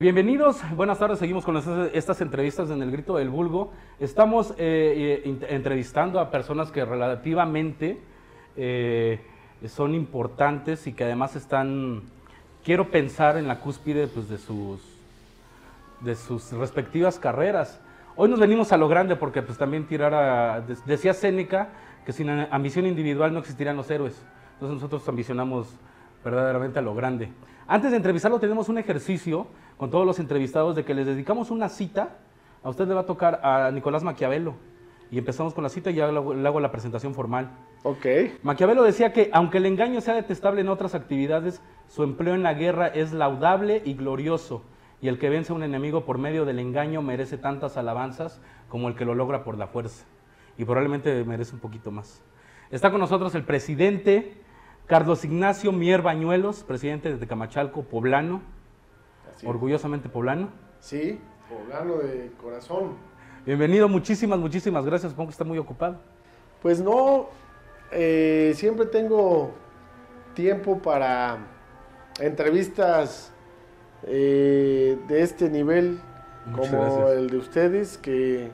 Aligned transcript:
Bienvenidos, 0.00 0.60
buenas 0.76 1.00
tardes, 1.00 1.18
seguimos 1.18 1.44
con 1.44 1.56
estas, 1.56 2.20
entrevistas 2.20 2.70
en 2.70 2.80
el 2.82 2.92
Grito 2.92 3.16
del 3.16 3.30
Vulgo. 3.30 3.72
Estamos 3.98 4.52
eh, 4.52 5.24
eh, 5.26 5.46
entrevistando 5.48 6.20
a 6.20 6.30
personas 6.30 6.70
que 6.70 6.84
relativamente 6.84 7.98
eh, 8.56 9.20
son 9.66 9.96
importantes 9.96 10.86
y 10.86 10.92
que 10.92 11.02
además 11.02 11.34
están, 11.34 12.02
quiero 12.64 12.92
pensar 12.92 13.38
en 13.38 13.48
la 13.48 13.58
cúspide 13.58 14.06
pues, 14.06 14.28
de, 14.28 14.38
sus, 14.38 14.80
de 15.98 16.14
sus 16.14 16.52
respectivas 16.52 17.18
carreras. 17.18 17.80
Hoy 18.14 18.30
nos 18.30 18.38
venimos 18.38 18.70
a 18.70 18.76
lo 18.76 18.86
grande 18.86 19.16
porque 19.16 19.42
pues 19.42 19.58
también 19.58 19.88
tirar 19.88 20.14
a, 20.14 20.60
de- 20.60 20.76
decía 20.86 21.12
Séneca 21.12 21.70
que 22.06 22.12
sin 22.12 22.30
ambición 22.30 22.86
individual 22.86 23.32
no 23.32 23.40
existirían 23.40 23.76
los 23.76 23.90
héroes. 23.90 24.24
Entonces 24.52 24.76
nosotros 24.76 25.08
ambicionamos 25.08 25.74
verdaderamente 26.24 26.78
a 26.78 26.82
lo 26.82 26.94
grande. 26.94 27.32
Antes 27.70 27.90
de 27.90 27.98
entrevistarlo 27.98 28.40
tenemos 28.40 28.70
un 28.70 28.78
ejercicio 28.78 29.46
con 29.76 29.90
todos 29.90 30.06
los 30.06 30.18
entrevistados 30.18 30.74
de 30.74 30.86
que 30.86 30.94
les 30.94 31.04
dedicamos 31.04 31.50
una 31.50 31.68
cita. 31.68 32.16
A 32.64 32.70
usted 32.70 32.88
le 32.88 32.94
va 32.94 33.02
a 33.02 33.06
tocar 33.06 33.40
a 33.44 33.70
Nicolás 33.70 34.02
Maquiavelo. 34.02 34.54
Y 35.10 35.18
empezamos 35.18 35.52
con 35.52 35.64
la 35.64 35.68
cita 35.68 35.90
y 35.90 35.96
ya 35.96 36.10
le 36.10 36.16
hago, 36.16 36.32
le 36.32 36.48
hago 36.48 36.60
la 36.60 36.72
presentación 36.72 37.14
formal. 37.14 37.50
Ok. 37.82 38.06
Maquiavelo 38.42 38.82
decía 38.82 39.12
que 39.12 39.28
aunque 39.34 39.58
el 39.58 39.66
engaño 39.66 40.00
sea 40.00 40.14
detestable 40.14 40.62
en 40.62 40.70
otras 40.70 40.94
actividades, 40.94 41.60
su 41.88 42.04
empleo 42.04 42.34
en 42.34 42.42
la 42.42 42.54
guerra 42.54 42.86
es 42.86 43.12
laudable 43.12 43.82
y 43.84 43.92
glorioso. 43.92 44.64
Y 45.02 45.08
el 45.08 45.18
que 45.18 45.28
vence 45.28 45.52
a 45.52 45.56
un 45.56 45.62
enemigo 45.62 46.06
por 46.06 46.16
medio 46.16 46.46
del 46.46 46.60
engaño 46.60 47.02
merece 47.02 47.36
tantas 47.36 47.76
alabanzas 47.76 48.40
como 48.70 48.88
el 48.88 48.94
que 48.94 49.04
lo 49.04 49.14
logra 49.14 49.44
por 49.44 49.58
la 49.58 49.66
fuerza. 49.66 50.06
Y 50.56 50.64
probablemente 50.64 51.22
merece 51.24 51.52
un 51.52 51.60
poquito 51.60 51.90
más. 51.90 52.22
Está 52.70 52.90
con 52.90 53.00
nosotros 53.00 53.34
el 53.34 53.44
presidente 53.44 54.42
Carlos 54.88 55.22
Ignacio 55.22 55.70
Mier 55.70 56.00
Bañuelos, 56.00 56.64
presidente 56.64 57.10
de 57.12 57.18
Tecamachalco, 57.18 57.82
poblano, 57.82 58.40
Así. 59.36 59.46
orgullosamente 59.46 60.08
poblano. 60.08 60.48
Sí, 60.80 61.20
poblano 61.46 61.98
de 61.98 62.32
corazón. 62.42 62.94
Bienvenido, 63.44 63.86
muchísimas, 63.86 64.38
muchísimas 64.38 64.86
gracias. 64.86 65.12
Supongo 65.12 65.28
que 65.28 65.32
está 65.32 65.44
muy 65.44 65.58
ocupado. 65.58 65.98
Pues 66.62 66.80
no, 66.80 67.26
eh, 67.92 68.52
siempre 68.56 68.86
tengo 68.86 69.50
tiempo 70.32 70.78
para 70.78 71.36
entrevistas 72.18 73.30
eh, 74.04 74.98
de 75.06 75.22
este 75.22 75.50
nivel, 75.50 76.00
Muchas 76.46 76.70
como 76.70 76.82
gracias. 76.82 77.10
el 77.18 77.28
de 77.28 77.36
ustedes, 77.36 77.98
que 77.98 78.50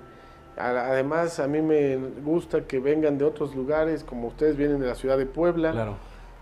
además 0.57 1.39
a 1.39 1.47
mí 1.47 1.63
me 1.63 1.97
gusta 1.97 2.67
que 2.67 2.81
vengan 2.81 3.19
de 3.19 3.25
otros 3.25 3.55
lugares, 3.55 4.03
como 4.03 4.27
ustedes 4.27 4.57
vienen 4.57 4.81
de 4.81 4.89
la 4.89 4.97
ciudad 4.97 5.17
de 5.17 5.27
Puebla. 5.27 5.71
Claro. 5.71 5.97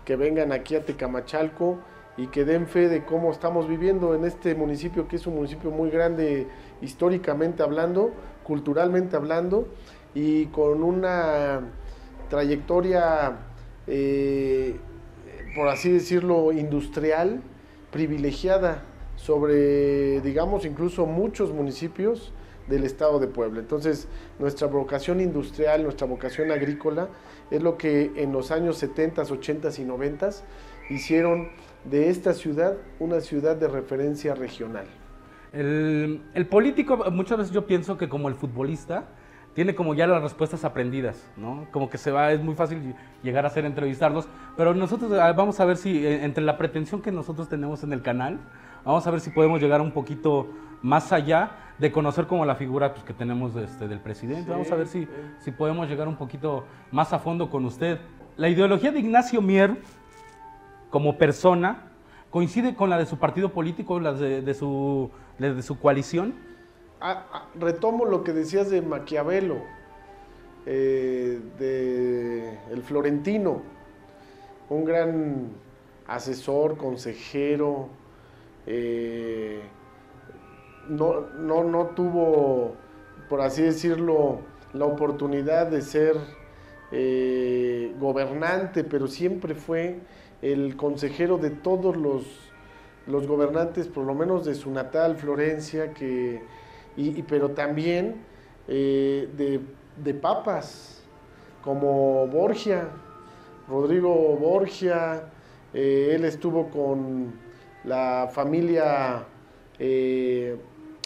Que 0.05 0.15
vengan 0.15 0.51
aquí 0.51 0.75
a 0.75 0.85
Tecamachalco 0.85 1.79
y 2.17 2.27
que 2.27 2.45
den 2.45 2.67
fe 2.67 2.89
de 2.89 3.05
cómo 3.05 3.31
estamos 3.31 3.67
viviendo 3.67 4.13
en 4.13 4.25
este 4.25 4.53
municipio, 4.55 5.07
que 5.07 5.15
es 5.15 5.25
un 5.25 5.35
municipio 5.35 5.71
muy 5.71 5.89
grande 5.89 6.47
históricamente 6.81 7.63
hablando, 7.63 8.11
culturalmente 8.43 9.15
hablando, 9.15 9.67
y 10.13 10.45
con 10.47 10.83
una 10.83 11.61
trayectoria, 12.29 13.37
eh, 13.87 14.77
por 15.55 15.69
así 15.69 15.91
decirlo, 15.91 16.51
industrial, 16.51 17.41
privilegiada 17.91 18.83
sobre, 19.15 20.21
digamos, 20.21 20.65
incluso 20.65 21.05
muchos 21.05 21.51
municipios 21.51 22.31
del 22.67 22.83
estado 22.83 23.19
de 23.19 23.27
Puebla. 23.27 23.59
Entonces, 23.59 24.07
nuestra 24.39 24.67
vocación 24.67 25.19
industrial, 25.19 25.83
nuestra 25.83 26.07
vocación 26.07 26.51
agrícola, 26.51 27.09
es 27.51 27.61
lo 27.61 27.77
que 27.77 28.11
en 28.15 28.31
los 28.31 28.51
años 28.51 28.77
70, 28.77 29.21
80 29.21 29.69
y 29.77 29.83
90 29.83 30.29
hicieron 30.89 31.49
de 31.85 32.09
esta 32.09 32.33
ciudad 32.33 32.77
una 32.99 33.19
ciudad 33.21 33.55
de 33.55 33.67
referencia 33.67 34.35
regional. 34.35 34.85
El, 35.51 36.47
político, 36.49 36.97
muchas 37.11 37.37
veces 37.37 37.53
yo 37.53 37.67
pienso 37.67 37.97
que 37.97 38.09
como 38.09 38.27
el 38.27 38.35
futbolista, 38.35 39.05
tiene 39.53 39.75
como 39.75 39.93
ya 39.93 40.07
las 40.07 40.23
respuestas 40.23 40.65
aprendidas, 40.65 41.29
¿no? 41.37 41.67
Como 41.71 41.87
que 41.87 41.99
se 41.99 42.09
va, 42.09 42.31
es 42.31 42.41
muy 42.41 42.55
fácil 42.55 42.95
llegar 43.21 43.45
a 43.45 43.49
hacer 43.49 43.65
entrevistarlos, 43.65 44.27
pero 44.57 44.73
nosotros 44.73 45.11
ah, 45.11 45.31
vamos 45.33 45.59
a 45.59 45.65
ver 45.65 45.77
si, 45.77 46.03
eh, 46.03 46.23
entre 46.23 46.43
la 46.43 46.57
pretensión 46.57 47.03
que 47.03 47.11
nosotros 47.11 47.49
tenemos 47.49 47.83
en 47.83 47.93
el 47.93 48.01
canal, 48.01 48.39
vamos 48.83 49.05
a 49.05 49.11
ver 49.11 49.19
si 49.19 49.29
podemos 49.29 49.61
llegar 49.61 49.79
un 49.79 49.91
poquito 49.91 50.49
más 50.81 51.13
allá 51.13 51.51
de 51.79 51.91
conocer 51.91 52.27
como 52.27 52.45
la 52.45 52.55
figura 52.55 52.93
pues, 52.93 53.03
que 53.03 53.13
tenemos 53.13 53.55
este, 53.55 53.87
del 53.87 53.99
presidente. 53.99 54.43
Sí, 54.43 54.49
vamos 54.49 54.71
a 54.71 54.75
ver 54.75 54.87
si, 54.87 55.05
sí. 55.05 55.09
si 55.39 55.51
podemos 55.51 55.89
llegar 55.89 56.07
un 56.07 56.15
poquito 56.15 56.65
más 56.91 57.11
a 57.13 57.19
fondo 57.19 57.49
con 57.49 57.65
usted. 57.65 57.99
La 58.37 58.49
ideología 58.49 58.91
de 58.91 58.99
Ignacio 58.99 59.41
Mier, 59.41 59.77
como 60.89 61.17
persona, 61.17 61.89
coincide 62.29 62.75
con 62.75 62.89
la 62.89 62.97
de 62.97 63.05
su 63.05 63.17
partido 63.17 63.49
político, 63.49 63.99
la 63.99 64.13
de, 64.13 64.41
de 64.41 64.53
su, 64.53 65.09
de- 65.39 65.53
de 65.55 65.61
su 65.61 65.79
coalición. 65.79 66.33
Ah, 67.01 67.25
ah, 67.33 67.45
retomo 67.59 68.05
lo 68.05 68.23
que 68.23 68.31
decías 68.33 68.69
de 68.69 68.81
Maquiavelo, 68.81 69.57
eh, 70.65 71.41
de 71.59 72.57
el 72.71 72.81
florentino, 72.83 73.61
un 74.69 74.85
gran 74.85 75.47
asesor, 76.07 76.77
consejero, 76.77 77.89
eh, 78.65 79.61
no, 80.87 81.27
no, 81.37 81.63
no 81.63 81.87
tuvo, 81.87 82.75
por 83.29 83.41
así 83.41 83.61
decirlo, 83.61 84.39
la 84.73 84.85
oportunidad 84.85 85.67
de 85.67 85.81
ser 85.81 86.15
eh, 86.91 87.93
gobernante, 87.99 88.83
pero 88.83 89.07
siempre 89.07 89.55
fue 89.55 89.99
el 90.41 90.75
consejero 90.75 91.37
de 91.37 91.49
todos 91.51 91.95
los, 91.95 92.25
los 93.07 93.27
gobernantes, 93.27 93.87
por 93.87 94.05
lo 94.05 94.13
menos 94.13 94.45
de 94.45 94.55
su 94.55 94.71
natal 94.71 95.15
Florencia, 95.15 95.93
que, 95.93 96.41
y, 96.95 97.23
pero 97.23 97.51
también 97.51 98.15
eh, 98.67 99.29
de, 99.37 99.61
de 100.03 100.13
papas, 100.13 101.03
como 101.63 102.27
Borgia, 102.27 102.89
Rodrigo 103.67 104.13
Borgia, 104.35 105.23
eh, 105.73 106.11
él 106.13 106.25
estuvo 106.25 106.69
con 106.69 107.33
la 107.85 108.29
familia 108.31 109.25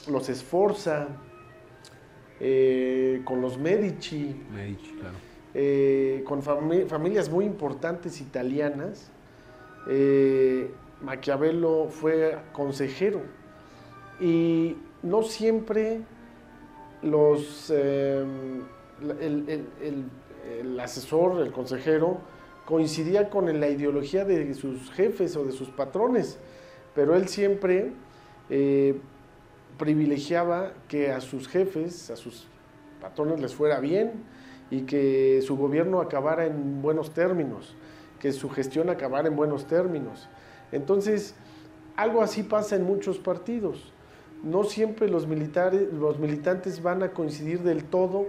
Los 0.09 0.29
Esforza, 0.29 1.07
eh, 2.40 3.22
con 3.25 3.41
los 3.41 3.57
Medici, 3.57 4.35
eh, 5.53 6.23
con 6.25 6.41
fami- 6.44 6.85
familias 6.88 7.29
muy 7.29 7.45
importantes 7.45 8.22
italianas. 8.22 9.09
Eh, 9.90 10.72
Maquiavelo 11.01 11.88
fue 11.90 12.38
consejero 12.53 13.22
y 14.19 14.75
no 15.03 15.22
siempre 15.23 16.01
los, 17.03 17.69
el, 17.69 18.63
el- 19.19 19.66
el- 19.81 20.06
el 20.59 20.79
asesor, 20.79 21.41
el 21.41 21.51
consejero, 21.51 22.19
coincidía 22.66 23.29
con 23.29 23.59
la 23.59 23.67
ideología 23.69 24.25
de 24.25 24.53
sus 24.53 24.90
jefes 24.91 25.35
o 25.35 25.44
de 25.46 25.51
sus 25.51 25.69
patrones, 25.69 26.38
pero 26.96 27.16
él 27.16 27.28
siempre 27.28 27.91
eh, 28.50 29.00
privilegiaba 29.78 30.74
que 30.88 31.12
a 31.12 31.22
sus 31.22 31.48
jefes, 31.48 32.10
a 32.10 32.16
sus 32.16 32.48
patrones 33.02 33.40
les 33.40 33.54
fuera 33.54 33.80
bien 33.80 34.24
y 34.70 34.82
que 34.82 35.42
su 35.42 35.56
gobierno 35.56 36.02
acabara 36.02 36.46
en 36.46 36.82
buenos 36.82 37.12
términos, 37.14 37.76
que 38.20 38.32
su 38.32 38.50
gestión 38.50 38.90
acabara 38.90 39.28
en 39.28 39.36
buenos 39.36 39.66
términos. 39.68 40.28
Entonces, 40.72 41.36
algo 41.96 42.22
así 42.22 42.44
pasa 42.44 42.76
en 42.76 42.84
muchos 42.84 43.18
partidos. 43.18 43.94
No 44.44 44.64
siempre 44.64 45.10
los 45.10 45.26
militares, 45.28 45.92
los 45.94 46.20
militantes 46.20 46.84
van 46.84 47.02
a 47.04 47.12
coincidir 47.12 47.62
del 47.62 47.86
todo 47.86 48.26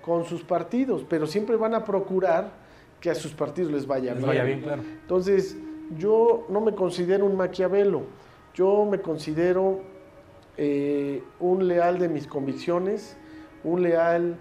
con 0.00 0.24
sus 0.24 0.42
partidos, 0.42 1.04
pero 1.08 1.26
siempre 1.26 1.56
van 1.56 1.74
a 1.74 1.84
procurar 1.84 2.50
que 3.00 3.10
a 3.10 3.14
sus 3.14 3.32
partidos 3.34 3.70
les 3.70 3.86
vaya 3.86 4.12
Les 4.14 4.18
bien. 4.18 4.26
vaya 4.28 4.44
bien, 4.44 4.60
claro. 4.62 4.82
Entonces, 5.02 5.56
yo 5.98 6.46
no 6.48 6.60
me 6.60 6.74
considero 6.74 7.26
un 7.26 7.36
maquiavelo, 7.36 8.02
yo 8.54 8.84
me 8.90 9.00
considero 9.00 9.80
eh, 10.56 11.22
un 11.40 11.66
leal 11.66 11.98
de 11.98 12.08
mis 12.08 12.26
convicciones, 12.26 13.16
un 13.64 13.82
leal 13.82 14.38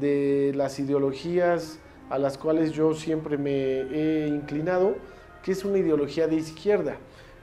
de 0.00 0.52
las 0.54 0.78
ideologías 0.78 1.78
a 2.10 2.18
las 2.18 2.36
cuales 2.36 2.72
yo 2.72 2.94
siempre 2.94 3.38
me 3.38 3.52
he 3.52 4.26
inclinado, 4.26 4.96
que 5.42 5.52
es 5.52 5.64
una 5.64 5.78
ideología 5.78 6.26
de 6.26 6.36
izquierda. 6.36 6.96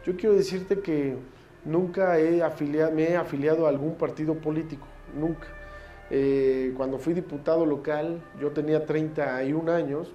Yo 0.06 0.16
quiero 0.16 0.36
decirte 0.36 0.80
que 0.80 1.16
nunca 1.66 2.18
me 2.94 3.10
he 3.10 3.16
afiliado 3.16 3.66
a 3.66 3.70
algún 3.70 3.96
partido 3.96 4.36
político, 4.36 4.86
nunca. 5.16 5.48
Eh, 6.12 6.74
cuando 6.78 6.98
fui 6.98 7.14
diputado 7.14 7.66
local, 7.66 8.22
yo 8.40 8.52
tenía 8.52 8.86
31 8.86 9.72
años, 9.72 10.14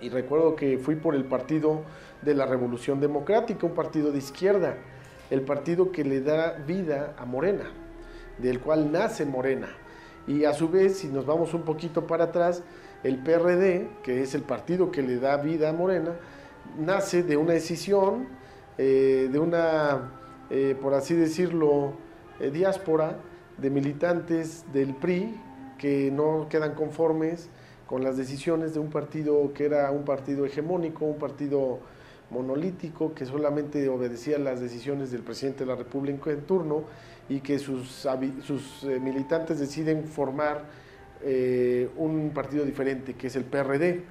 y 0.00 0.08
recuerdo 0.08 0.54
que 0.54 0.78
fui 0.78 0.96
por 0.96 1.14
el 1.14 1.24
partido 1.24 1.82
de 2.22 2.34
la 2.34 2.46
Revolución 2.46 3.00
Democrática, 3.00 3.66
un 3.66 3.74
partido 3.74 4.12
de 4.12 4.18
izquierda, 4.18 4.76
el 5.30 5.42
partido 5.42 5.92
que 5.92 6.04
le 6.04 6.20
da 6.20 6.52
vida 6.66 7.14
a 7.18 7.24
Morena, 7.24 7.64
del 8.38 8.60
cual 8.60 8.92
nace 8.92 9.24
Morena. 9.24 9.68
Y 10.26 10.44
a 10.44 10.52
su 10.52 10.68
vez, 10.68 10.98
si 10.98 11.08
nos 11.08 11.26
vamos 11.26 11.54
un 11.54 11.62
poquito 11.62 12.06
para 12.06 12.24
atrás, 12.24 12.62
el 13.02 13.18
PRD, 13.18 13.88
que 14.02 14.22
es 14.22 14.34
el 14.34 14.42
partido 14.42 14.90
que 14.90 15.02
le 15.02 15.18
da 15.18 15.36
vida 15.36 15.70
a 15.70 15.72
Morena, 15.72 16.16
nace 16.78 17.22
de 17.22 17.36
una 17.36 17.52
decisión, 17.52 18.28
eh, 18.76 19.28
de 19.30 19.38
una 19.38 20.12
eh, 20.50 20.74
por 20.80 20.94
así 20.94 21.14
decirlo, 21.14 21.92
eh, 22.40 22.50
diáspora 22.50 23.18
de 23.58 23.68
militantes 23.68 24.64
del 24.72 24.94
PRI 24.94 25.38
que 25.76 26.10
no 26.10 26.46
quedan 26.48 26.74
conformes 26.74 27.50
con 27.86 28.02
las 28.02 28.16
decisiones 28.16 28.72
de 28.72 28.80
un 28.80 28.88
partido 28.88 29.52
que 29.52 29.66
era 29.66 29.90
un 29.90 30.04
partido 30.04 30.46
hegemónico, 30.46 31.04
un 31.04 31.18
partido 31.18 31.80
monolítico, 32.30 33.14
que 33.14 33.24
solamente 33.24 33.88
obedecía 33.88 34.38
las 34.38 34.60
decisiones 34.60 35.10
del 35.10 35.22
presidente 35.22 35.60
de 35.60 35.66
la 35.66 35.76
República 35.76 36.30
en 36.30 36.42
turno 36.42 36.84
y 37.28 37.40
que 37.40 37.58
sus, 37.58 38.06
sus 38.42 38.84
eh, 38.84 39.00
militantes 39.00 39.58
deciden 39.58 40.04
formar 40.04 40.64
eh, 41.20 41.90
un 41.96 42.30
partido 42.30 42.64
diferente, 42.64 43.14
que 43.14 43.26
es 43.26 43.34
el 43.34 43.44
PRD. 43.44 44.04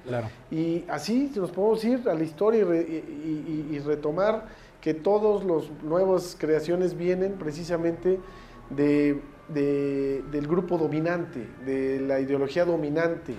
Y 0.50 0.84
así 0.88 1.32
nos 1.34 1.50
podemos 1.50 1.82
ir 1.84 2.06
a 2.08 2.14
la 2.14 2.22
historia 2.22 2.64
y, 2.64 3.78
retomar 3.78 4.46
que 4.80 4.92
todas 4.92 5.44
las 5.44 5.70
nuevas 5.82 6.36
creaciones 6.38 6.96
vienen 6.96 7.32
precisamente 7.32 8.20
de, 8.68 9.22
del 9.48 10.46
grupo 10.46 10.76
dominante, 10.76 11.46
de 11.64 12.00
la 12.00 12.20
ideología 12.20 12.66
dominante. 12.66 13.34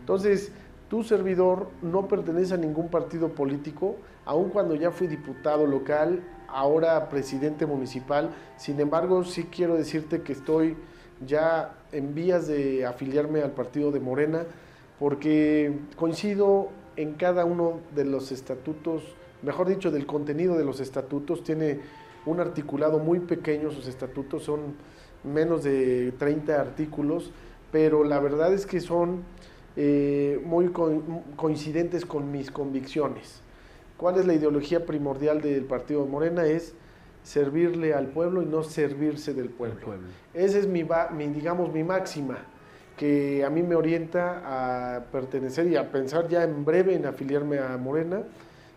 Entonces, 0.00 0.50
tu 0.88 1.04
servidor 1.04 1.68
no 1.80 2.08
pertenece 2.08 2.54
a 2.54 2.56
ningún 2.56 2.88
partido 2.88 3.28
político, 3.28 3.96
aun 4.24 4.50
cuando 4.50 4.74
ya 4.74 4.90
fui 4.90 5.06
diputado 5.06 5.66
local, 5.66 6.22
ahora 6.48 7.08
presidente 7.08 7.66
municipal. 7.66 8.30
Sin 8.56 8.78
embargo, 8.80 9.24
sí 9.24 9.44
quiero 9.44 9.74
decirte 9.74 10.22
que 10.22 10.32
estoy 10.32 10.76
ya 11.26 11.74
en 11.92 12.14
vías 12.14 12.46
de 12.46 12.86
afiliarme 12.86 13.42
al 13.42 13.52
partido 13.52 13.90
de 13.90 14.00
Morena, 14.00 14.44
porque 14.98 15.78
coincido 15.96 16.68
en 16.96 17.14
cada 17.14 17.44
uno 17.44 17.80
de 17.94 18.04
los 18.04 18.32
estatutos, 18.32 19.02
mejor 19.42 19.68
dicho, 19.68 19.90
del 19.90 20.06
contenido 20.06 20.56
de 20.56 20.64
los 20.64 20.80
estatutos. 20.80 21.42
Tiene 21.42 21.80
un 22.26 22.40
articulado 22.40 22.98
muy 22.98 23.20
pequeño, 23.20 23.70
sus 23.70 23.88
estatutos 23.88 24.44
son 24.44 24.74
menos 25.24 25.64
de 25.64 26.12
30 26.18 26.60
artículos, 26.60 27.32
pero 27.70 28.04
la 28.04 28.20
verdad 28.20 28.52
es 28.52 28.66
que 28.66 28.80
son 28.80 29.22
eh, 29.76 30.40
muy 30.44 30.70
coincidentes 31.36 32.04
con 32.04 32.30
mis 32.30 32.50
convicciones. 32.50 33.40
¿Cuál 34.02 34.18
es 34.18 34.26
la 34.26 34.34
ideología 34.34 34.84
primordial 34.84 35.40
del 35.40 35.64
partido 35.64 36.02
de 36.02 36.10
Morena? 36.10 36.44
Es 36.44 36.74
servirle 37.22 37.94
al 37.94 38.08
pueblo 38.08 38.42
y 38.42 38.46
no 38.46 38.64
servirse 38.64 39.32
del 39.32 39.48
pueblo. 39.48 39.94
Esa 40.34 40.58
es 40.58 40.66
mi, 40.66 40.84
mi, 41.16 41.28
digamos, 41.28 41.72
mi 41.72 41.84
máxima, 41.84 42.38
que 42.96 43.44
a 43.44 43.48
mí 43.48 43.62
me 43.62 43.76
orienta 43.76 44.96
a 44.96 45.04
pertenecer 45.04 45.68
y 45.68 45.76
a 45.76 45.92
pensar 45.92 46.26
ya 46.26 46.42
en 46.42 46.64
breve 46.64 46.96
en 46.96 47.06
afiliarme 47.06 47.60
a 47.60 47.76
Morena. 47.76 48.24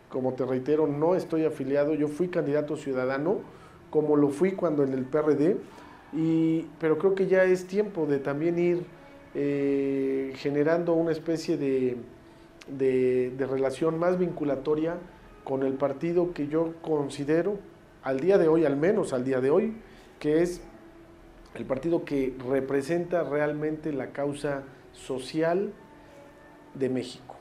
Como 0.10 0.33
te 0.33 0.45
reitero, 0.45 0.86
no 0.86 1.16
estoy 1.16 1.44
afiliado, 1.44 1.95
yo 1.95 2.07
fui 2.07 2.28
candidato 2.28 2.78
ciudadano, 2.78 3.39
como 3.89 4.18
lo 4.18 4.30
fui 4.30 4.51
cuando 4.51 4.83
en 4.83 4.94
el 4.94 5.06
PRD, 5.06 5.57
y, 6.13 6.68
pero 6.80 7.00
creo 7.00 7.16
que 7.16 7.25
ya 7.25 7.45
es 7.45 7.66
tiempo 7.66 8.06
de 8.06 8.19
también 8.19 8.60
ir 8.60 8.86
eh, 9.33 10.33
generando 10.36 10.94
una 10.94 11.12
especie 11.12 11.57
de, 11.57 11.98
de 12.68 13.48
relación 13.48 13.98
más 13.98 14.19
vinculatoria 14.19 15.00
con 15.45 15.63
el 15.63 15.74
partido 15.74 16.33
que 16.33 16.47
yo 16.47 16.74
considero 16.81 17.59
al 18.03 18.19
día 18.19 18.38
de 18.38 18.50
hoy, 18.50 18.65
al 18.65 18.75
menos 18.75 19.13
al 19.13 19.24
día 19.24 19.39
de 19.39 19.51
hoy, 19.51 19.77
que 20.19 20.42
es 20.42 20.62
el 21.53 21.63
partido 21.65 22.03
que 22.03 22.36
representa 22.50 23.24
realmente 23.24 23.94
la 23.94 24.07
causa 24.12 24.63
social 24.92 25.71
de 26.74 26.89
México. 26.89 27.38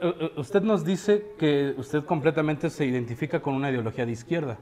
Eh, 0.00 0.14
eh, 0.20 0.30
usted 0.36 0.62
nos 0.62 0.84
dice 0.84 1.26
que 1.38 1.74
usted 1.76 2.04
completamente 2.04 2.70
se 2.70 2.86
identifica 2.86 3.40
con 3.40 3.54
una 3.54 3.70
ideología 3.70 4.06
de 4.06 4.12
izquierda, 4.12 4.58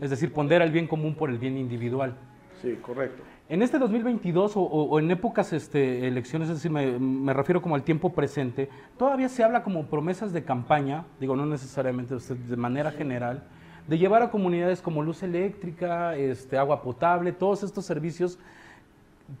es 0.00 0.10
decir, 0.10 0.32
pondera 0.32 0.64
el 0.64 0.72
bien 0.72 0.88
común 0.88 1.14
por 1.14 1.30
el 1.30 1.38
bien 1.38 1.58
individual. 1.58 2.16
Sí, 2.62 2.76
correcto. 2.80 3.22
En 3.50 3.62
este 3.62 3.78
2022 3.78 4.52
o, 4.56 4.98
en 4.98 5.10
épocas 5.10 5.54
este, 5.54 6.06
elecciones, 6.06 6.50
es 6.50 6.56
decir, 6.56 6.70
me, 6.70 7.32
refiero 7.32 7.62
como 7.62 7.76
al 7.76 7.82
tiempo 7.82 8.12
presente, 8.12 8.68
todavía 8.98 9.30
se 9.30 9.42
habla 9.42 9.62
como 9.62 9.86
promesas 9.86 10.34
de 10.34 10.44
campaña, 10.44 11.06
digo, 11.18 11.34
no 11.34 11.46
necesariamente 11.46 12.14
de 12.14 12.56
manera 12.56 12.90
general, 12.90 13.44
de 13.86 13.96
llevar 13.96 14.20
a 14.20 14.30
comunidades 14.30 14.82
como 14.82 15.02
luz 15.02 15.22
eléctrica, 15.22 16.14
este, 16.14 16.58
agua 16.58 16.82
potable, 16.82 17.32
todos 17.32 17.62
estos 17.62 17.86
servicios 17.86 18.38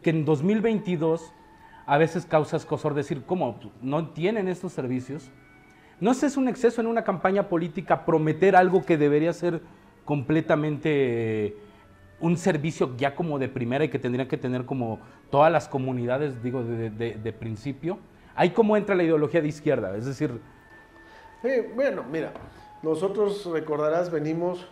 que 0.00 0.08
en 0.08 0.24
2022 0.24 1.34
a 1.84 1.98
veces 1.98 2.24
causas 2.24 2.64
cosor 2.64 2.94
decir, 2.94 3.24
¿cómo 3.26 3.60
no 3.82 4.08
tienen 4.08 4.48
estos 4.48 4.72
servicios? 4.72 5.30
¿No 6.00 6.12
es 6.12 6.36
un 6.38 6.48
exceso 6.48 6.80
en 6.80 6.86
una 6.86 7.04
campaña 7.04 7.50
política 7.50 8.06
prometer 8.06 8.56
algo 8.56 8.86
que 8.86 8.96
debería 8.96 9.34
ser 9.34 9.60
completamente 10.06 11.67
un 12.20 12.36
servicio 12.36 12.96
ya 12.96 13.14
como 13.14 13.38
de 13.38 13.48
primera 13.48 13.84
y 13.84 13.88
que 13.88 13.98
tendría 13.98 14.26
que 14.26 14.36
tener 14.36 14.64
como 14.64 15.00
todas 15.30 15.52
las 15.52 15.68
comunidades, 15.68 16.42
digo, 16.42 16.62
de, 16.62 17.34
principio? 17.38 17.98
Ahí 18.34 18.50
cómo 18.50 18.76
entra 18.76 18.94
la 18.94 19.02
ideología 19.02 19.40
de 19.40 19.48
izquierda, 19.48 19.96
es 19.96 20.06
decir... 20.06 20.40
bueno, 21.74 22.04
mira, 22.10 22.32
nosotros, 22.82 23.48
recordarás, 23.52 24.10
venimos 24.10 24.66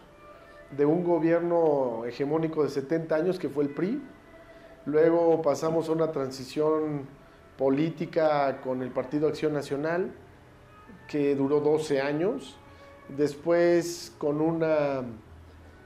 de 0.76 0.84
un 0.84 1.04
gobierno 1.04 2.04
hegemónico 2.06 2.64
de 2.64 2.70
70 2.70 3.14
años 3.14 3.38
que 3.38 3.48
fue 3.48 3.64
el 3.64 3.70
PRI, 3.70 4.02
luego 4.84 5.42
pasamos 5.42 5.88
a 5.88 5.92
una 5.92 6.10
transición 6.10 7.06
política 7.56 8.60
con 8.62 8.82
el 8.82 8.90
Partido 8.90 9.28
Acción 9.28 9.52
Nacional 9.52 10.12
que 11.08 11.34
duró 11.36 11.60
12 11.60 12.00
años, 12.00 12.56
después 13.08 14.14
con 14.18 14.40
una 14.40 15.02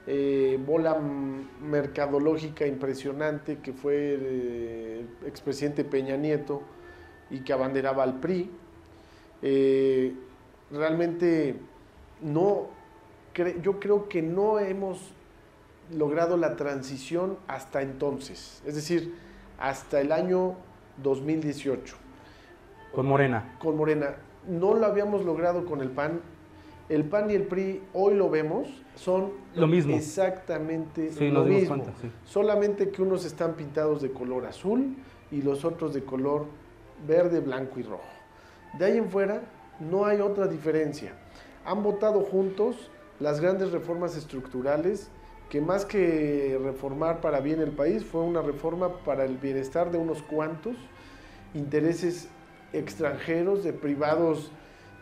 eh, 0.07 0.59
bola 0.65 0.99
mercadológica 0.99 2.65
impresionante 2.65 3.59
que 3.59 3.71
fue 3.73 4.13
el 4.13 5.07
expresidente 5.25 5.83
Peña 5.83 6.17
Nieto 6.17 6.61
y 7.29 7.41
que 7.41 7.53
abanderaba 7.53 8.03
al 8.03 8.19
PRI. 8.19 8.49
Eh, 9.41 10.13
realmente 10.71 11.55
no, 12.21 12.67
yo 13.61 13.79
creo 13.79 14.09
que 14.09 14.21
no 14.21 14.59
hemos 14.59 15.11
logrado 15.91 16.37
la 16.37 16.55
transición 16.55 17.37
hasta 17.47 17.81
entonces, 17.81 18.61
es 18.65 18.75
decir, 18.75 19.13
hasta 19.59 19.99
el 19.99 20.11
año 20.11 20.55
2018. 21.01 21.95
Con 22.93 23.05
Morena. 23.05 23.57
Con 23.59 23.77
Morena. 23.77 24.15
No 24.47 24.73
lo 24.73 24.85
habíamos 24.85 25.23
logrado 25.23 25.65
con 25.65 25.81
el 25.81 25.89
PAN. 25.89 26.21
El 26.91 27.05
PAN 27.05 27.31
y 27.31 27.33
el 27.35 27.43
PRI, 27.43 27.81
hoy 27.93 28.15
lo 28.15 28.29
vemos, 28.29 28.67
son 28.95 29.31
lo 29.55 29.65
mismo. 29.65 29.95
exactamente 29.95 31.09
lo 31.31 31.45
mismo. 31.45 31.83
Solamente 32.25 32.89
que 32.89 33.01
unos 33.01 33.25
están 33.25 33.53
pintados 33.53 34.01
de 34.01 34.11
color 34.11 34.45
azul 34.45 34.95
y 35.31 35.41
los 35.41 35.63
otros 35.63 35.93
de 35.93 36.03
color 36.03 36.45
verde, 37.07 37.39
blanco 37.39 37.79
y 37.79 37.83
rojo. 37.83 38.03
De 38.77 38.85
ahí 38.85 38.97
en 38.97 39.09
fuera 39.09 39.41
no 39.79 40.05
hay 40.05 40.19
otra 40.19 40.47
diferencia 40.47 41.13
han 41.65 41.83
votado 41.83 42.21
juntos 42.21 42.89
las 43.19 43.39
grandes 43.39 43.71
reformas 43.71 44.15
estructurales 44.17 45.09
que 45.49 45.61
más 45.61 45.85
que 45.85 46.59
reformar 46.63 47.21
para 47.21 47.39
bien 47.41 47.59
el 47.59 47.71
país 47.71 48.05
fue 48.05 48.21
una 48.21 48.41
reforma 48.41 49.03
para 49.03 49.25
el 49.25 49.37
bienestar 49.37 49.91
de 49.91 49.97
unos 49.97 50.21
cuantos 50.23 50.75
intereses 51.53 52.29
extranjeros, 52.73 53.63
de 53.63 53.73
privados 53.73 54.51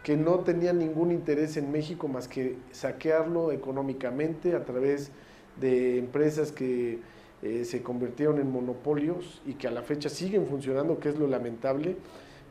que 0.03 0.15
no 0.15 0.39
tenían 0.39 0.79
ningún 0.79 1.11
interés 1.11 1.57
en 1.57 1.71
México 1.71 2.07
más 2.07 2.27
que 2.27 2.57
saquearlo 2.71 3.51
económicamente 3.51 4.55
a 4.55 4.63
través 4.63 5.11
de 5.59 5.97
empresas 5.97 6.51
que 6.51 6.99
eh, 7.41 7.65
se 7.65 7.81
convirtieron 7.81 8.39
en 8.39 8.51
monopolios 8.51 9.41
y 9.45 9.53
que 9.53 9.67
a 9.67 9.71
la 9.71 9.81
fecha 9.81 10.09
siguen 10.09 10.45
funcionando, 10.45 10.99
que 10.99 11.09
es 11.09 11.17
lo 11.17 11.27
lamentable, 11.27 11.97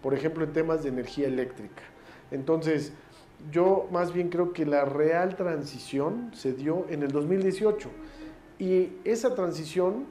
por 0.02 0.14
ejemplo 0.14 0.44
en 0.44 0.52
temas 0.52 0.82
de 0.82 0.90
energía 0.90 1.26
eléctrica. 1.26 1.82
Entonces, 2.30 2.92
yo 3.52 3.88
más 3.90 4.12
bien 4.12 4.28
creo 4.28 4.52
que 4.52 4.66
la 4.66 4.84
real 4.84 5.36
transición 5.36 6.30
se 6.34 6.52
dio 6.52 6.86
en 6.90 7.02
el 7.02 7.10
2018 7.10 7.88
y 8.58 8.92
esa 9.04 9.34
transición 9.34 10.06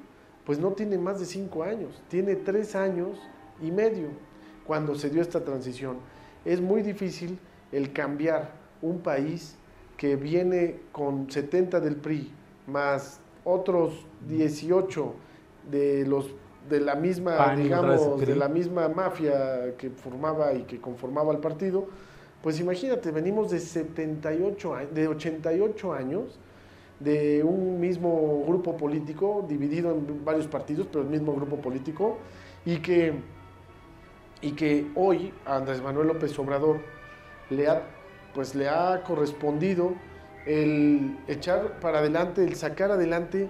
pues 0.46 0.60
no 0.60 0.72
tiene 0.72 0.98
más 0.98 1.20
de 1.20 1.26
cinco 1.26 1.64
años, 1.64 2.02
tiene 2.08 2.36
tres 2.36 2.76
años 2.76 3.20
y 3.62 3.70
medio 3.72 4.08
cuando 4.66 4.96
se 4.96 5.10
dio 5.10 5.22
esta 5.22 5.44
transición. 5.44 5.98
Es 6.48 6.62
muy 6.62 6.82
difícil 6.82 7.38
el 7.74 7.92
cambiar 7.92 8.52
un 8.82 9.00
país 9.00 9.58
que 9.98 10.16
viene 10.16 10.80
con 10.94 11.30
70 11.30 11.82
del 11.82 11.98
PRI 11.98 12.32
más 12.68 13.20
otros 13.44 14.06
18 14.30 15.14
de 15.70 16.06
los 16.08 16.34
de 16.70 16.80
la 16.80 16.96
misma 16.96 17.54
digamos 17.54 18.20
de 18.20 18.36
la 18.36 18.48
misma 18.48 18.88
mafia 18.88 19.76
que 19.78 19.90
formaba 19.90 20.54
y 20.54 20.64
que 20.64 20.80
conformaba 20.80 21.34
el 21.34 21.40
partido. 21.40 21.88
Pues 22.42 22.62
imagínate, 22.62 23.12
venimos 23.12 23.52
de 23.52 23.60
78 23.60 24.76
de 24.94 25.08
88 25.10 25.94
años 25.94 26.40
de 27.02 27.44
un 27.44 27.78
mismo 27.78 28.46
grupo 28.48 28.78
político, 28.78 29.46
dividido 29.48 29.92
en 29.92 30.24
varios 30.24 30.48
partidos, 30.48 30.88
pero 30.90 31.04
el 31.04 31.10
mismo 31.10 31.34
grupo 31.36 31.58
político, 31.58 32.18
y 32.66 32.78
que, 32.78 33.14
y 34.42 34.52
que 34.52 34.88
hoy 34.96 35.34
a 35.46 35.58
Andrés 35.58 35.82
Manuel 35.82 36.08
López 36.08 36.38
Obrador 36.40 36.80
le 37.50 37.68
ha, 37.68 37.84
pues 38.34 38.56
le 38.56 38.70
ha 38.70 39.04
correspondido 39.04 39.94
el 40.46 41.18
echar 41.28 41.80
para 41.80 42.00
adelante, 42.00 42.44
el 42.44 42.56
sacar 42.56 42.92
adelante, 42.92 43.50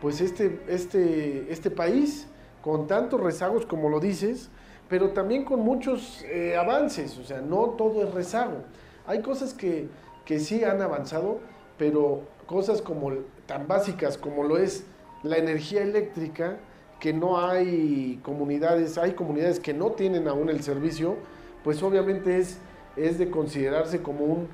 pues 0.00 0.20
este, 0.20 0.60
este, 0.68 1.50
este 1.50 1.70
país 1.70 2.28
con 2.62 2.86
tantos 2.86 3.20
rezagos 3.20 3.64
como 3.66 3.88
lo 3.88 4.00
dices, 4.00 4.50
pero 4.88 5.10
también 5.10 5.44
con 5.44 5.60
muchos 5.60 6.22
eh, 6.24 6.56
avances, 6.56 7.18
o 7.18 7.24
sea, 7.24 7.40
no 7.40 7.70
todo 7.70 8.06
es 8.06 8.12
rezago. 8.12 8.64
Hay 9.06 9.22
cosas 9.22 9.54
que, 9.54 9.88
que 10.24 10.38
sí 10.38 10.64
han 10.64 10.82
avanzado, 10.82 11.40
pero 11.78 12.22
cosas 12.46 12.82
como 12.82 13.12
tan 13.46 13.66
básicas 13.66 14.18
como 14.18 14.44
lo 14.44 14.58
es 14.58 14.84
la 15.22 15.38
energía 15.38 15.82
eléctrica, 15.82 16.58
que 17.04 17.12
no 17.12 17.38
hay 17.38 18.18
comunidades, 18.22 18.96
hay 18.96 19.12
comunidades 19.12 19.60
que 19.60 19.74
no 19.74 19.90
tienen 19.90 20.26
aún 20.26 20.48
el 20.48 20.62
servicio, 20.62 21.16
pues 21.62 21.82
obviamente 21.82 22.38
es, 22.38 22.58
es 22.96 23.18
de 23.18 23.28
considerarse 23.28 24.00
como 24.00 24.24
un, 24.24 24.48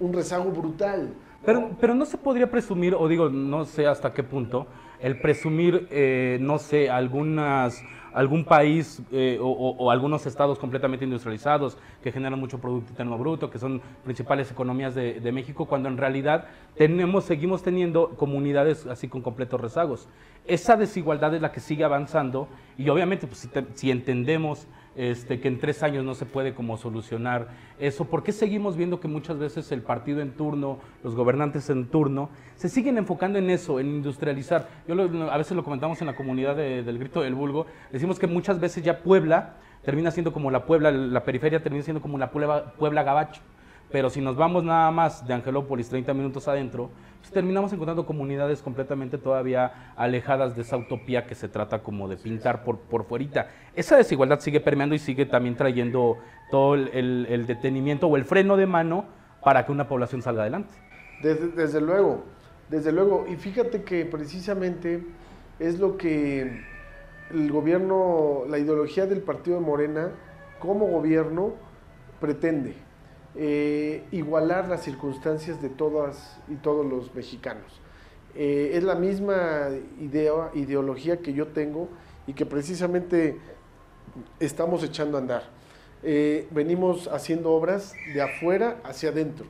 un 0.00 0.12
rezago 0.12 0.50
brutal. 0.50 1.14
Pero, 1.44 1.70
pero 1.80 1.94
no 1.94 2.04
se 2.04 2.18
podría 2.18 2.50
presumir, 2.50 2.96
o 2.96 3.06
digo, 3.06 3.28
no 3.28 3.64
sé 3.64 3.86
hasta 3.86 4.12
qué 4.12 4.24
punto, 4.24 4.66
el 4.98 5.20
presumir, 5.20 5.86
eh, 5.92 6.38
no 6.40 6.58
sé, 6.58 6.90
algunas 6.90 7.80
algún 8.16 8.46
país 8.46 9.02
eh, 9.12 9.38
o, 9.42 9.90
algunos 9.90 10.24
estados 10.24 10.58
completamente 10.58 11.04
industrializados 11.04 11.76
que 12.02 12.10
generan 12.10 12.40
mucho 12.40 12.58
Producto 12.58 12.90
Interno 12.90 13.18
Bruto, 13.18 13.50
que 13.50 13.58
son 13.58 13.82
principales 14.04 14.50
economías 14.50 14.94
de, 14.94 15.32
México, 15.32 15.66
cuando 15.66 15.90
en 15.90 15.98
realidad 15.98 16.46
tenemos, 16.76 17.24
seguimos 17.24 17.62
teniendo 17.62 18.16
comunidades 18.16 18.86
así 18.86 19.06
con 19.06 19.20
completos 19.20 19.60
rezagos. 19.60 20.08
Esa 20.46 20.76
desigualdad 20.76 21.34
es 21.34 21.42
la 21.42 21.52
que 21.52 21.60
sigue 21.60 21.84
avanzando 21.84 22.48
y 22.78 22.88
obviamente 22.88 23.26
pues, 23.26 23.50
si 23.74 23.90
entendemos 23.90 24.66
este, 24.96 25.40
que 25.40 25.48
en 25.48 25.58
tres 25.58 25.82
años 25.82 26.04
no 26.04 26.14
se 26.14 26.24
puede 26.24 26.54
como 26.54 26.76
solucionar 26.76 27.48
eso. 27.78 28.06
¿Por 28.06 28.22
qué 28.22 28.32
seguimos 28.32 28.76
viendo 28.76 28.98
que 28.98 29.08
muchas 29.08 29.38
veces 29.38 29.70
el 29.72 29.82
partido 29.82 30.20
en 30.20 30.32
turno, 30.32 30.78
los 31.04 31.14
gobernantes 31.14 31.68
en 31.70 31.86
turno, 31.86 32.30
se 32.56 32.68
siguen 32.68 32.98
enfocando 32.98 33.38
en 33.38 33.50
eso, 33.50 33.78
en 33.78 33.88
industrializar? 33.88 34.68
Yo 34.88 34.94
a 35.30 35.36
veces 35.36 35.56
lo 35.56 35.64
comentamos 35.64 36.00
en 36.00 36.06
la 36.06 36.16
comunidad 36.16 36.56
del 36.56 36.98
Grito 36.98 37.20
del 37.20 37.34
Vulgo, 37.34 37.66
decimos 37.92 38.18
que 38.18 38.26
muchas 38.26 38.58
veces 38.58 38.82
ya 38.82 39.00
Puebla 39.02 39.56
termina 39.84 40.10
siendo 40.10 40.32
como 40.32 40.50
la 40.50 40.64
Puebla, 40.64 40.90
la 40.90 41.24
periferia 41.24 41.62
termina 41.62 41.84
siendo 41.84 42.00
como 42.00 42.18
la 42.18 42.30
Puebla, 42.30 42.72
Puebla 42.78 43.02
Gabacho. 43.02 43.42
Pero 43.90 44.10
si 44.10 44.20
nos 44.20 44.36
vamos 44.36 44.64
nada 44.64 44.90
más 44.90 45.26
de 45.26 45.34
Angelópolis 45.34 45.88
30 45.88 46.12
minutos 46.12 46.48
adentro, 46.48 46.90
pues 47.20 47.30
terminamos 47.30 47.72
encontrando 47.72 48.04
comunidades 48.04 48.60
completamente 48.60 49.16
todavía 49.16 49.92
alejadas 49.96 50.56
de 50.56 50.62
esa 50.62 50.76
utopía 50.76 51.26
que 51.26 51.34
se 51.34 51.48
trata 51.48 51.82
como 51.82 52.08
de 52.08 52.16
pintar 52.16 52.64
por, 52.64 52.78
por 52.78 53.04
fuerita. 53.04 53.48
Esa 53.74 53.96
desigualdad 53.96 54.40
sigue 54.40 54.60
permeando 54.60 54.94
y 54.94 54.98
sigue 54.98 55.26
también 55.26 55.54
trayendo 55.54 56.18
todo 56.50 56.74
el, 56.74 57.44
detenimiento 57.46 58.08
o 58.08 58.16
el 58.16 58.24
freno 58.24 58.56
de 58.56 58.66
mano 58.66 59.06
para 59.42 59.64
que 59.64 59.72
una 59.72 59.86
población 59.88 60.20
salga 60.20 60.42
adelante. 60.42 60.74
Desde, 61.22 61.48
desde 61.48 61.80
luego, 61.80 62.24
desde 62.68 62.90
luego. 62.90 63.26
Y 63.28 63.36
fíjate 63.36 63.82
que 63.82 64.04
precisamente 64.04 65.04
es 65.60 65.78
lo 65.78 65.96
que 65.96 66.60
el 67.30 67.52
gobierno, 67.52 68.42
la 68.48 68.58
ideología 68.58 69.06
del 69.06 69.22
partido 69.22 69.58
de 69.58 69.64
Morena 69.64 70.10
como 70.58 70.86
gobierno 70.86 71.54
pretende 72.20 72.85
eh, 73.38 74.04
igualar 74.12 74.68
las 74.68 74.82
circunstancias 74.82 75.60
de 75.60 75.68
todas 75.68 76.38
y 76.48 76.54
todos 76.54 76.86
los 76.86 77.14
mexicanos. 77.14 77.80
Eh, 78.34 78.72
es 78.74 78.82
la 78.82 78.94
misma 78.94 79.68
idea, 80.00 80.50
ideología 80.54 81.18
que 81.18 81.32
yo 81.32 81.48
tengo 81.48 81.88
y 82.26 82.32
que 82.32 82.46
precisamente 82.46 83.38
estamos 84.40 84.82
echando 84.82 85.18
a 85.18 85.20
andar. 85.20 85.42
Eh, 86.02 86.46
venimos 86.50 87.08
haciendo 87.08 87.52
obras 87.52 87.94
de 88.14 88.22
afuera 88.22 88.78
hacia 88.84 89.10
adentro, 89.10 89.46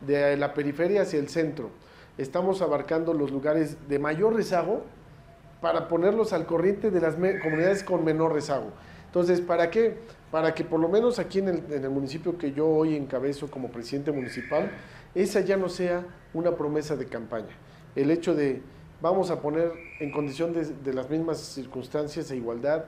de 0.00 0.36
la 0.36 0.52
periferia 0.54 1.02
hacia 1.02 1.18
el 1.18 1.28
centro. 1.28 1.70
Estamos 2.18 2.60
abarcando 2.60 3.14
los 3.14 3.30
lugares 3.30 3.88
de 3.88 3.98
mayor 3.98 4.34
rezago 4.34 4.82
para 5.60 5.88
ponerlos 5.88 6.32
al 6.32 6.44
corriente 6.44 6.90
de 6.90 7.00
las 7.00 7.14
comunidades 7.14 7.82
con 7.82 8.04
menor 8.04 8.32
rezago. 8.32 8.72
Entonces, 9.12 9.40
¿para 9.40 9.70
qué? 9.70 9.98
para 10.32 10.54
que 10.54 10.64
por 10.64 10.80
lo 10.80 10.88
menos 10.88 11.18
aquí 11.18 11.40
en 11.40 11.48
el, 11.48 11.90
municipio 11.90 12.38
que 12.38 12.52
yo 12.52 12.66
hoy 12.66 12.96
encabezo 12.96 13.50
como 13.50 13.68
presidente 13.70 14.10
municipal, 14.12 14.72
esa 15.14 15.40
ya 15.40 15.58
no 15.58 15.68
sea 15.68 16.06
una 16.32 16.56
promesa 16.56 16.96
de 16.96 17.04
campaña. 17.04 17.54
El 17.94 18.10
hecho 18.10 18.34
de 18.34 18.62
vamos 19.02 19.30
a 19.30 19.42
poner 19.42 19.72
en 20.00 20.10
condición 20.10 20.54
de, 20.54 20.92
las 20.94 21.10
mismas 21.10 21.38
circunstancias 21.38 22.30
e 22.30 22.36
igualdad 22.36 22.86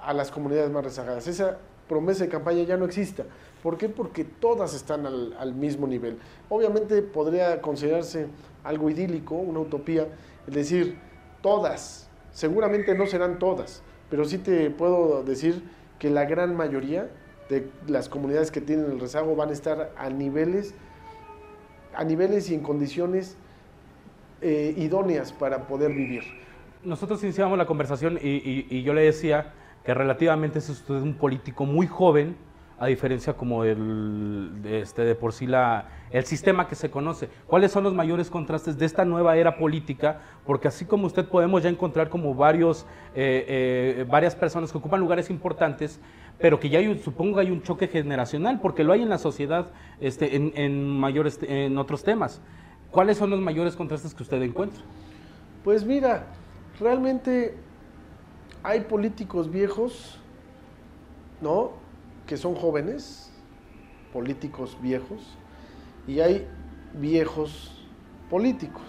a 0.00 0.12
las 0.12 0.32
comunidades 0.32 0.68
más 0.72 0.82
rezagadas. 0.82 1.28
Esa 1.28 1.58
promesa 1.88 2.24
de 2.24 2.30
campaña 2.30 2.64
ya 2.64 2.76
no 2.76 2.86
exista. 2.86 3.24
¿Por 3.62 3.78
qué? 3.78 3.88
Porque 3.88 4.24
todas 4.24 4.74
están 4.74 5.06
al, 5.06 5.36
al 5.38 5.54
mismo 5.54 5.86
nivel. 5.86 6.18
Obviamente 6.48 7.02
podría 7.02 7.60
considerarse 7.62 8.26
algo 8.64 8.90
idílico, 8.90 9.36
una 9.36 9.60
utopía, 9.60 10.08
es 10.48 10.54
decir, 10.54 10.98
todas, 11.40 12.08
seguramente 12.32 12.96
no 12.96 13.06
serán 13.06 13.38
todas, 13.38 13.82
pero 14.10 14.24
sí 14.24 14.38
te 14.38 14.70
puedo 14.70 15.22
decir 15.22 15.62
que 15.98 16.10
la 16.10 16.24
gran 16.24 16.56
mayoría 16.56 17.08
de 17.48 17.68
las 17.86 18.08
comunidades 18.08 18.50
que 18.50 18.60
tienen 18.60 18.90
el 18.90 19.00
rezago 19.00 19.34
van 19.36 19.50
a 19.50 19.52
estar 19.52 19.92
a 19.96 20.10
niveles, 20.10 20.74
a 21.94 22.04
niveles 22.04 22.50
y 22.50 22.54
en 22.54 22.60
condiciones 22.60 23.36
eh, 24.40 24.74
idóneas 24.76 25.32
para 25.32 25.66
poder 25.66 25.92
vivir. 25.92 26.22
Nosotros 26.82 27.22
iniciamos 27.22 27.58
la 27.58 27.66
conversación 27.66 28.18
y, 28.22 28.82
yo 28.82 28.94
le 28.94 29.02
decía 29.02 29.52
que 29.84 29.92
relativamente 29.92 30.60
es 30.60 30.68
usted 30.70 30.94
un 30.94 31.14
político 31.14 31.66
muy 31.66 31.86
joven, 31.86 32.36
a 32.80 32.86
diferencia 32.86 33.34
como 33.34 33.62
el, 33.62 34.62
de, 34.62 34.80
este, 34.80 35.02
de 35.02 35.14
por 35.14 35.34
sí 35.34 35.46
la, 35.46 35.88
el 36.10 36.24
sistema 36.24 36.66
que 36.66 36.74
se 36.74 36.90
conoce. 36.90 37.28
¿Cuáles 37.46 37.72
son 37.72 37.84
los 37.84 37.92
mayores 37.92 38.30
contrastes 38.30 38.78
de 38.78 38.86
esta 38.86 39.04
nueva 39.04 39.36
era 39.36 39.58
política? 39.58 40.22
Porque 40.46 40.68
así 40.68 40.86
como 40.86 41.06
usted 41.06 41.28
podemos 41.28 41.62
ya 41.62 41.68
encontrar 41.68 42.08
como 42.08 42.34
varios, 42.34 42.86
eh, 43.14 43.44
eh, 43.98 44.06
varias 44.08 44.34
personas 44.34 44.72
que 44.72 44.78
ocupan 44.78 44.98
lugares 44.98 45.28
importantes, 45.28 46.00
pero 46.38 46.58
que 46.58 46.70
ya 46.70 46.78
hay, 46.78 46.98
supongo 47.00 47.38
hay 47.38 47.50
un 47.50 47.62
choque 47.62 47.86
generacional, 47.86 48.60
porque 48.62 48.82
lo 48.82 48.94
hay 48.94 49.02
en 49.02 49.10
la 49.10 49.18
sociedad 49.18 49.66
este, 50.00 50.34
en, 50.34 50.52
en, 50.54 50.88
mayores, 50.88 51.38
en 51.42 51.76
otros 51.76 52.02
temas. 52.02 52.40
¿Cuáles 52.90 53.18
son 53.18 53.28
los 53.28 53.40
mayores 53.40 53.76
contrastes 53.76 54.14
que 54.14 54.22
usted 54.22 54.40
encuentra? 54.40 54.80
Pues 55.64 55.84
mira, 55.84 56.24
realmente 56.80 57.56
hay 58.62 58.80
políticos 58.80 59.50
viejos, 59.50 60.18
¿no? 61.42 61.79
Que 62.30 62.36
son 62.36 62.54
jóvenes, 62.54 63.28
políticos 64.12 64.78
viejos, 64.80 65.36
y 66.06 66.20
hay 66.20 66.46
viejos 66.94 67.84
políticos. 68.30 68.84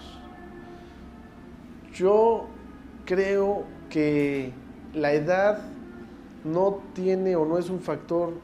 Yo 1.92 2.46
creo 3.04 3.64
que 3.90 4.52
la 4.94 5.12
edad 5.12 5.60
no 6.44 6.82
tiene 6.94 7.34
o 7.34 7.44
no 7.44 7.58
es 7.58 7.68
un 7.68 7.80
factor 7.80 8.34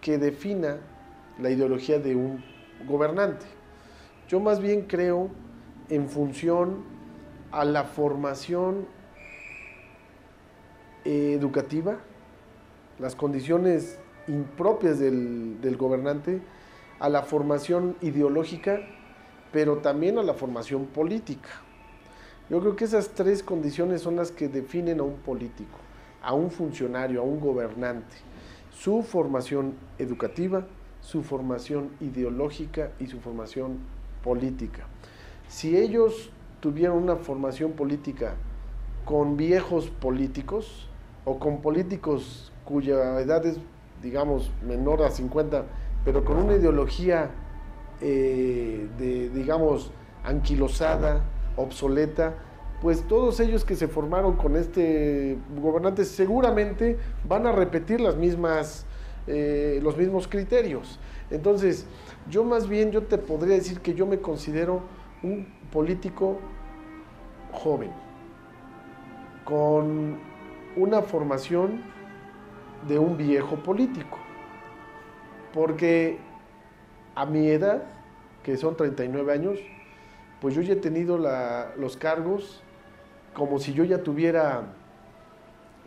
que 0.00 0.16
defina 0.16 0.78
la 1.38 1.50
ideología 1.50 1.98
de 1.98 2.16
un 2.16 2.42
gobernante. 2.88 3.44
Yo 4.28 4.40
más 4.40 4.60
bien 4.60 4.86
creo 4.86 5.28
en 5.90 6.08
función 6.08 6.84
a 7.50 7.66
la 7.66 7.84
formación 7.84 8.86
educativa, 11.04 11.98
las 12.98 13.14
condiciones 13.14 13.98
impropias 14.32 14.98
del, 14.98 15.76
gobernante 15.78 16.40
a 16.98 17.08
la 17.08 17.22
formación 17.22 17.96
ideológica, 18.00 18.80
pero 19.52 19.78
también 19.78 20.18
a 20.18 20.22
la 20.22 20.34
formación 20.34 20.86
política. 20.86 21.50
Yo 22.48 22.60
creo 22.60 22.76
que 22.76 22.84
esas 22.84 23.10
tres 23.10 23.42
condiciones 23.42 24.02
son 24.02 24.16
las 24.16 24.30
que 24.30 24.48
definen 24.48 25.00
a 25.00 25.02
un 25.02 25.16
político, 25.16 25.78
a 26.22 26.34
un 26.34 26.50
funcionario, 26.50 27.20
a 27.20 27.24
un 27.24 27.40
gobernante. 27.40 28.16
Su 28.70 29.02
formación 29.02 29.74
educativa, 29.98 30.66
su 31.00 31.22
formación 31.22 31.90
ideológica 32.00 32.92
y 32.98 33.06
su 33.06 33.20
formación 33.20 33.78
política. 34.22 34.86
Si 35.48 35.76
ellos 35.76 36.30
tuvieran 36.60 36.96
una 36.96 37.16
formación 37.16 37.72
política 37.72 38.34
con 39.04 39.36
viejos 39.36 39.90
políticos 39.90 40.88
o 41.24 41.38
con 41.38 41.60
políticos 41.60 42.52
cuya 42.64 43.20
edad 43.20 43.44
es 43.44 43.58
digamos, 44.02 44.50
menor 44.66 45.02
a 45.02 45.10
50, 45.10 45.64
pero 46.04 46.24
con 46.24 46.36
una 46.36 46.54
ideología 46.54 47.30
eh, 48.00 48.88
de, 48.98 49.30
digamos, 49.30 49.92
anquilosada, 50.24 51.22
obsoleta, 51.56 52.34
pues 52.80 53.06
todos 53.06 53.38
ellos 53.38 53.64
que 53.64 53.76
se 53.76 53.86
formaron 53.86 54.36
con 54.36 54.56
este 54.56 55.38
gobernante 55.60 56.04
seguramente 56.04 56.98
van 57.28 57.46
a 57.46 57.52
repetir 57.52 58.00
las 58.00 58.16
mismas, 58.16 58.86
eh, 59.28 59.78
los 59.82 59.96
mismos 59.96 60.26
criterios. 60.26 60.98
Entonces, 61.30 61.86
yo 62.28 62.42
más 62.42 62.68
bien, 62.68 62.90
yo 62.90 63.02
te 63.04 63.18
podría 63.18 63.54
decir 63.54 63.80
que 63.80 63.94
yo 63.94 64.04
me 64.04 64.18
considero 64.18 64.82
un 65.22 65.46
político 65.70 66.38
joven, 67.52 67.92
con 69.44 70.18
una 70.76 71.02
formación 71.02 71.84
de 72.88 72.98
un 72.98 73.16
viejo 73.16 73.56
político. 73.56 74.18
Porque 75.52 76.18
a 77.14 77.26
mi 77.26 77.48
edad 77.48 77.82
que 78.42 78.56
son 78.56 78.76
39 78.76 79.32
años, 79.32 79.58
pues 80.40 80.54
yo 80.54 80.62
ya 80.62 80.72
he 80.72 80.76
tenido 80.76 81.18
los 81.76 81.96
cargos 81.96 82.62
como 83.34 83.58
si 83.58 83.72
yo 83.72 83.84
ya 83.84 84.02
tuviera 84.02 84.74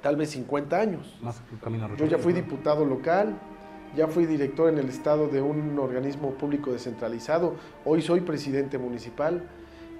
tal 0.02 0.16
vez 0.16 0.32
50 0.32 0.80
años. 0.80 1.20
yo 1.98 2.06
ya 2.06 2.18
fui 2.18 2.34
diputado 2.34 2.86
local, 2.86 3.36
ya 3.96 4.08
fui 4.08 4.26
director 4.26 4.70
en 4.70 4.78
el 4.78 4.90
estado 4.90 5.28
de 5.28 5.42
un 5.42 5.78
organismo 5.80 6.32
público 6.32 6.72
descentralizado, 6.72 7.56
hoy 7.84 8.02
soy 8.02 8.22
presidente 8.22 8.78
municipal 8.78 9.44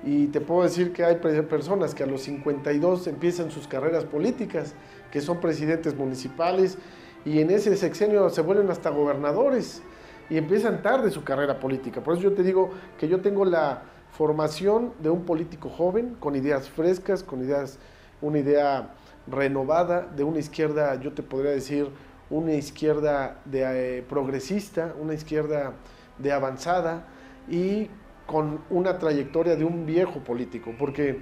y 0.04 0.28
te 0.28 0.42
puedo 0.42 0.64
decir 0.64 0.94
que 0.94 1.04
hay 1.04 1.16
personas 1.16 1.96
que 1.96 2.04
a 2.04 2.06
los 2.06 2.22
52 2.22 3.08
empiezan 3.08 3.52
sus 3.52 3.68
carreras 3.68 4.06
políticas, 4.06 4.76
que 5.16 5.22
son 5.22 5.40
presidentes 5.40 5.96
municipales 5.96 6.78
y 7.24 7.40
en 7.40 7.50
ese 7.50 7.78
sexenio 7.78 8.30
se 8.30 8.42
vuelven 8.42 8.70
hasta 8.70 8.90
gobernadores 8.90 9.82
y 10.30 10.36
empiezan 10.36 10.82
tarde 10.82 11.10
su 11.10 11.24
carrera 11.24 11.58
política. 11.58 12.04
Por 12.04 12.16
eso 12.16 12.24
yo 12.24 12.34
te 12.34 12.44
digo 12.44 12.72
que 13.00 13.08
yo 13.08 13.22
tengo 13.22 13.46
la 13.46 13.84
formación 14.12 14.92
de 15.00 15.10
un 15.10 15.24
político 15.24 15.70
joven, 15.70 16.18
con 16.20 16.36
ideas 16.36 16.68
frescas, 16.68 17.24
con 17.24 17.40
ideas, 17.40 17.80
una 18.22 18.40
idea 18.40 18.94
renovada, 19.26 20.02
de 20.02 20.26
una 20.26 20.40
izquierda, 20.40 21.00
yo 21.00 21.14
te 21.14 21.24
podría 21.24 21.52
decir, 21.52 21.88
una 22.30 22.52
izquierda 22.52 23.40
de, 23.46 24.00
eh, 24.00 24.02
progresista, 24.02 24.96
una 25.02 25.14
izquierda 25.14 25.76
de 26.20 26.34
avanzada 26.34 27.08
y 27.48 27.90
con 28.26 28.60
una 28.70 29.00
trayectoria 29.00 29.56
de 29.56 29.64
un 29.64 29.86
viejo 29.86 30.20
político, 30.26 30.74
porque 30.78 31.22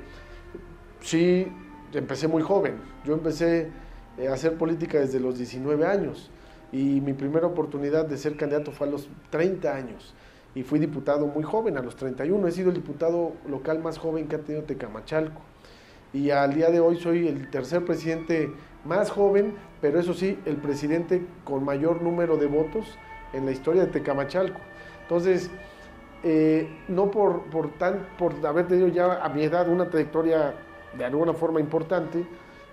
sí, 0.99 1.47
empecé 1.93 2.27
muy 2.27 2.41
joven, 2.41 2.77
yo 3.05 3.13
empecé 3.13 3.82
eh, 4.17 4.27
hacer 4.27 4.57
política 4.57 4.99
desde 4.99 5.19
los 5.19 5.37
19 5.37 5.85
años. 5.85 6.29
Y 6.71 7.01
mi 7.01 7.13
primera 7.13 7.47
oportunidad 7.47 8.05
de 8.05 8.17
ser 8.17 8.35
candidato 8.35 8.71
fue 8.71 8.87
a 8.87 8.91
los 8.91 9.07
30 9.29 9.75
años. 9.75 10.13
Y 10.55 10.63
fui 10.63 10.79
diputado 10.79 11.27
muy 11.27 11.43
joven, 11.43 11.77
a 11.77 11.81
los 11.81 11.95
31, 11.95 12.47
he 12.47 12.51
sido 12.51 12.69
el 12.69 12.75
diputado 12.75 13.33
local 13.47 13.79
más 13.79 13.97
joven 13.97 14.27
que 14.27 14.35
ha 14.35 14.39
tenido 14.39 14.63
Tecamachalco. 14.63 15.41
Y 16.13 16.29
al 16.29 16.53
día 16.53 16.69
de 16.69 16.79
hoy 16.79 16.97
soy 16.97 17.27
el 17.27 17.49
tercer 17.49 17.83
presidente 17.85 18.51
más 18.85 19.09
joven, 19.09 19.55
pero 19.81 19.99
eso 19.99 20.13
sí, 20.13 20.37
el 20.45 20.57
presidente 20.57 21.25
con 21.43 21.63
mayor 21.63 22.01
número 22.03 22.37
de 22.37 22.45
votos 22.45 22.97
en 23.33 23.45
la 23.45 23.51
historia 23.51 23.85
de 23.85 23.91
Tecamachalco. 23.91 24.59
Entonces, 25.01 25.49
eh, 26.23 26.69
no 26.87 27.09
por, 27.11 27.43
por, 27.45 27.71
tan, 27.77 28.07
por 28.17 28.33
haber 28.45 28.67
tenido 28.67 28.87
ya 28.87 29.23
a 29.23 29.29
mi 29.29 29.43
edad 29.43 29.67
una 29.67 29.89
trayectoria 29.89 30.53
de 30.97 31.03
alguna 31.05 31.33
forma 31.33 31.59
importante, 31.59 32.25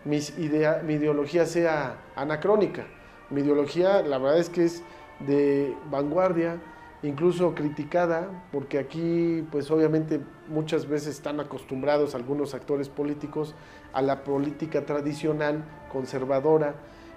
mi 0.04 0.16
ideología 0.16 1.46
sea 1.46 1.96
anacrónica. 2.16 2.86
Mi 3.30 3.42
ideología, 3.42 4.02
la 4.02 4.18
verdad 4.18 4.38
es 4.38 4.48
que 4.48 4.64
es 4.64 4.82
de 5.20 5.74
vanguardia, 5.90 6.58
incluso 7.02 7.54
criticada, 7.54 8.28
porque 8.52 8.78
aquí, 8.78 9.46
pues 9.50 9.70
obviamente 9.70 10.20
muchas 10.48 10.86
veces 10.86 11.16
están 11.16 11.40
acostumbrados 11.40 12.14
algunos 12.14 12.54
actores 12.54 12.88
políticos 12.88 13.54
a 13.92 14.02
la 14.02 14.24
política 14.24 14.84
tradicional, 14.84 15.64
conservadora, 15.92 16.74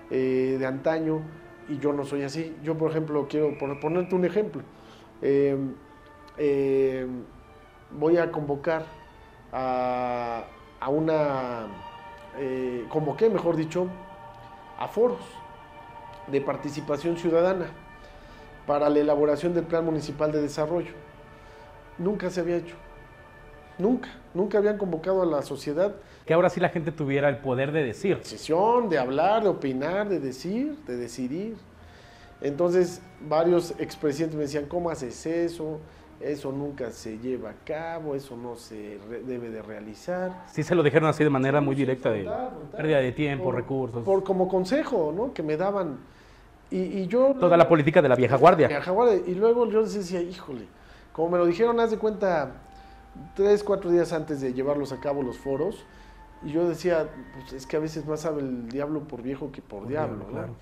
eh, 0.09 0.57
de 0.59 0.65
antaño, 0.65 1.21
y 1.67 1.79
yo 1.79 1.93
no 1.93 2.05
soy 2.05 2.23
así. 2.23 2.55
Yo, 2.63 2.77
por 2.77 2.91
ejemplo, 2.91 3.27
quiero 3.29 3.57
ponerte 3.57 4.15
un 4.15 4.25
ejemplo. 4.25 4.61
Eh, 5.21 5.57
eh, 6.37 7.07
voy 7.91 8.17
a 8.17 8.31
convocar 8.31 8.85
a 9.51 10.45
una, 10.89 11.67
convoqué, 12.89 13.29
mejor 13.29 13.55
dicho, 13.55 13.87
a 14.79 14.87
foros 14.87 15.21
de 16.27 16.41
participación 16.41 17.17
ciudadana 17.17 17.67
para 18.65 18.89
la 18.89 18.99
elaboración 18.99 19.53
del 19.53 19.65
Plan 19.65 19.85
Municipal 19.85 20.31
de 20.31 20.41
Desarrollo. 20.41 20.93
Nunca 21.97 22.29
se 22.29 22.39
había 22.39 22.57
hecho. 22.57 22.75
Nunca, 23.77 24.09
nunca 24.33 24.59
habían 24.59 24.77
convocado 24.77 25.23
a 25.23 25.25
la 25.25 25.41
sociedad. 25.41 25.95
Que 26.25 26.33
ahora 26.33 26.49
sí 26.49 26.59
la 26.59 26.69
gente 26.69 26.91
tuviera 26.91 27.27
el 27.29 27.37
poder 27.37 27.71
de 27.71 27.83
decir. 27.83 28.17
Decisión, 28.17 28.87
de 28.89 28.99
hablar, 28.99 29.43
de 29.43 29.49
opinar, 29.49 30.07
de 30.07 30.19
decir, 30.19 30.77
de 30.85 30.95
decidir. 30.95 31.57
Entonces, 32.41 33.01
varios 33.27 33.71
expresidentes 33.79 34.35
me 34.35 34.43
decían, 34.43 34.65
¿cómo 34.65 34.89
haces 34.89 35.25
eso? 35.25 35.79
Eso 36.23 36.51
nunca 36.51 36.89
se 36.91 37.19
lleva 37.19 37.49
a 37.49 37.65
cabo, 37.65 38.15
eso 38.15 38.37
no 38.37 38.55
se 38.55 38.97
debe 39.27 39.49
de 39.49 39.61
realizar. 39.61 40.45
Sí 40.47 40.63
se 40.63 40.73
lo 40.73 40.81
dijeron 40.81 41.09
así 41.09 41.23
de 41.23 41.29
manera 41.29 41.59
muy 41.59 41.75
directa, 41.75 42.11
de 42.11 42.29
pérdida 42.75 42.99
de 42.99 43.11
tiempo, 43.11 43.51
recursos. 43.51 44.03
Por 44.03 44.23
como 44.23 44.47
consejo, 44.47 45.13
¿no? 45.15 45.33
Que 45.33 45.43
me 45.43 45.57
daban 45.57 45.97
y, 46.73 47.05
yo... 47.05 47.35
Toda 47.39 47.55
la 47.55 47.67
política 47.69 48.01
de 48.01 48.09
la 48.09 48.15
vieja 48.15 48.35
guardia. 48.35 48.67
Vieja 48.67 48.89
guardia. 48.89 49.21
Y 49.27 49.35
luego 49.35 49.69
yo 49.69 49.83
decía, 49.83 50.21
híjole, 50.21 50.65
como 51.11 51.29
me 51.29 51.37
lo 51.37 51.45
dijeron, 51.45 51.79
haz 51.79 51.91
de 51.91 51.97
cuenta, 51.97 52.51
tres, 53.35 53.63
cuatro 53.63 53.91
días 53.91 54.11
antes 54.11 54.41
de 54.41 54.53
llevarlos 54.53 54.91
a 54.91 54.99
cabo 54.99 55.21
los 55.21 55.37
foros, 55.37 55.85
y 56.41 56.51
yo 56.51 56.67
decía, 56.67 57.07
pues 57.33 57.53
es 57.53 57.67
que 57.67 57.77
a 57.77 57.79
veces 57.79 58.07
más 58.07 58.21
sabe 58.21 58.41
el 58.41 58.69
diablo 58.69 59.01
por 59.01 59.21
viejo 59.21 59.51
que 59.51 59.61
por, 59.61 59.87
diablo, 59.87 60.25
claro. 60.25 60.55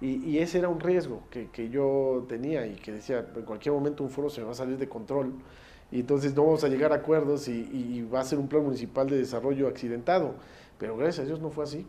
Y, 0.00 0.38
ese 0.38 0.58
era 0.58 0.68
un 0.68 0.80
riesgo 0.80 1.22
que, 1.30 1.48
que, 1.48 1.70
yo 1.70 2.26
tenía 2.28 2.66
y 2.66 2.74
que 2.74 2.92
decía, 2.92 3.26
en 3.34 3.42
cualquier 3.44 3.74
momento 3.74 4.04
un 4.04 4.10
foro 4.10 4.28
se 4.28 4.40
me 4.40 4.46
va 4.46 4.52
a 4.52 4.54
salir 4.54 4.76
de 4.76 4.88
control 4.88 5.32
y 5.90 6.00
entonces 6.00 6.34
no 6.34 6.44
vamos 6.44 6.64
a 6.64 6.68
llegar 6.68 6.92
a 6.92 6.96
acuerdos 6.96 7.48
y, 7.48 7.52
y 7.72 8.02
va 8.02 8.20
a 8.20 8.24
ser 8.24 8.38
un 8.38 8.46
plan 8.46 8.62
municipal 8.62 9.08
de 9.08 9.16
desarrollo 9.16 9.68
accidentado. 9.68 10.34
Pero 10.78 10.98
gracias 10.98 11.24
a 11.24 11.26
Dios 11.26 11.40
no 11.40 11.50
fue 11.50 11.64
así 11.64 11.86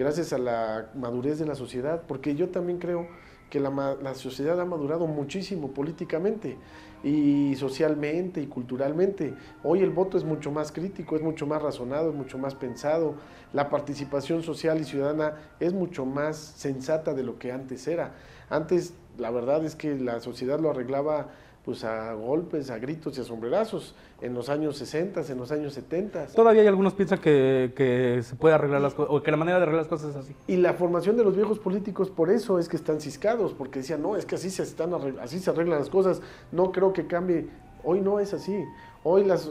gracias 0.00 0.32
a 0.32 0.38
la 0.38 0.90
madurez 0.94 1.38
de 1.38 1.46
la 1.46 1.54
sociedad, 1.54 2.02
porque 2.08 2.34
yo 2.34 2.48
también 2.48 2.78
creo 2.78 3.06
que 3.50 3.60
la, 3.60 4.14
sociedad 4.14 4.58
ha 4.60 4.64
madurado 4.64 5.06
muchísimo 5.06 5.72
políticamente 5.72 6.56
y 7.02 7.54
socialmente 7.56 8.40
y 8.40 8.46
culturalmente. 8.46 9.34
Hoy 9.64 9.80
el 9.80 9.90
voto 9.90 10.16
es 10.16 10.24
mucho 10.24 10.50
más 10.52 10.72
crítico, 10.72 11.16
es 11.16 11.22
mucho 11.22 11.46
más 11.46 11.60
razonado, 11.60 12.10
es 12.10 12.14
mucho 12.14 12.38
más 12.38 12.54
pensado. 12.54 13.16
La 13.52 13.68
participación 13.68 14.42
social 14.42 14.80
y 14.80 14.84
ciudadana 14.84 15.34
es 15.58 15.72
mucho 15.72 16.06
más 16.06 16.36
sensata 16.36 17.12
de 17.12 17.24
lo 17.24 17.38
que 17.38 17.52
antes 17.52 17.86
era. 17.88 18.14
Antes 18.48 18.94
la 19.18 19.30
verdad 19.30 19.64
es 19.64 19.74
que 19.74 19.96
la 19.96 20.20
sociedad 20.20 20.60
lo 20.60 20.70
arreglaba 20.70 21.28
pues 21.64 21.84
a 21.84 22.14
golpes, 22.14 22.70
a 22.70 22.78
gritos 22.78 23.16
y 23.18 23.20
a 23.20 23.24
sombrerazos 23.24 23.94
en 24.20 24.34
los 24.34 24.48
años 24.48 24.76
60, 24.78 25.22
en 25.30 25.38
los 25.38 25.52
años 25.52 25.74
70. 25.74 26.28
Todavía 26.28 26.62
hay 26.62 26.68
algunos 26.68 26.94
piensan 26.94 27.18
que, 27.18 28.20
se 28.22 28.34
puede 28.36 28.54
arreglar 28.54 28.80
las 28.80 28.94
cosas, 28.94 29.14
o 29.14 29.22
que 29.22 29.30
la 29.30 29.36
manera 29.36 29.58
de 29.58 29.64
arreglar 29.64 29.82
las 29.82 29.88
cosas 29.88 30.10
es 30.10 30.16
así. 30.16 30.34
Y 30.46 30.56
la 30.56 30.74
formación 30.74 31.16
de 31.16 31.24
los 31.24 31.36
viejos 31.36 31.58
políticos 31.58 32.10
por 32.10 32.30
eso 32.30 32.58
es 32.58 32.68
que 32.68 32.76
están 32.76 33.00
ciscados, 33.00 33.52
porque 33.52 33.80
decían, 33.80 34.02
no, 34.02 34.16
es 34.16 34.24
que 34.24 34.36
así 34.36 34.50
se, 34.50 34.62
están 34.62 34.92
así 35.20 35.38
se 35.38 35.50
arreglan 35.50 35.78
las 35.78 35.90
cosas, 35.90 36.22
no 36.52 36.72
creo 36.72 36.92
que 36.92 37.06
cambie. 37.06 37.48
Hoy 37.82 38.00
no 38.00 38.20
es 38.20 38.34
así. 38.34 38.64
Hoy 39.04 39.24
las, 39.24 39.50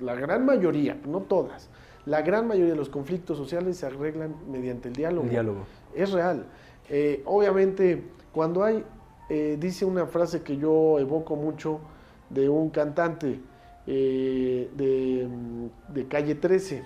la 0.00 0.14
gran 0.14 0.44
mayoría, 0.44 1.00
no 1.06 1.20
todas, 1.20 1.70
la 2.08 2.22
gran 2.22 2.46
mayoría 2.46 2.72
de 2.72 2.78
los 2.78 2.88
conflictos 2.88 3.36
sociales 3.36 3.76
se 3.76 3.86
arreglan 3.86 4.34
mediante 4.50 4.88
el 4.88 4.94
diálogo. 4.94 5.24
El 5.24 5.30
diálogo. 5.30 5.66
Es 5.94 6.10
real. 6.10 6.46
Eh, 6.88 7.22
obviamente, 7.26 8.02
cuando 8.32 8.64
hay 8.64 8.82
eh, 9.28 9.56
dice 9.58 9.84
una 9.84 10.06
frase 10.06 10.42
que 10.42 10.56
yo 10.56 10.98
evoco 10.98 11.36
mucho 11.36 11.80
de 12.30 12.48
un 12.48 12.70
cantante 12.70 13.40
eh, 13.86 14.68
de, 14.74 16.06
Calle 16.08 16.34
13, 16.34 16.82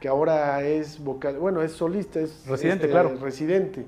que 0.00 0.08
ahora 0.08 0.62
es 0.62 1.02
vocal, 1.02 1.38
bueno, 1.38 1.62
es 1.62 1.72
solista, 1.72 2.20
es 2.20 2.46
residente, 2.46 2.88
claro. 2.88 3.16
residente, 3.20 3.86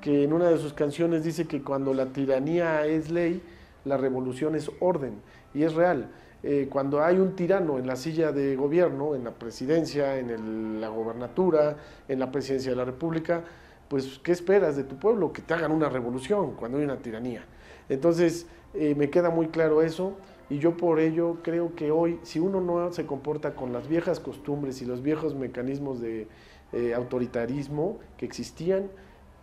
que 0.00 0.24
en 0.24 0.32
una 0.32 0.48
de 0.48 0.58
sus 0.58 0.72
canciones 0.72 1.24
dice 1.24 1.46
que 1.46 1.62
cuando 1.62 1.94
la 1.94 2.06
tiranía 2.06 2.86
es 2.86 3.10
ley, 3.10 3.42
la 3.84 3.96
revolución 3.96 4.54
es 4.54 4.70
orden, 4.80 5.14
y 5.54 5.62
es 5.62 5.74
real. 5.74 6.08
Eh, 6.42 6.68
cuando 6.70 7.02
hay 7.02 7.18
un 7.18 7.36
tirano 7.36 7.78
en 7.78 7.86
la 7.86 7.96
silla 7.96 8.32
de 8.32 8.56
gobierno, 8.56 9.14
en 9.14 9.24
la 9.24 9.32
presidencia, 9.32 10.18
en 10.18 10.80
la 10.80 10.88
gobernatura, 10.88 11.76
en 12.08 12.18
la 12.18 12.30
presidencia 12.30 12.70
de 12.70 12.76
la 12.76 12.84
República, 12.84 13.44
pues, 13.90 14.20
¿qué 14.20 14.30
esperas 14.30 14.76
de 14.76 14.84
tu 14.84 14.94
pueblo? 14.94 15.32
Que 15.32 15.42
te 15.42 15.52
hagan 15.52 15.72
una 15.72 15.88
revolución 15.88 16.52
cuando 16.52 16.78
hay 16.78 16.84
una 16.84 16.98
tiranía. 16.98 17.44
Entonces, 17.88 18.46
eh, 18.72 18.94
me 18.94 19.10
queda 19.10 19.30
muy 19.30 19.48
claro 19.48 19.82
eso 19.82 20.16
y 20.48 20.58
yo 20.58 20.76
por 20.76 21.00
ello 21.00 21.38
creo 21.42 21.74
que 21.74 21.90
hoy, 21.90 22.20
si 22.22 22.38
uno 22.38 22.60
no 22.60 22.92
se 22.92 23.04
comporta 23.04 23.56
con 23.56 23.72
las 23.72 23.88
viejas 23.88 24.20
costumbres 24.20 24.80
y 24.80 24.84
los 24.84 25.02
viejos 25.02 25.34
mecanismos 25.34 26.00
de 26.00 26.28
eh, 26.72 26.94
autoritarismo 26.94 27.98
que 28.16 28.26
existían, 28.26 28.92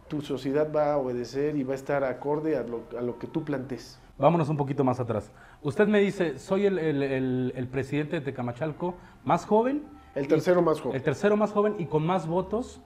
tu 0.07 0.21
sociedad 0.21 0.71
va 0.73 0.93
a 0.93 0.97
obedecer 0.97 1.57
y 1.57 1.63
va 1.63 1.73
a 1.73 1.75
estar 1.75 2.05
acorde 2.05 2.55
a 2.55 2.63
lo, 2.63 3.19
que 3.19 3.27
tú 3.27 3.43
plantees. 3.43 3.99
Vámonos 4.17 4.47
un 4.47 4.55
poquito 4.55 4.86
más 4.86 5.01
atrás. 5.01 5.29
Usted 5.62 5.89
me 5.89 5.99
dice, 5.99 6.39
soy 6.39 6.67
el, 6.67 6.79
el 6.79 7.67
presidente 7.67 8.15
de 8.15 8.21
Tecamachalco 8.21 8.95
más 9.25 9.45
joven. 9.45 9.83
El 10.15 10.29
tercero 10.29 10.62
más 10.62 10.79
joven. 10.79 10.95
El 10.95 11.03
tercero 11.03 11.36
más 11.36 11.51
joven 11.51 11.75
y 11.79 11.88
con 11.88 12.05
más 12.05 12.27
votos 12.27 12.81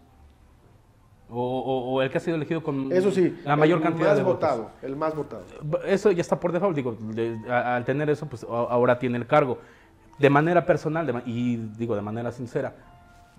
o, 1.33 2.01
el 2.01 2.09
que 2.09 2.17
ha 2.17 2.21
sido 2.21 2.35
elegido 2.35 2.61
con 2.61 2.91
Eso 2.91 3.11
sí, 3.11 3.39
la 3.45 3.55
mayor 3.55 3.81
cantidad 3.81 4.15
de 4.15 4.23
votado, 4.23 4.63
votos. 4.63 4.83
El 4.83 4.95
más 4.95 5.15
votado. 5.15 5.43
Eso 5.85 6.11
ya 6.11 6.21
está 6.21 6.39
por 6.39 6.51
default. 6.51 6.75
Digo, 6.75 6.97
al 7.49 7.85
tener 7.85 8.09
eso, 8.09 8.25
pues 8.25 8.43
ahora 8.43 8.99
tiene 8.99 9.17
el 9.17 9.25
cargo. 9.25 9.59
De 10.19 10.29
manera 10.29 10.65
personal 10.65 11.23
y 11.25 11.55
digo 11.77 11.95
de 11.95 12.01
manera 12.01 12.31
sincera, 12.31 12.75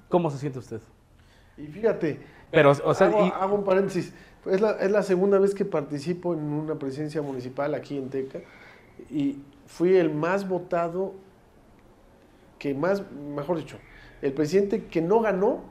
¿cómo 0.09 0.31
se 0.31 0.39
siente 0.39 0.59
usted? 0.59 0.81
Y 1.57 1.67
fíjate, 1.67 2.21
Pero, 2.51 2.71
o 2.71 2.95
sea, 2.95 3.09
hago, 3.09 3.55
un 3.55 3.65
paréntesis. 3.65 4.15
Es 4.47 4.61
la, 4.61 4.73
es 4.73 4.91
la 4.91 5.03
segunda 5.03 5.39
vez 5.39 5.55
que 5.55 5.65
participo 5.65 6.35
en 6.35 6.41
una 6.41 6.75
presidencia 6.75 7.23
municipal 7.23 7.75
aquí 7.75 7.97
en 7.97 8.09
Teca 8.09 8.41
y 9.09 9.39
fui 9.67 9.97
el 9.97 10.13
más 10.13 10.49
votado, 10.49 11.15
que 12.59 12.75
más, 12.75 13.05
mejor 13.13 13.59
dicho, 13.59 13.77
el 14.21 14.33
presidente 14.33 14.87
que 14.87 15.01
no 15.01 15.21
ganó 15.21 15.63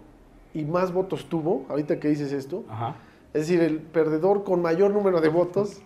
y 0.54 0.66
más 0.66 0.94
votos 0.94 1.26
tuvo, 1.30 1.66
ahorita 1.70 2.00
que 2.00 2.10
dices 2.10 2.32
esto, 2.32 2.64
es 3.34 3.48
decir, 3.48 3.62
el 3.62 3.80
perdedor 3.80 4.44
con 4.44 4.62
mayor 4.62 4.92
número 4.92 5.22
de 5.22 5.30
votos 5.30 5.82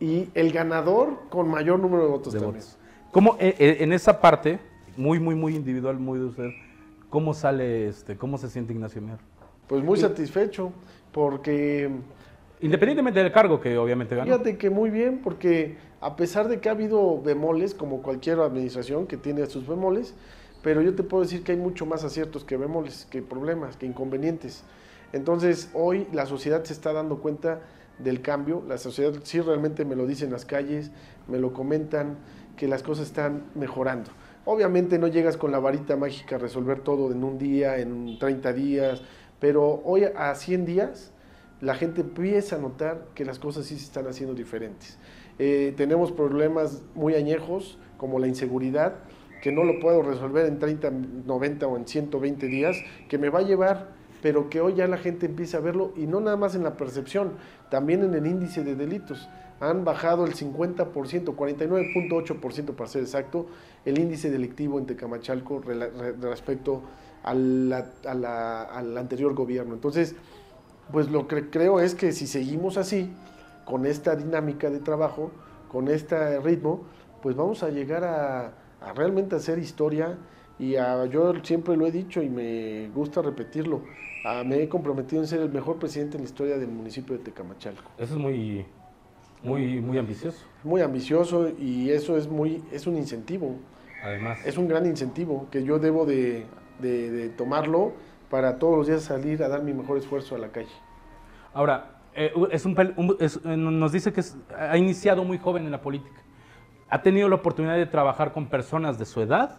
y 0.00 0.28
el 0.34 0.52
ganador 0.52 1.28
con 1.30 1.48
mayor 1.48 1.78
número 1.78 2.04
de 2.04 2.10
votos 2.10 2.34
también. 2.34 2.64
¿Cómo, 3.10 3.36
eh, 3.40 3.54
eh, 3.58 3.76
en 3.80 3.92
esa 3.92 4.20
parte, 4.20 4.60
muy, 4.96 5.18
muy, 5.18 5.34
muy 5.34 5.56
individual, 5.56 5.98
muy 5.98 6.18
de 6.18 6.24
usted, 6.26 6.50
cómo 7.08 7.32
sale, 7.32 7.88
este, 7.88 8.16
cómo 8.16 8.36
se 8.36 8.50
siente 8.50 8.72
Ignacio 8.72 9.00
Mier? 9.00 9.18
Pues 9.66 9.82
muy 9.82 9.98
satisfecho, 9.98 10.72
porque... 11.12 11.90
Independientemente 12.60 13.22
del 13.22 13.32
cargo 13.32 13.60
que 13.60 13.78
obviamente 13.78 14.16
ganó. 14.16 14.26
Fíjate 14.26 14.58
que 14.58 14.68
muy 14.68 14.90
bien, 14.90 15.20
porque 15.22 15.76
a 16.00 16.16
pesar 16.16 16.48
de 16.48 16.60
que 16.60 16.68
ha 16.68 16.72
habido 16.72 17.22
bemoles, 17.22 17.74
como 17.74 18.02
cualquier 18.02 18.40
administración 18.40 19.06
que 19.06 19.16
tiene 19.16 19.46
sus 19.46 19.66
bemoles, 19.66 20.14
pero 20.62 20.82
yo 20.82 20.94
te 20.94 21.02
puedo 21.02 21.22
decir 21.22 21.42
que 21.44 21.52
hay 21.52 21.58
mucho 21.58 21.86
más 21.86 22.04
aciertos 22.04 22.44
que 22.44 22.56
bemoles, 22.56 23.06
que 23.10 23.22
problemas, 23.22 23.76
que 23.76 23.86
inconvenientes. 23.86 24.64
Entonces, 25.12 25.70
hoy 25.74 26.06
la 26.12 26.26
sociedad 26.26 26.64
se 26.64 26.72
está 26.72 26.92
dando 26.92 27.18
cuenta 27.18 27.60
del 27.98 28.20
cambio, 28.20 28.62
la 28.68 28.78
sociedad 28.78 29.12
sí 29.22 29.40
realmente 29.40 29.84
me 29.84 29.96
lo 29.96 30.06
dice 30.06 30.24
en 30.24 30.32
las 30.32 30.44
calles, 30.44 30.90
me 31.26 31.38
lo 31.38 31.52
comentan, 31.52 32.18
que 32.56 32.68
las 32.68 32.82
cosas 32.82 33.06
están 33.06 33.44
mejorando. 33.54 34.10
Obviamente 34.44 34.98
no 34.98 35.06
llegas 35.06 35.36
con 35.36 35.52
la 35.52 35.58
varita 35.58 35.96
mágica 35.96 36.36
a 36.36 36.38
resolver 36.38 36.80
todo 36.80 37.12
en 37.12 37.22
un 37.24 37.38
día, 37.38 37.78
en 37.78 38.18
30 38.18 38.52
días, 38.52 39.02
pero 39.38 39.80
hoy 39.84 40.04
a 40.04 40.34
100 40.34 40.64
días 40.64 41.12
la 41.60 41.74
gente 41.74 42.02
empieza 42.02 42.56
a 42.56 42.58
notar 42.58 43.06
que 43.14 43.24
las 43.24 43.38
cosas 43.38 43.66
sí 43.66 43.76
se 43.76 43.84
están 43.84 44.06
haciendo 44.06 44.34
diferentes. 44.34 44.98
Eh, 45.38 45.72
tenemos 45.76 46.12
problemas 46.12 46.82
muy 46.94 47.14
añejos, 47.14 47.78
como 47.96 48.18
la 48.18 48.26
inseguridad, 48.26 48.94
que 49.42 49.52
no 49.52 49.64
lo 49.64 49.80
puedo 49.80 50.02
resolver 50.02 50.46
en 50.46 50.58
30, 50.58 50.90
90 51.26 51.66
o 51.66 51.76
en 51.76 51.86
120 51.86 52.46
días, 52.46 52.76
que 53.08 53.18
me 53.18 53.30
va 53.30 53.40
a 53.40 53.42
llevar, 53.42 53.90
pero 54.22 54.50
que 54.50 54.60
hoy 54.60 54.74
ya 54.74 54.86
la 54.88 54.98
gente 54.98 55.26
empieza 55.26 55.58
a 55.58 55.60
verlo, 55.60 55.92
y 55.96 56.06
no 56.06 56.20
nada 56.20 56.36
más 56.36 56.54
en 56.54 56.64
la 56.64 56.76
percepción, 56.76 57.32
también 57.70 58.02
en 58.02 58.14
el 58.14 58.26
índice 58.26 58.64
de 58.64 58.74
delitos. 58.74 59.28
Han 59.60 59.84
bajado 59.84 60.24
el 60.24 60.34
50%, 60.34 60.92
49.8% 60.92 62.74
para 62.74 62.88
ser 62.88 63.02
exacto, 63.02 63.46
el 63.84 63.98
índice 63.98 64.30
delictivo 64.30 64.78
en 64.78 64.86
Tecamachalco 64.86 65.60
respecto 66.20 66.82
al 67.22 67.72
anterior 68.96 69.34
gobierno. 69.34 69.74
Entonces, 69.74 70.14
pues 70.92 71.10
lo 71.10 71.28
que 71.28 71.50
creo 71.50 71.80
es 71.80 71.94
que 71.94 72.12
si 72.12 72.26
seguimos 72.26 72.76
así, 72.76 73.10
con 73.64 73.84
esta 73.84 74.16
dinámica 74.16 74.70
de 74.70 74.78
trabajo, 74.78 75.30
con 75.70 75.88
este 75.88 76.40
ritmo, 76.40 76.84
pues 77.22 77.36
vamos 77.36 77.62
a 77.62 77.68
llegar 77.68 78.04
a, 78.04 78.52
realmente 78.94 79.36
hacer 79.36 79.58
historia 79.58 80.18
y 80.58 80.72
yo 80.72 81.32
siempre 81.42 81.76
lo 81.76 81.86
he 81.86 81.92
dicho 81.92 82.22
y 82.22 82.28
me 82.28 82.88
gusta 82.88 83.22
repetirlo, 83.22 83.82
me 84.44 84.62
he 84.62 84.68
comprometido 84.68 85.22
en 85.22 85.28
ser 85.28 85.40
el 85.40 85.50
mejor 85.50 85.78
presidente 85.78 86.16
en 86.16 86.24
la 86.24 86.28
historia 86.28 86.58
del 86.58 86.68
municipio 86.68 87.16
de 87.16 87.22
Tecamachalco. 87.22 87.90
Eso 87.96 88.14
es 88.14 88.20
muy, 88.20 88.66
muy, 89.42 89.80
muy 89.80 89.98
ambicioso. 89.98 90.38
Muy 90.64 90.80
ambicioso 90.80 91.48
y 91.58 91.90
eso 91.90 92.16
es, 92.16 92.28
muy, 92.28 92.62
es 92.72 92.86
un 92.86 92.96
incentivo. 92.96 93.56
Además. 94.02 94.38
Es 94.44 94.58
un 94.58 94.68
gran 94.68 94.86
incentivo 94.86 95.48
que 95.50 95.64
yo 95.64 95.78
debo 95.78 96.06
de, 96.06 96.46
de 96.80 97.28
tomarlo 97.30 97.92
para 98.30 98.58
todos 98.58 98.76
los 98.76 98.86
días 98.86 99.02
salir 99.02 99.42
a 99.42 99.48
dar 99.48 99.62
mi 99.62 99.72
mejor 99.72 99.98
esfuerzo 99.98 100.34
a 100.34 100.38
la 100.38 100.48
calle. 100.48 100.68
Ahora, 101.52 101.98
eh, 102.14 102.32
es 102.50 102.64
un, 102.64 102.76
eh, 102.78 103.56
nos 103.56 103.92
dice 103.92 104.12
que 104.12 104.22
ha 104.56 104.76
iniciado 104.76 105.24
muy 105.24 105.38
joven 105.38 105.64
en 105.64 105.70
la 105.70 105.80
política. 105.80 106.20
Ha 106.90 107.02
tenido 107.02 107.28
la 107.28 107.36
oportunidad 107.36 107.76
de 107.76 107.86
trabajar 107.86 108.32
con 108.32 108.46
personas 108.46 108.98
de 108.98 109.04
su 109.04 109.20
edad, 109.20 109.56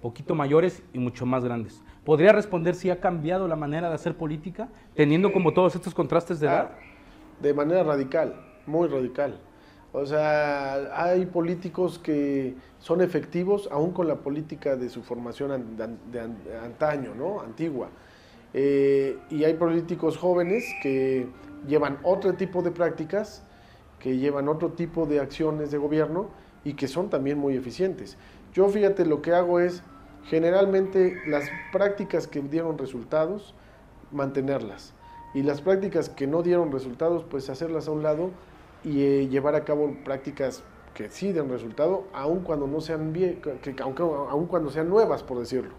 poquito 0.00 0.34
mayores 0.34 0.82
y 0.92 0.98
mucho 0.98 1.26
más 1.26 1.44
grandes. 1.44 1.82
¿Podría 2.04 2.32
responder 2.32 2.74
si 2.74 2.90
ha 2.90 3.00
cambiado 3.00 3.48
la 3.48 3.56
manera 3.56 3.88
de 3.88 3.94
hacer 3.94 4.16
política, 4.16 4.68
teniendo 4.94 5.32
como 5.32 5.52
todos 5.52 5.74
estos 5.74 5.94
contrastes 5.94 6.40
de 6.40 6.46
edad? 6.46 6.70
Ah, 6.72 6.78
de 7.40 7.52
manera 7.52 7.82
radical, 7.82 8.34
muy 8.66 8.88
radical. 8.88 9.40
O 9.92 10.04
sea, 10.06 11.04
hay 11.04 11.26
políticos 11.26 11.98
que 11.98 12.54
son 12.78 13.00
efectivos 13.00 13.68
aún 13.70 13.92
con 13.92 14.08
la 14.08 14.16
política 14.16 14.74
de 14.74 14.88
su 14.88 15.02
formación 15.02 15.76
de, 15.76 16.20
antaño, 16.62 17.14
¿no? 17.14 17.40
Antigua. 17.40 17.88
Eh, 18.52 19.18
y 19.30 19.44
hay 19.44 19.54
políticos 19.54 20.16
jóvenes 20.16 20.64
que 20.82 21.28
llevan 21.66 21.98
otro 22.02 22.34
tipo 22.34 22.62
de 22.62 22.72
prácticas, 22.72 23.44
que 23.98 24.16
llevan 24.16 24.48
otro 24.48 24.70
tipo 24.72 25.06
de 25.06 25.20
acciones 25.20 25.70
de 25.70 25.78
gobierno 25.78 26.43
y 26.64 26.74
que 26.74 26.88
son 26.88 27.10
también 27.10 27.38
muy 27.38 27.56
eficientes. 27.56 28.16
Yo 28.52 28.68
fíjate, 28.68 29.04
lo 29.04 29.22
que 29.22 29.32
hago 29.32 29.60
es 29.60 29.82
generalmente 30.24 31.20
las 31.26 31.48
prácticas 31.72 32.26
que 32.26 32.40
dieron 32.40 32.78
resultados, 32.78 33.54
mantenerlas. 34.10 34.94
Y 35.34 35.42
las 35.42 35.60
prácticas 35.60 36.08
que 36.08 36.26
no 36.26 36.42
dieron 36.42 36.72
resultados, 36.72 37.24
pues 37.24 37.50
hacerlas 37.50 37.88
a 37.88 37.90
un 37.90 38.02
lado 38.02 38.30
y 38.84 39.02
eh, 39.02 39.28
llevar 39.28 39.54
a 39.54 39.64
cabo 39.64 39.94
prácticas 40.04 40.62
que 40.94 41.10
sí 41.10 41.32
den 41.32 41.50
resultado, 41.50 42.04
aun 42.12 42.40
cuando 42.40 42.68
no 42.68 42.80
sean 42.80 43.12
bien, 43.12 43.40
que, 43.42 43.74
aunque, 43.82 44.02
aun 44.02 44.46
cuando 44.46 44.70
sean 44.70 44.88
nuevas, 44.88 45.24
por 45.24 45.40
decirlo. 45.40 45.72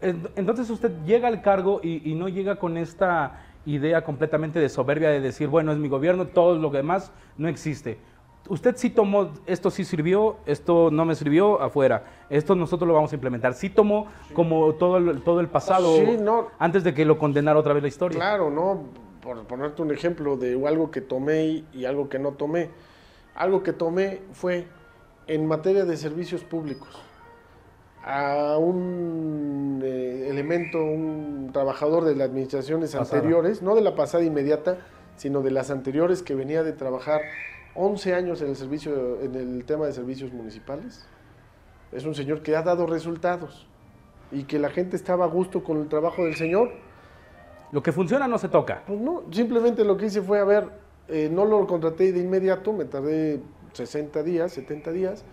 Entonces 0.00 0.70
usted 0.70 0.92
llega 1.04 1.28
al 1.28 1.42
cargo 1.42 1.80
y 1.82 2.14
no 2.14 2.28
llega 2.28 2.56
con 2.56 2.76
esta 2.76 3.40
idea 3.66 4.02
completamente 4.02 4.58
de 4.58 4.68
soberbia 4.68 5.10
de 5.10 5.20
decir, 5.20 5.48
bueno, 5.48 5.72
es 5.72 5.78
mi 5.78 5.88
gobierno, 5.88 6.28
todo 6.28 6.56
lo 6.56 6.70
demás 6.70 7.12
no 7.36 7.48
existe. 7.48 7.98
Usted 8.48 8.76
sí 8.76 8.88
tomó, 8.90 9.32
esto 9.46 9.70
sí 9.70 9.84
sirvió, 9.84 10.36
esto 10.46 10.90
no 10.90 11.04
me 11.04 11.14
sirvió, 11.14 11.60
afuera. 11.60 12.04
Esto 12.30 12.54
nosotros 12.54 12.88
lo 12.88 12.94
vamos 12.94 13.12
a 13.12 13.14
implementar. 13.14 13.52
Sí 13.54 13.68
tomó 13.68 14.06
como 14.32 14.72
todo 14.74 14.96
el, 14.96 15.22
todo 15.22 15.40
el 15.40 15.48
pasado 15.48 15.94
antes 16.58 16.82
de 16.84 16.94
que 16.94 17.04
lo 17.04 17.18
condenara 17.18 17.58
otra 17.58 17.74
vez 17.74 17.82
la 17.82 17.88
historia. 17.88 18.18
Claro, 18.18 18.50
¿no? 18.50 18.84
Por 19.20 19.44
ponerte 19.44 19.82
un 19.82 19.92
ejemplo 19.92 20.36
de 20.36 20.54
algo 20.66 20.90
que 20.90 21.00
tomé 21.00 21.64
y 21.74 21.84
algo 21.84 22.08
que 22.08 22.18
no 22.18 22.32
tomé. 22.32 22.70
Algo 23.34 23.62
que 23.62 23.72
tomé 23.72 24.22
fue 24.32 24.66
en 25.26 25.46
materia 25.46 25.84
de 25.84 25.96
servicios 25.96 26.42
públicos 26.42 26.88
a 28.02 28.56
un 28.56 29.82
eh, 29.84 30.28
elemento, 30.30 30.78
un 30.78 31.50
trabajador 31.52 32.04
de 32.04 32.16
las 32.16 32.30
administraciones 32.30 32.94
anteriores, 32.94 33.60
no 33.60 33.74
de 33.74 33.82
la 33.82 33.94
pasada 33.94 34.24
inmediata, 34.24 34.78
sino 35.16 35.42
de 35.42 35.50
las 35.50 35.70
anteriores 35.70 36.22
que 36.22 36.34
venía 36.34 36.62
de 36.62 36.72
trabajar 36.72 37.20
11 37.74 38.14
años 38.14 38.42
en 38.42 38.48
el 38.48 38.56
servicio 38.56 39.20
en 39.20 39.34
el 39.34 39.64
tema 39.64 39.86
de 39.86 39.92
servicios 39.92 40.32
municipales. 40.32 41.06
Es 41.92 42.04
un 42.04 42.14
señor 42.14 42.42
que 42.42 42.56
ha 42.56 42.62
dado 42.62 42.86
resultados 42.86 43.66
y 44.30 44.44
que 44.44 44.58
la 44.58 44.70
gente 44.70 44.96
estaba 44.96 45.24
a 45.24 45.28
gusto 45.28 45.62
con 45.62 45.80
el 45.80 45.88
trabajo 45.88 46.24
del 46.24 46.34
señor. 46.34 46.70
Lo 47.72 47.82
que 47.82 47.92
funciona 47.92 48.28
no 48.28 48.38
se 48.38 48.48
toca. 48.48 48.82
Pues 48.86 49.00
no, 49.00 49.22
simplemente 49.30 49.84
lo 49.84 49.96
que 49.96 50.06
hice 50.06 50.22
fue, 50.22 50.38
a 50.38 50.44
ver, 50.44 50.68
eh, 51.08 51.28
no 51.30 51.44
lo 51.44 51.66
contraté 51.66 52.12
de 52.12 52.20
inmediato, 52.20 52.72
me 52.72 52.84
tardé 52.84 53.40
60 53.72 54.22
días, 54.22 54.52
70 54.52 54.92
días, 54.92 55.24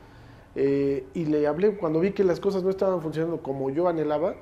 eh, 0.56 1.06
y 1.14 1.26
le 1.26 1.48
hablé 1.48 1.76
cuando 1.78 2.00
vi 2.00 2.12
que 2.12 2.24
las 2.24 2.40
cosas 2.40 2.64
no 2.64 2.70
estaban 2.70 3.02
funcionando 3.02 3.42
como 3.42 3.70
yo 3.70 3.88
anhelaba, 3.88 4.36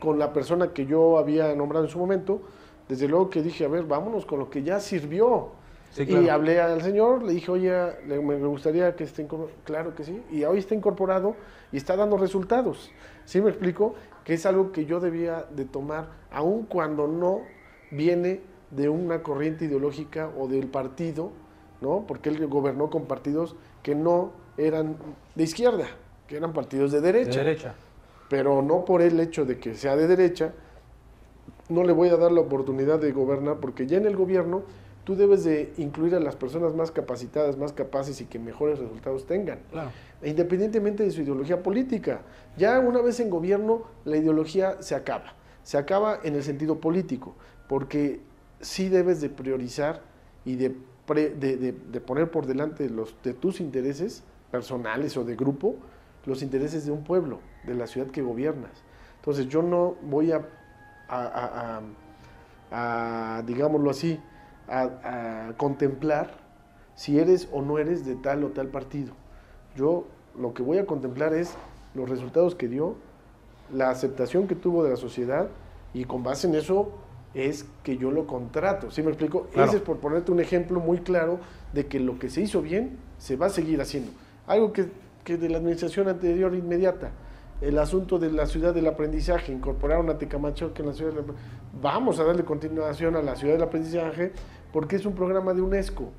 con 0.00 0.18
la 0.18 0.32
persona 0.32 0.72
que 0.72 0.86
yo 0.86 1.18
había 1.18 1.54
nombrado 1.54 1.84
en 1.84 1.90
su 1.90 1.98
momento, 1.98 2.40
desde 2.88 3.08
luego 3.08 3.28
que 3.28 3.42
dije, 3.42 3.64
a 3.64 3.68
ver, 3.68 3.84
vámonos 3.84 4.24
con 4.24 4.38
lo 4.38 4.48
que 4.48 4.62
ya 4.62 4.80
sirvió. 4.80 5.50
Y 5.96 6.28
hablé 6.28 6.60
al 6.60 6.82
señor, 6.82 7.22
le 7.22 7.32
dije, 7.32 7.50
oye, 7.50 7.72
me 8.06 8.36
gustaría 8.46 8.94
que 8.94 9.04
esté 9.04 9.22
incorporado. 9.22 9.58
Claro 9.64 9.94
que 9.94 10.04
sí. 10.04 10.22
Y 10.30 10.44
hoy 10.44 10.58
está 10.58 10.74
incorporado 10.74 11.34
y 11.72 11.76
está 11.76 11.96
dando 11.96 12.16
resultados. 12.16 12.92
¿Sí 13.24 13.40
me 13.40 13.50
explico? 13.50 13.94
Que 14.24 14.34
es 14.34 14.46
algo 14.46 14.70
que 14.70 14.84
yo 14.84 15.00
debía 15.00 15.46
de 15.50 15.64
tomar, 15.64 16.10
aun 16.30 16.64
cuando 16.64 17.08
no 17.08 17.40
viene 17.90 18.40
de 18.70 18.88
una 18.88 19.22
corriente 19.22 19.64
ideológica 19.64 20.30
o 20.38 20.46
del 20.46 20.66
partido, 20.68 21.32
¿no? 21.80 22.04
Porque 22.06 22.28
él 22.28 22.46
gobernó 22.46 22.90
con 22.90 23.06
partidos 23.06 23.56
que 23.82 23.94
no 23.94 24.32
eran 24.56 24.96
de 25.34 25.44
izquierda, 25.44 25.86
que 26.26 26.36
eran 26.36 26.52
partidos 26.52 26.92
de 26.92 27.00
derecha. 27.00 27.38
De 27.38 27.44
derecha. 27.44 27.74
Pero 28.28 28.60
no 28.60 28.84
por 28.84 29.00
el 29.00 29.18
hecho 29.20 29.46
de 29.46 29.58
que 29.58 29.74
sea 29.74 29.96
de 29.96 30.06
derecha, 30.06 30.52
no 31.70 31.82
le 31.82 31.92
voy 31.92 32.08
a 32.10 32.16
dar 32.16 32.30
la 32.30 32.40
oportunidad 32.40 32.98
de 32.98 33.10
gobernar, 33.12 33.56
porque 33.56 33.86
ya 33.86 33.96
en 33.96 34.06
el 34.06 34.16
gobierno 34.16 34.62
tú 35.08 35.16
debes 35.16 35.42
de 35.42 35.72
incluir 35.78 36.14
a 36.14 36.20
las 36.20 36.36
personas 36.36 36.74
más 36.74 36.90
capacitadas, 36.90 37.56
más 37.56 37.72
capaces 37.72 38.20
y 38.20 38.26
que 38.26 38.38
mejores 38.38 38.78
resultados 38.78 39.24
tengan. 39.24 39.58
Independientemente 40.22 41.02
de 41.02 41.10
su 41.10 41.22
ideología 41.22 41.62
política. 41.62 42.20
Ya 42.58 42.78
una 42.78 43.00
vez 43.00 43.18
en 43.18 43.30
gobierno, 43.30 43.84
la 44.04 44.18
ideología 44.18 44.82
se 44.82 44.94
acaba. 44.94 45.32
Se 45.62 45.78
acaba 45.78 46.20
en 46.24 46.34
el 46.34 46.42
sentido 46.42 46.78
político, 46.78 47.34
porque 47.70 48.20
sí 48.60 48.90
debes 48.90 49.22
de 49.22 49.30
priorizar 49.30 50.02
y 50.44 50.56
de, 50.56 50.76
de 51.06 52.00
poner 52.02 52.30
por 52.30 52.44
delante 52.44 52.90
los, 52.90 53.16
de 53.24 53.32
tus 53.32 53.60
intereses 53.60 54.24
personales 54.50 55.16
o 55.16 55.24
de 55.24 55.36
grupo, 55.36 55.76
los 56.26 56.42
intereses 56.42 56.84
de 56.84 56.92
un 56.92 57.02
pueblo, 57.02 57.40
de 57.64 57.72
la 57.72 57.86
ciudad 57.86 58.08
que 58.08 58.20
gobiernas. 58.20 58.82
Entonces 59.16 59.48
yo 59.48 59.62
no 59.62 59.96
voy 60.02 60.32
a, 60.32 60.42
a, 62.70 63.42
digámoslo 63.46 63.88
así, 63.88 64.20
a, 64.68 65.52
contemplar 65.56 66.30
si 66.94 67.18
eres 67.18 67.48
o 67.52 67.62
no 67.62 67.78
eres 67.78 68.04
de 68.04 68.16
tal 68.16 68.44
o 68.44 68.48
tal 68.48 68.68
partido. 68.68 69.12
Yo 69.76 70.06
lo 70.38 70.54
que 70.54 70.62
voy 70.62 70.78
a 70.78 70.86
contemplar 70.86 71.32
es 71.34 71.54
los 71.94 72.08
resultados 72.08 72.54
que 72.54 72.68
dio, 72.68 72.96
la 73.72 73.90
aceptación 73.90 74.46
que 74.46 74.54
tuvo 74.54 74.84
de 74.84 74.90
la 74.90 74.96
sociedad 74.96 75.48
y 75.94 76.04
con 76.04 76.22
base 76.22 76.48
en 76.48 76.54
eso 76.54 76.92
es 77.34 77.66
que 77.82 77.96
yo 77.96 78.10
lo 78.10 78.26
contrato. 78.26 78.90
¿Sí 78.90 79.02
me 79.02 79.08
explico? 79.08 79.46
Ese 79.54 79.76
es 79.76 79.82
por 79.82 79.98
ponerte 79.98 80.32
un 80.32 80.40
ejemplo 80.40 80.80
muy 80.80 80.98
claro 80.98 81.38
de 81.72 81.86
que 81.86 82.00
lo 82.00 82.18
que 82.18 82.30
se 82.30 82.40
hizo 82.40 82.62
bien 82.62 82.98
se 83.18 83.36
va 83.36 83.46
a 83.46 83.50
seguir 83.50 83.80
haciendo. 83.80 84.10
Algo 84.46 84.72
que, 84.72 84.88
que 85.24 85.36
de 85.36 85.48
la 85.48 85.58
administración 85.58 86.08
anterior 86.08 86.54
inmediata, 86.54 87.10
el 87.60 87.78
asunto 87.78 88.18
de 88.18 88.30
la 88.30 88.46
ciudad 88.46 88.72
del 88.72 88.86
aprendizaje, 88.86 89.52
incorporaron 89.52 90.08
a 90.10 90.18
Tecamacho 90.18 90.72
que 90.72 90.82
en 90.82 90.88
la 90.88 90.94
ciudad 90.94 91.12
del 91.12 91.24
Vamos 91.80 92.18
a 92.18 92.24
darle 92.24 92.44
continuación 92.44 93.14
a 93.16 93.22
la 93.22 93.36
ciudad 93.36 93.54
del 93.54 93.62
aprendizaje 93.62 94.32
porque 94.72 94.96
es 94.96 95.06
un 95.06 95.14
programa 95.14 95.54
de 95.54 95.62
UNESCO. 95.62 96.10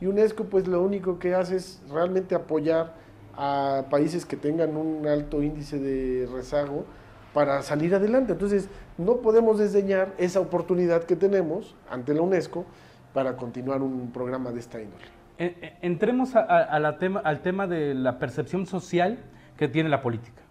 Y 0.00 0.06
UNESCO 0.06 0.44
pues 0.44 0.66
lo 0.66 0.82
único 0.82 1.18
que 1.18 1.34
hace 1.34 1.56
es 1.56 1.82
realmente 1.90 2.34
apoyar 2.34 2.94
a 3.36 3.84
países 3.90 4.24
que 4.24 4.36
tengan 4.36 4.76
un 4.76 5.06
alto 5.06 5.42
índice 5.42 5.78
de 5.78 6.28
rezago 6.32 6.84
para 7.32 7.62
salir 7.62 7.94
adelante. 7.94 8.32
Entonces, 8.32 8.68
no 8.96 9.18
podemos 9.18 9.58
desdeñar 9.58 10.14
esa 10.18 10.40
oportunidad 10.40 11.04
que 11.04 11.14
tenemos 11.14 11.76
ante 11.88 12.14
la 12.14 12.22
UNESCO 12.22 12.64
para 13.12 13.36
continuar 13.36 13.82
un 13.82 14.10
programa 14.10 14.50
de 14.50 14.60
esta 14.60 14.80
índole. 14.80 15.04
Entremos 15.38 16.34
a, 16.34 16.96
tema, 16.98 17.20
al 17.20 17.42
tema 17.42 17.68
de 17.68 17.94
la 17.94 18.18
percepción 18.18 18.66
social 18.66 19.18
que 19.56 19.68
tiene 19.68 19.88
la 19.88 20.00
política. 20.00 20.42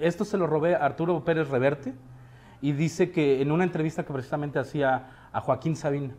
Esto 0.00 0.24
se 0.24 0.38
lo 0.38 0.46
robé 0.46 0.74
a 0.74 0.78
Arturo 0.78 1.22
Pérez 1.24 1.50
Reverte 1.50 1.92
y 2.62 2.72
dice 2.72 3.10
que 3.10 3.42
en 3.42 3.52
una 3.52 3.64
entrevista 3.64 4.04
que 4.04 4.12
precisamente 4.12 4.58
hacía 4.58 5.28
a 5.30 5.40
Joaquín 5.42 5.76
Sabina, 5.76 6.14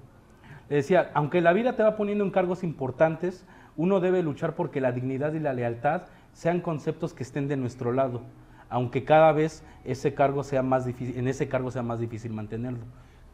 decía, 0.75 1.12
aunque 1.13 1.41
la 1.41 1.53
vida 1.53 1.75
te 1.75 1.84
va 1.84 1.95
poniendo 1.95 2.23
en 2.23 2.32
cargos 2.32 2.63
importantes, 2.63 3.45
uno 3.77 3.99
debe 3.99 4.23
luchar 4.23 4.55
porque 4.55 4.82
la 4.82 4.91
dignidad 4.91 5.34
y 5.34 5.39
la 5.39 5.53
lealtad 5.53 6.03
sean 6.34 6.62
conceptos 6.62 7.13
que 7.13 7.23
estén 7.23 7.47
de 7.47 7.58
nuestro 7.58 7.91
lado 7.91 8.21
aunque 8.69 9.03
cada 9.03 9.32
vez 9.32 9.63
ese 9.84 10.13
cargo 10.13 10.43
sea 10.43 10.63
más 10.63 10.86
difícil, 10.86 11.17
en 11.17 11.27
ese 11.27 11.47
cargo 11.49 11.71
sea 11.71 11.82
más 11.82 11.99
difícil 11.99 12.32
mantenerlo. 12.32 12.86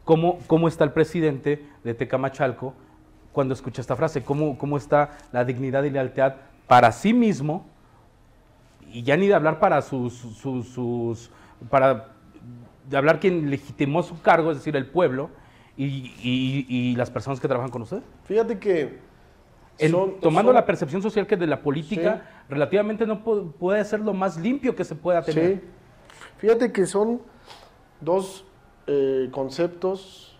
¿Cómo, 0.04 0.38
cómo 0.46 0.68
está 0.68 0.84
el 0.84 0.92
presidente 0.92 1.64
de 1.84 1.94
Tecamachalco 1.94 2.74
cuando 3.32 3.54
escucha 3.54 3.80
esta 3.80 3.96
frase? 3.96 4.22
¿Cómo, 4.22 4.56
¿Cómo 4.56 4.76
está 4.76 5.18
la 5.32 5.44
dignidad 5.44 5.82
y 5.84 5.90
lealtad 5.90 6.36
para 6.66 6.90
sí 6.92 7.12
mismo? 7.12 7.66
Y 8.92 9.02
ya 9.02 9.16
ni 9.16 9.26
de 9.26 9.34
hablar 9.34 9.58
para 9.58 9.82
sus, 9.82 10.14
sus, 10.14 11.30
para 11.68 12.12
de 12.88 12.96
hablar 12.96 13.18
quien 13.18 13.50
legitimó 13.50 14.02
su 14.02 14.20
cargo, 14.22 14.52
es 14.52 14.58
decir, 14.58 14.76
el 14.76 14.86
pueblo 14.86 15.30
y, 15.76 16.66
y, 16.68 16.96
las 16.96 17.10
personas 17.10 17.38
que 17.38 17.48
trabajan 17.48 17.70
con 17.70 17.82
usted. 17.82 18.00
Fíjate 18.24 18.58
que 18.58 18.98
tomando 20.20 20.52
la 20.52 20.64
percepción 20.64 21.02
social 21.02 21.26
que 21.26 21.36
de 21.36 21.46
la 21.46 21.60
política, 21.60 22.22
relativamente 22.48 23.06
no 23.06 23.22
puede 23.22 23.84
ser 23.84 24.00
lo 24.00 24.14
más 24.14 24.36
limpio 24.38 24.74
que 24.74 24.84
se 24.84 24.94
pueda 24.94 25.22
tener. 25.22 25.56
Sí. 25.56 25.60
Fíjate 26.38 26.72
que 26.72 26.86
son 26.86 27.20
dos 28.00 28.44
eh, 28.86 29.28
conceptos 29.32 30.38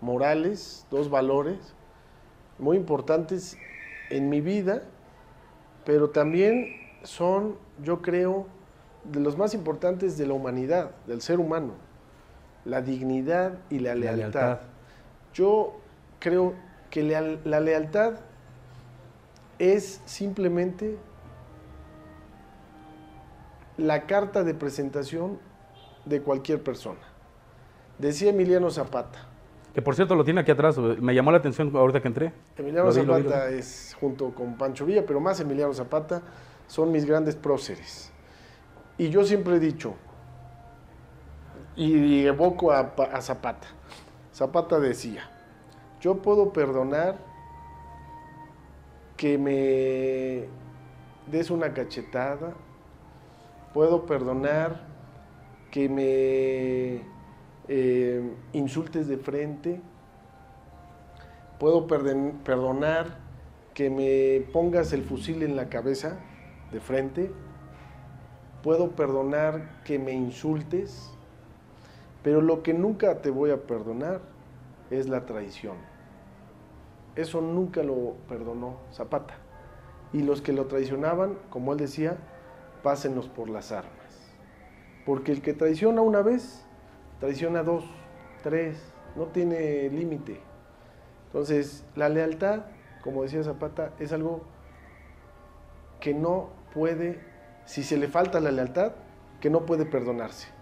morales, 0.00 0.86
dos 0.90 1.10
valores 1.10 1.74
muy 2.58 2.76
importantes 2.76 3.56
en 4.10 4.28
mi 4.28 4.40
vida, 4.40 4.82
pero 5.84 6.10
también 6.10 6.68
son, 7.02 7.56
yo 7.82 8.02
creo, 8.02 8.46
de 9.04 9.20
los 9.20 9.36
más 9.36 9.54
importantes 9.54 10.18
de 10.18 10.26
la 10.26 10.34
humanidad, 10.34 10.90
del 11.06 11.20
ser 11.20 11.40
humano, 11.40 11.74
la 12.64 12.82
dignidad 12.82 13.58
y 13.70 13.78
la 13.78 13.94
lealtad. 13.94 14.58
Yo 15.38 15.76
creo 16.18 16.54
que 16.90 17.04
la 17.44 17.60
lealtad 17.60 18.14
es 19.60 20.02
simplemente 20.04 20.98
la 23.76 24.08
carta 24.08 24.42
de 24.42 24.52
presentación 24.54 25.38
de 26.06 26.22
cualquier 26.22 26.60
persona. 26.60 26.98
Decía 28.00 28.30
Emiliano 28.30 28.68
Zapata. 28.68 29.28
Que 29.72 29.80
por 29.80 29.94
cierto 29.94 30.16
lo 30.16 30.24
tiene 30.24 30.40
aquí 30.40 30.50
atrás, 30.50 30.76
me 30.76 31.14
llamó 31.14 31.30
la 31.30 31.38
atención 31.38 31.70
ahorita 31.72 32.02
que 32.02 32.08
entré. 32.08 32.32
Emiliano 32.56 32.90
Zapata 32.90 33.48
es 33.48 33.96
junto 34.00 34.34
con 34.34 34.58
Pancho 34.58 34.86
Villa, 34.86 35.04
pero 35.06 35.20
más 35.20 35.38
Emiliano 35.38 35.72
Zapata, 35.72 36.20
son 36.66 36.90
mis 36.90 37.04
grandes 37.04 37.36
próceres. 37.36 38.12
Y 38.96 39.08
yo 39.08 39.22
siempre 39.24 39.54
he 39.54 39.60
dicho, 39.60 39.94
y 41.76 42.26
evoco 42.26 42.72
a, 42.72 42.92
a 43.12 43.22
Zapata, 43.22 43.68
Zapata 44.38 44.78
decía, 44.78 45.28
yo 46.00 46.18
puedo 46.18 46.52
perdonar 46.52 47.18
que 49.16 49.36
me 49.36 50.48
des 51.28 51.50
una 51.50 51.74
cachetada, 51.74 52.54
puedo 53.74 54.06
perdonar 54.06 54.86
que 55.72 55.88
me 55.88 57.02
eh, 57.66 58.32
insultes 58.52 59.08
de 59.08 59.16
frente, 59.16 59.80
puedo 61.58 61.88
perdonar 61.88 63.18
que 63.74 63.90
me 63.90 64.46
pongas 64.52 64.92
el 64.92 65.02
fusil 65.02 65.42
en 65.42 65.56
la 65.56 65.68
cabeza 65.68 66.16
de 66.70 66.78
frente, 66.78 67.32
puedo 68.62 68.92
perdonar 68.92 69.82
que 69.82 69.98
me 69.98 70.12
insultes, 70.12 71.10
pero 72.28 72.42
lo 72.42 72.62
que 72.62 72.74
nunca 72.74 73.22
te 73.22 73.30
voy 73.30 73.52
a 73.52 73.62
perdonar 73.62 74.20
es 74.90 75.08
la 75.08 75.24
traición. 75.24 75.76
Eso 77.16 77.40
nunca 77.40 77.82
lo 77.82 78.16
perdonó 78.28 78.80
Zapata. 78.92 79.38
Y 80.12 80.20
los 80.20 80.42
que 80.42 80.52
lo 80.52 80.66
traicionaban, 80.66 81.38
como 81.48 81.72
él 81.72 81.78
decía, 81.78 82.18
pásenos 82.82 83.30
por 83.30 83.48
las 83.48 83.72
armas. 83.72 84.36
Porque 85.06 85.32
el 85.32 85.40
que 85.40 85.54
traiciona 85.54 86.02
una 86.02 86.20
vez, 86.20 86.66
traiciona 87.18 87.62
dos, 87.62 87.86
tres, 88.42 88.92
no 89.16 89.28
tiene 89.28 89.88
límite. 89.88 90.38
Entonces, 91.28 91.86
la 91.96 92.10
lealtad, 92.10 92.66
como 93.02 93.22
decía 93.22 93.42
Zapata, 93.42 93.94
es 93.98 94.12
algo 94.12 94.42
que 95.98 96.12
no 96.12 96.50
puede, 96.74 97.22
si 97.64 97.82
se 97.82 97.96
le 97.96 98.06
falta 98.06 98.38
la 98.38 98.50
lealtad, 98.50 98.92
que 99.40 99.48
no 99.48 99.64
puede 99.64 99.86
perdonarse. 99.86 100.57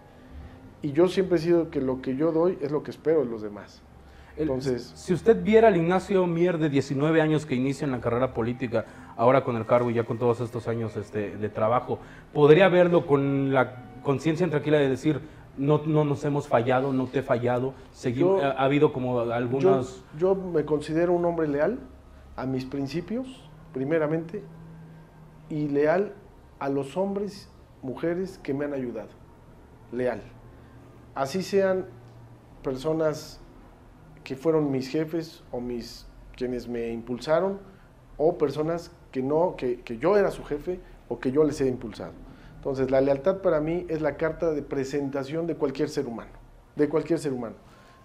Y 0.83 0.93
yo 0.93 1.09
siempre 1.09 1.39
he 1.39 1.41
sido 1.41 1.71
que 1.71 1.81
lo 1.81 2.03
que 2.03 2.17
yo 2.17 2.33
doy 2.33 2.59
es 2.61 2.71
lo 2.71 2.83
que 2.83 2.91
espero 2.91 3.21
de 3.21 3.27
los 3.27 3.43
demás. 3.43 3.83
Entonces, 4.37 4.93
si 4.95 5.15
usted 5.15 5.43
viera 5.43 5.69
al 5.69 5.77
Ignacio 5.77 6.27
Mier 6.27 6.59
de 6.59 6.69
19 6.69 7.23
años 7.23 7.47
que 7.47 7.55
inicia 7.55 7.87
en 7.87 7.93
la 7.93 8.01
carrera 8.01 8.35
política, 8.35 8.85
ahora 9.17 9.45
con 9.45 9.57
el 9.57 9.65
cargo 9.65 9.91
y 9.91 9.95
ya 9.95 10.05
con 10.05 10.19
todos 10.19 10.41
estos 10.41 10.69
años 10.69 10.97
este, 10.97 11.37
de 11.37 11.49
trabajo, 11.49 11.99
podría 12.35 12.69
verlo 12.69 13.07
con 13.07 13.55
la 13.55 14.01
conciencia 14.03 14.49
tranquila 14.51 14.79
de 14.79 14.91
decir, 14.91 15.21
no, 15.57 15.81
no 15.87 16.05
nos 16.05 16.23
hemos 16.25 16.49
fallado, 16.49 16.93
no 16.93 17.07
te 17.07 17.21
he 17.21 17.23
fallado, 17.23 17.73
seguimos, 17.93 18.43
ha, 18.43 18.51
habido 18.53 18.93
como 18.93 19.21
algunos... 19.21 20.05
Yo, 20.19 20.35
yo 20.35 20.43
me 20.43 20.67
considero 20.67 21.15
un 21.15 21.25
hombre 21.25 21.49
leal 21.49 21.79
a 22.37 22.45
mis 22.45 22.67
principios, 22.67 23.49
primeramente, 23.73 24.43
y 25.49 25.69
leal 25.69 26.13
a 26.59 26.69
los 26.69 26.97
hombres, 26.99 27.51
mujeres 27.81 28.39
que 28.43 28.53
me 28.53 28.67
han 28.67 28.75
ayudado. 28.75 29.09
Leal. 29.93 30.21
Así 31.17 31.43
sean 31.43 31.87
personas 32.63 33.41
que 34.23 34.37
fueron 34.37 34.71
mis 34.71 34.89
jefes 34.89 35.43
o 35.51 35.63
mis 35.63 36.07
quienes 36.37 36.69
me 36.69 36.91
impulsaron 36.91 37.59
o 38.19 38.37
personas 38.37 38.91
que 39.13 39.23
no, 39.23 39.57
que, 39.57 39.81
yo 39.99 40.19
era 40.19 40.31
su 40.31 40.45
jefe 40.45 40.79
o 41.09 41.19
que 41.19 41.33
yo 41.33 41.43
les 41.43 41.59
he 41.63 41.69
impulsado. 41.69 42.13
Entonces, 42.57 42.91
la 42.91 43.01
lealtad 43.01 43.39
para 43.39 43.61
mí 43.61 43.87
es 43.89 44.03
la 44.03 44.19
carta 44.19 44.53
de 44.53 44.61
presentación 44.61 45.47
de 45.47 45.57
cualquier 45.57 45.89
ser 45.89 46.07
humano, 46.07 46.33
de 46.75 46.87
cualquier 46.87 47.19
ser 47.19 47.33
humano. 47.33 47.57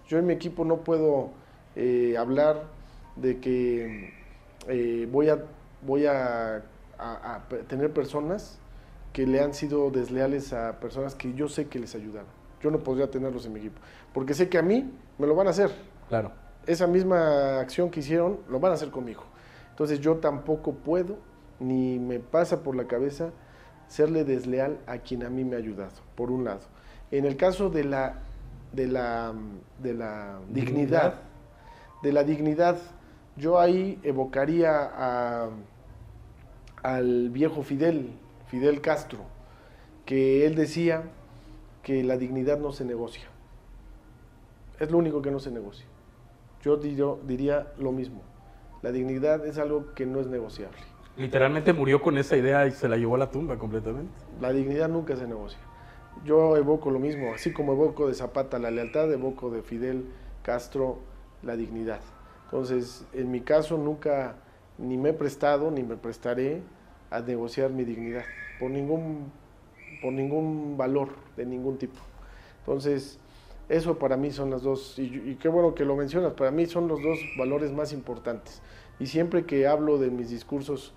Yo 0.08 0.18
en 0.18 0.24
mi 0.24 0.32
equipo 0.32 0.64
no 0.64 0.78
puedo 0.78 1.32
eh, 1.76 2.16
hablar 2.16 2.62
de 3.16 3.40
que 3.40 4.14
eh, 4.68 5.06
voy, 5.12 5.28
a, 5.28 5.44
voy 5.82 6.06
a, 6.06 6.64
tener 7.68 7.92
personas 7.92 8.58
que 9.12 9.26
le 9.26 9.42
han 9.42 9.52
sido 9.52 9.90
desleales 9.90 10.54
a 10.54 10.80
personas 10.80 11.14
que 11.14 11.34
yo 11.34 11.50
sé 11.50 11.68
que 11.68 11.78
les 11.78 11.94
ayudaron. 11.94 12.41
Yo 12.62 12.70
no 12.70 12.78
podría 12.78 13.10
tenerlos 13.10 13.44
en 13.46 13.52
mi 13.52 13.60
equipo, 13.60 13.80
porque 14.12 14.34
sé 14.34 14.48
que 14.48 14.58
a 14.58 14.62
mí 14.62 14.90
me 15.18 15.26
lo 15.26 15.34
van 15.34 15.48
a 15.48 15.50
hacer, 15.50 15.70
Claro. 16.12 16.30
Esa 16.66 16.86
misma 16.86 17.58
acción 17.58 17.88
que 17.90 18.00
hicieron 18.00 18.40
lo 18.50 18.60
van 18.60 18.72
a 18.72 18.74
hacer 18.74 18.90
conmigo. 18.90 19.22
Entonces 19.70 19.98
yo 19.98 20.16
tampoco 20.16 20.74
puedo, 20.74 21.16
ni 21.58 21.98
me 21.98 22.20
pasa 22.20 22.62
por 22.62 22.76
la 22.76 22.86
cabeza, 22.86 23.30
serle 23.88 24.22
desleal 24.24 24.78
a 24.86 24.98
quien 24.98 25.24
a 25.24 25.30
mí 25.30 25.42
me 25.42 25.56
ha 25.56 25.58
ayudado, 25.58 25.92
por 26.14 26.30
un 26.30 26.44
lado. 26.44 26.60
En 27.10 27.24
el 27.24 27.38
caso 27.38 27.70
de 27.70 27.84
la, 27.84 28.16
de 28.72 28.88
la, 28.88 29.32
de 29.82 29.94
la 29.94 30.38
dignidad, 30.50 31.14
de 32.02 32.12
la 32.12 32.24
dignidad, 32.24 32.76
yo 33.36 33.58
ahí 33.58 33.98
evocaría 34.02 34.90
a, 34.94 35.48
al 36.82 37.30
viejo 37.30 37.62
Fidel, 37.62 38.12
Fidel 38.48 38.82
Castro, 38.82 39.20
que 40.04 40.46
él 40.46 40.56
decía 40.56 41.04
que 41.82 42.02
la 42.02 42.16
dignidad 42.16 42.58
no 42.58 42.72
se 42.72 42.84
negocia. 42.84 43.24
Es 44.78 44.90
lo 44.90 44.98
único 44.98 45.22
que 45.22 45.30
no 45.30 45.38
se 45.38 45.50
negocia 45.50 45.86
yo 46.62 46.76
diría 46.76 47.72
lo 47.78 47.92
mismo. 47.92 48.22
La 48.82 48.92
dignidad 48.92 49.44
es 49.46 49.58
algo 49.58 49.92
que 49.94 50.06
no 50.06 50.20
es 50.20 50.26
negociable. 50.28 50.78
Literalmente 51.16 51.72
murió 51.72 52.00
con 52.00 52.16
esa 52.18 52.36
idea 52.36 52.66
y 52.66 52.70
se 52.70 52.88
la 52.88 52.96
llevó 52.96 53.16
a 53.16 53.18
la 53.18 53.30
tumba 53.30 53.58
completamente. 53.58 54.12
La 54.40 54.52
dignidad 54.52 54.88
nunca 54.88 55.16
se 55.16 55.26
negocia. 55.26 55.58
Yo 56.24 56.56
evoco 56.56 56.90
lo 56.90 56.98
mismo, 56.98 57.32
así 57.34 57.52
como 57.52 57.72
evoco 57.72 58.08
de 58.08 58.14
Zapata 58.14 58.58
la 58.58 58.70
lealtad, 58.70 59.12
evoco 59.12 59.50
de 59.50 59.62
Fidel 59.62 60.06
Castro 60.42 60.98
la 61.42 61.56
dignidad. 61.56 62.00
Entonces, 62.44 63.06
en 63.12 63.30
mi 63.30 63.40
caso 63.40 63.76
nunca 63.76 64.36
ni 64.78 64.96
me 64.96 65.10
he 65.10 65.12
prestado 65.12 65.70
ni 65.70 65.82
me 65.82 65.96
prestaré 65.96 66.62
a 67.10 67.20
negociar 67.20 67.70
mi 67.70 67.84
dignidad 67.84 68.24
por 68.58 68.70
ningún, 68.70 69.32
por 70.00 70.12
ningún 70.12 70.76
valor 70.76 71.10
de 71.36 71.46
ningún 71.46 71.78
tipo. 71.78 71.98
Entonces, 72.60 73.18
eso 73.68 73.98
para 73.98 74.16
mí 74.16 74.30
son 74.30 74.50
las 74.50 74.62
dos, 74.62 74.98
y, 74.98 75.36
qué 75.40 75.48
bueno 75.48 75.74
que 75.74 75.84
lo 75.84 75.96
mencionas, 75.96 76.34
para 76.34 76.50
mí 76.50 76.66
son 76.66 76.88
los 76.88 77.02
dos 77.02 77.18
valores 77.38 77.72
más 77.72 77.92
importantes. 77.92 78.60
Y 78.98 79.06
siempre 79.06 79.44
que 79.44 79.66
hablo 79.66 79.98
de 79.98 80.10
mis 80.10 80.30
discursos 80.30 80.92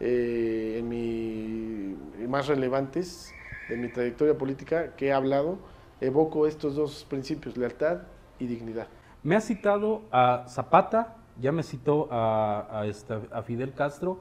eh, 0.00 0.76
en 0.78 0.88
mi, 0.88 2.26
más 2.26 2.48
relevantes 2.48 3.32
de 3.68 3.76
mi 3.76 3.88
trayectoria 3.88 4.36
política 4.36 4.94
que 4.96 5.06
he 5.06 5.12
hablado, 5.12 5.58
evoco 6.00 6.46
estos 6.46 6.74
dos 6.74 7.04
principios, 7.08 7.56
lealtad 7.56 8.02
y 8.38 8.46
dignidad. 8.46 8.88
Me 9.22 9.36
ha 9.36 9.40
citado 9.40 10.02
a 10.10 10.44
Zapata, 10.48 11.16
ya 11.40 11.52
me 11.52 11.62
citó 11.62 12.08
a, 12.10 12.84
a, 13.32 13.42
Fidel 13.42 13.72
Castro. 13.72 14.20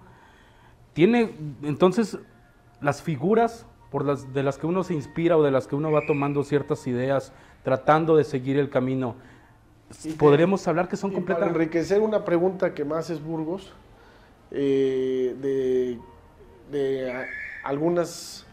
Tiene 0.93 1.35
entonces 1.63 2.17
las 2.81 3.01
figuras 3.01 3.65
por 3.95 4.03
las, 4.03 4.33
de 4.33 4.43
las 4.43 4.57
que 4.57 4.67
uno 4.67 4.83
se 4.83 4.93
inspira 4.93 5.37
o 5.37 5.41
de 5.41 5.51
las 5.51 5.67
que 5.67 5.75
uno 5.77 5.89
va 5.89 6.05
tomando 6.05 6.43
ciertas 6.43 6.85
ideas, 6.85 7.31
tratando 7.63 8.17
de 8.17 8.25
seguir 8.25 8.59
el 8.59 8.69
camino. 8.69 9.15
Podremos 10.19 10.67
hablar 10.67 10.89
que 10.89 10.97
son 10.97 11.13
completamente... 11.13 11.53
Para 11.53 11.63
enriquecer 11.63 12.01
una 12.01 12.25
pregunta 12.25 12.73
que 12.73 12.83
más 12.83 13.09
es 13.09 13.23
Burgos, 13.23 13.71
eh, 14.51 15.33
de, 15.39 15.97
de 16.77 17.25
algunas 17.63 18.45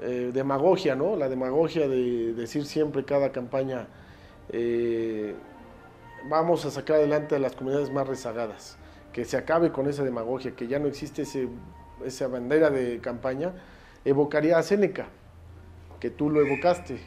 eh, 0.00 0.30
demagogia, 0.32 0.96
¿no? 0.96 1.14
La 1.14 1.28
demagogia 1.28 1.88
de 1.88 2.32
decir 2.32 2.64
siempre 2.64 3.04
cada 3.04 3.32
campaña 3.32 3.88
eh, 4.48 5.34
vamos 6.26 6.64
a 6.64 6.70
sacar 6.70 6.96
adelante 6.96 7.36
a 7.36 7.38
las 7.38 7.54
comunidades 7.54 7.92
más 7.92 8.08
rezagadas, 8.08 8.78
que 9.12 9.26
se 9.26 9.36
acabe 9.36 9.72
con 9.72 9.88
esa 9.88 10.04
demagogia, 10.04 10.52
que 10.52 10.66
ya 10.66 10.78
no 10.78 10.86
existe 10.86 11.20
ese, 11.20 11.50
esa 12.02 12.28
bandera 12.28 12.70
de 12.70 12.98
campaña, 13.00 13.52
evocaría 14.06 14.56
a 14.56 14.62
Séneca, 14.62 15.08
que 16.00 16.10
tú 16.10 16.30
lo 16.30 16.40
evocaste, 16.40 16.98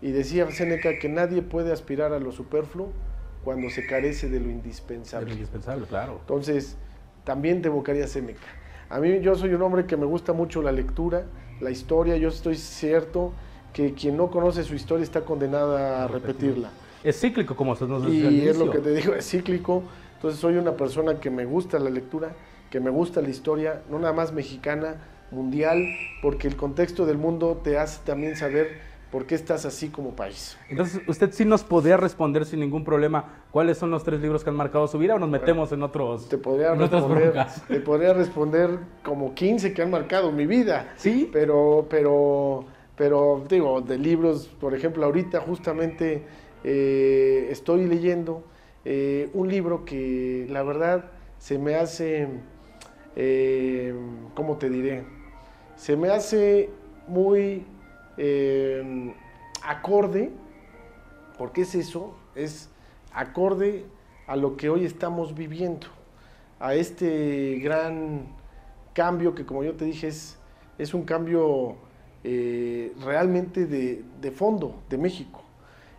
y 0.00 0.10
decía 0.10 0.50
Séneca 0.50 0.98
que 0.98 1.08
nadie 1.08 1.42
puede 1.42 1.72
aspirar 1.72 2.12
a 2.12 2.18
lo 2.18 2.32
superfluo 2.32 2.90
cuando 3.44 3.70
se 3.70 3.86
carece 3.86 4.28
de 4.28 4.40
lo 4.40 4.50
indispensable. 4.50 5.26
De 5.26 5.30
lo 5.32 5.36
indispensable, 5.36 5.86
claro. 5.86 6.18
Entonces, 6.20 6.76
también 7.24 7.62
te 7.62 7.68
evocaría 7.68 8.04
a 8.04 8.08
Séneca. 8.08 8.40
A 8.88 8.98
mí 8.98 9.20
yo 9.20 9.34
soy 9.34 9.54
un 9.54 9.62
hombre 9.62 9.86
que 9.86 9.96
me 9.96 10.06
gusta 10.06 10.32
mucho 10.32 10.62
la 10.62 10.72
lectura, 10.72 11.24
la 11.60 11.70
historia, 11.70 12.16
yo 12.16 12.28
estoy 12.28 12.56
cierto 12.56 13.32
que 13.72 13.94
quien 13.94 14.16
no 14.16 14.30
conoce 14.30 14.64
su 14.64 14.74
historia 14.74 15.04
está 15.04 15.22
condenada 15.22 16.04
a 16.04 16.08
repetirla. 16.08 16.70
Es 17.04 17.20
cíclico, 17.20 17.56
como 17.56 17.76
se 17.76 17.86
nos 17.86 18.04
decía. 18.04 18.30
Y 18.30 18.48
es 18.48 18.58
lo 18.58 18.70
que 18.70 18.78
te 18.78 18.94
digo, 18.94 19.14
es 19.14 19.28
cíclico. 19.28 19.82
Entonces 20.16 20.40
soy 20.40 20.56
una 20.56 20.76
persona 20.76 21.20
que 21.20 21.30
me 21.30 21.44
gusta 21.44 21.78
la 21.78 21.90
lectura, 21.90 22.34
que 22.70 22.80
me 22.80 22.90
gusta 22.90 23.20
la 23.20 23.28
historia, 23.28 23.82
no 23.90 23.98
nada 23.98 24.12
más 24.12 24.32
mexicana, 24.32 24.96
mundial, 25.32 25.84
porque 26.20 26.46
el 26.46 26.56
contexto 26.56 27.06
del 27.06 27.18
mundo 27.18 27.60
te 27.64 27.78
hace 27.78 28.00
también 28.04 28.36
saber 28.36 28.92
por 29.12 29.26
qué 29.26 29.34
estás 29.34 29.66
así 29.66 29.90
como 29.90 30.16
país. 30.16 30.56
Entonces, 30.70 31.02
usted 31.06 31.32
sí 31.32 31.44
nos 31.44 31.62
podría 31.62 31.98
responder 31.98 32.46
sin 32.46 32.60
ningún 32.60 32.82
problema 32.82 33.44
cuáles 33.50 33.76
son 33.76 33.90
los 33.90 34.02
tres 34.04 34.20
libros 34.20 34.42
que 34.42 34.48
han 34.48 34.56
marcado 34.56 34.88
su 34.88 34.96
vida 34.96 35.14
o 35.14 35.18
nos 35.18 35.28
metemos 35.28 35.70
en 35.72 35.82
otros. 35.82 36.30
Te 36.30 36.38
podría, 36.38 36.74
responder, 36.74 37.46
te 37.68 37.80
podría 37.80 38.14
responder 38.14 38.78
como 39.04 39.34
15 39.34 39.74
que 39.74 39.82
han 39.82 39.90
marcado 39.90 40.32
mi 40.32 40.46
vida. 40.46 40.94
Sí. 40.96 41.28
Pero, 41.30 41.86
pero, 41.90 42.64
pero 42.96 43.44
digo, 43.46 43.82
de 43.82 43.98
libros, 43.98 44.46
por 44.58 44.74
ejemplo, 44.74 45.04
ahorita 45.04 45.40
justamente 45.40 46.24
eh, 46.64 47.48
estoy 47.50 47.86
leyendo 47.86 48.44
eh, 48.86 49.28
un 49.34 49.46
libro 49.48 49.84
que 49.84 50.46
la 50.48 50.62
verdad 50.62 51.10
se 51.38 51.58
me 51.58 51.74
hace, 51.74 52.28
eh, 53.14 53.94
¿cómo 54.34 54.56
te 54.56 54.70
diré? 54.70 55.04
Se 55.82 55.96
me 55.96 56.10
hace 56.10 56.70
muy 57.08 57.66
acorde, 59.64 60.30
porque 61.36 61.62
es 61.62 61.74
eso, 61.74 62.14
es 62.36 62.70
acorde 63.12 63.84
a 64.28 64.36
lo 64.36 64.56
que 64.56 64.70
hoy 64.70 64.84
estamos 64.84 65.34
viviendo, 65.34 65.88
a 66.60 66.76
este 66.76 67.58
gran 67.60 68.28
cambio 68.92 69.34
que 69.34 69.44
como 69.44 69.64
yo 69.64 69.74
te 69.74 69.84
dije 69.84 70.06
es, 70.06 70.38
es 70.78 70.94
un 70.94 71.02
cambio 71.02 71.74
realmente 72.22 73.66
de, 73.66 74.04
de 74.20 74.30
fondo 74.30 74.84
de 74.88 74.98
México. 74.98 75.42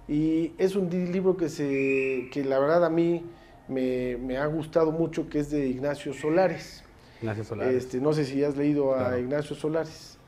Y 0.07 0.53
es 0.59 0.77
un 0.77 0.89
libro 0.89 1.35
que, 1.35 1.49
se, 1.49 2.29
que 2.31 2.45
la 2.45 2.57
verdad 2.57 2.85
a 2.85 2.89
mí 2.89 3.25
me, 3.67 4.37
ha 4.37 4.45
gustado 4.45 4.93
mucho, 4.93 5.27
que 5.27 5.39
es 5.39 5.51
de 5.51 5.67
Ignacio 5.67 6.13
Solares. 6.13 6.82
Ignacio 7.23 7.45
Solares. 7.45 7.75
Este, 7.75 8.01
no 8.01 8.11
sé 8.11 8.25
si 8.25 8.43
has 8.43 8.57
leído 8.57 8.95
a 8.95 9.17
Ignacio 9.17 9.55
Solares. 9.55 10.19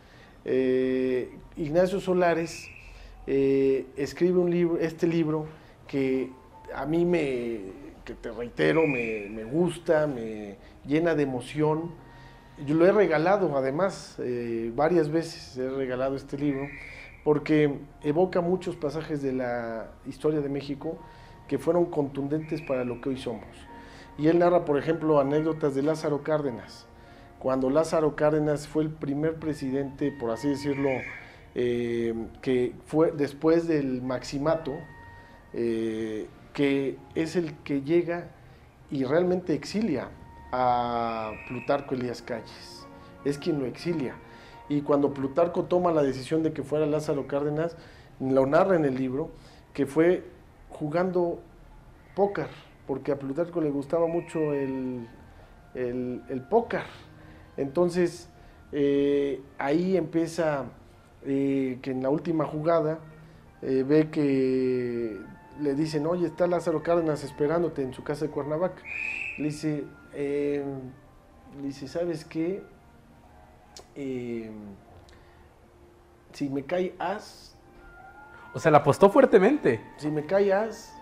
Eh, 0.46 1.30
Ignacio 1.58 2.00
Solares 2.00 2.70
eh, 3.28 3.86
escribe 3.98 4.40
un 4.40 4.50
libro, 4.50 4.78
este 4.78 5.06
libro 5.06 5.46
que 5.88 6.32
a 6.74 6.86
mí 6.86 7.04
me, 7.04 7.60
que 8.06 8.14
te 8.14 8.32
reitero, 8.32 8.88
me, 8.88 9.44
gusta, 9.44 10.08
me 10.08 10.56
llena 10.86 11.16
de 11.16 11.24
emoción. 11.24 11.92
Yo 12.66 12.76
lo 12.76 12.86
he 12.86 12.94
regalado 12.94 13.58
además, 13.58 14.16
eh, 14.20 14.72
varias 14.74 15.10
veces 15.10 15.58
he 15.58 15.70
regalado 15.70 16.16
este 16.16 16.38
libro 16.38 16.66
porque 17.26 17.78
evoca 18.04 18.40
muchos 18.40 18.78
pasajes 18.78 19.22
de 19.22 19.34
la 19.34 19.92
historia 20.06 20.40
de 20.40 20.48
México 20.48 20.98
que 21.50 21.58
fueron 21.58 21.88
contundentes 21.88 22.62
para 22.62 22.86
lo 22.86 23.02
que 23.02 23.10
hoy 23.10 23.18
somos. 23.18 23.44
Y 24.18 24.28
él 24.28 24.40
narra, 24.40 24.66
por 24.66 24.78
ejemplo, 24.78 25.20
anécdotas 25.20 25.76
de 25.76 25.84
Lázaro 25.84 26.24
Cárdenas. 26.24 26.88
Cuando 27.40 27.70
Lázaro 27.70 28.16
Cárdenas 28.16 28.68
fue 28.68 28.84
el 28.84 28.90
primer 28.90 29.36
presidente, 29.36 30.12
por 30.12 30.32
así 30.32 30.50
decirlo, 30.50 30.90
eh, 31.54 32.14
que 32.42 32.74
fue 32.86 33.12
después 33.12 33.68
del 33.68 34.02
maximato, 34.02 34.74
eh, 35.54 36.28
que 36.54 36.98
es 37.14 37.36
el 37.36 37.54
que 37.64 37.82
llega 37.82 38.30
y 38.90 39.04
realmente 39.04 39.54
exilia 39.54 40.10
a 40.52 41.34
Plutarco 41.48 41.96
Elías 41.96 42.22
Calles. 42.22 42.88
Es 43.26 43.38
quien 43.38 43.60
lo 43.60 43.66
exilia 43.66 44.16
y 44.68 44.82
cuando 44.82 45.14
Plutarco 45.14 45.66
toma 45.66 45.92
la 45.92 46.02
decisión 46.02 46.44
de 46.44 46.54
que 46.54 46.64
fuera 46.64 46.86
Lázaro 46.86 47.28
Cárdenas, 47.28 47.76
lo 48.20 48.46
narra 48.46 48.76
en 48.76 48.86
el 48.86 48.96
libro, 48.96 49.30
que 49.74 49.86
fue 49.86 50.24
jugando 50.70 51.40
póker, 52.16 52.48
porque 52.88 53.12
a 53.12 53.20
Plutarco 53.20 53.62
le 53.62 53.70
gustaba 53.70 54.08
mucho 54.08 54.54
el, 54.54 55.08
el, 55.74 56.42
póker. 56.50 56.84
Entonces, 57.58 58.30
eh, 58.72 59.42
ahí 59.58 59.98
empieza 59.98 60.66
eh, 61.26 61.80
que 61.82 61.92
en 61.92 62.04
la 62.04 62.10
última 62.10 62.46
jugada 62.46 63.00
eh, 63.62 63.84
ve 63.88 64.10
que 64.10 65.20
le 65.60 65.76
dicen, 65.76 66.06
oye, 66.06 66.28
está 66.28 66.48
Lázaro 66.48 66.84
Cárdenas 66.84 67.24
esperándote 67.24 67.82
en 67.82 67.94
su 67.94 68.04
casa 68.04 68.26
de 68.26 68.32
Cuernavaca. 68.32 68.82
Le 69.38 69.46
dice, 69.46 69.84
le 70.14 70.64
dice, 71.62 71.88
¿sabes 71.88 72.26
qué? 72.26 72.64
Em, 73.96 74.54
si 76.34 76.50
me 76.50 76.64
cae 76.64 76.94
as. 77.00 77.56
O 78.54 78.60
sea, 78.60 78.72
la 78.72 78.80
apostó 78.80 79.10
fuertemente. 79.10 79.82
Si 79.98 80.10
me 80.10 80.26
cae 80.26 80.54
as, 80.54 80.94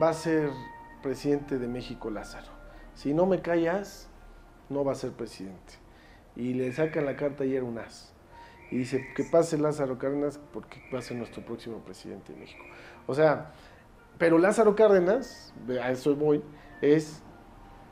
va 0.00 0.10
a 0.10 0.14
ser 0.14 0.50
presidente 1.02 1.58
de 1.58 1.68
México 1.68 2.10
Lázaro. 2.10 2.52
Si 2.94 3.12
no 3.12 3.26
me 3.26 3.42
cae 3.42 3.68
as, 3.68 4.08
no 4.68 4.84
va 4.84 4.92
a 4.92 4.94
ser 4.94 5.12
presidente. 5.12 5.74
Y 6.36 6.54
le 6.54 6.72
sacan 6.72 7.04
la 7.04 7.16
carta 7.16 7.44
y 7.44 7.54
era 7.54 7.64
un 7.64 7.78
as. 7.78 8.12
Y 8.70 8.78
dice, 8.78 9.06
que 9.14 9.24
pase 9.24 9.58
Lázaro 9.58 9.98
Cárdenas 9.98 10.40
porque 10.52 10.80
va 10.92 11.00
a 11.00 11.02
ser 11.02 11.18
nuestro 11.18 11.44
próximo 11.44 11.78
presidente 11.78 12.32
de 12.32 12.38
México. 12.38 12.64
O 13.06 13.14
sea, 13.14 13.52
pero 14.16 14.38
Lázaro 14.38 14.74
Cárdenas, 14.74 15.52
a 15.82 15.90
eso 15.90 16.16
voy, 16.16 16.42
es 16.80 17.22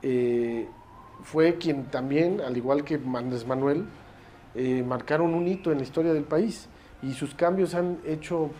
eh, 0.02 0.66
fue 1.22 1.58
quien 1.58 1.84
también, 1.84 2.40
al 2.40 2.56
igual 2.56 2.84
que 2.84 2.94
Andrés 2.94 3.46
Manuel, 3.46 3.84
eh, 4.54 4.82
marcaron 4.82 5.34
un 5.34 5.46
hito 5.46 5.70
en 5.70 5.78
la 5.78 5.84
historia 5.84 6.12
del 6.12 6.24
país 6.24 6.68
y 7.02 7.12
sus 7.12 7.34
cambios 7.34 7.74
han 7.74 7.98
hecho, 8.04 8.50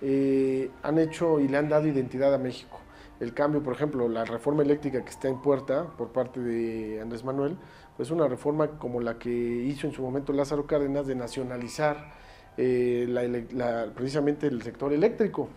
eh, 0.00 0.70
han 0.82 0.98
hecho 0.98 1.40
y 1.40 1.48
le 1.48 1.56
han 1.56 1.68
dado 1.68 1.86
identidad 1.86 2.34
a 2.34 2.38
México. 2.38 2.81
El 3.22 3.34
cambio, 3.34 3.62
por 3.62 3.72
ejemplo, 3.72 4.08
la 4.08 4.24
reforma 4.24 4.64
eléctrica 4.64 5.04
que 5.04 5.10
está 5.10 5.28
en 5.28 5.40
puerta 5.40 5.86
por 5.96 6.08
parte 6.08 6.40
de 6.40 7.00
Andrés 7.00 7.22
Manuel, 7.22 7.56
pues 7.96 8.10
una 8.10 8.26
reforma 8.26 8.66
como 8.80 9.00
la 9.00 9.16
que 9.16 9.30
hizo 9.30 9.86
en 9.86 9.92
su 9.92 10.02
momento 10.02 10.32
Lázaro 10.32 10.66
Cárdenas 10.66 11.06
de 11.06 11.14
nacionalizar 11.14 12.14
eh, 12.56 13.06
precisamente 13.94 14.48
el 14.48 14.60
sector 14.62 14.92
eléctrico. 14.92 15.48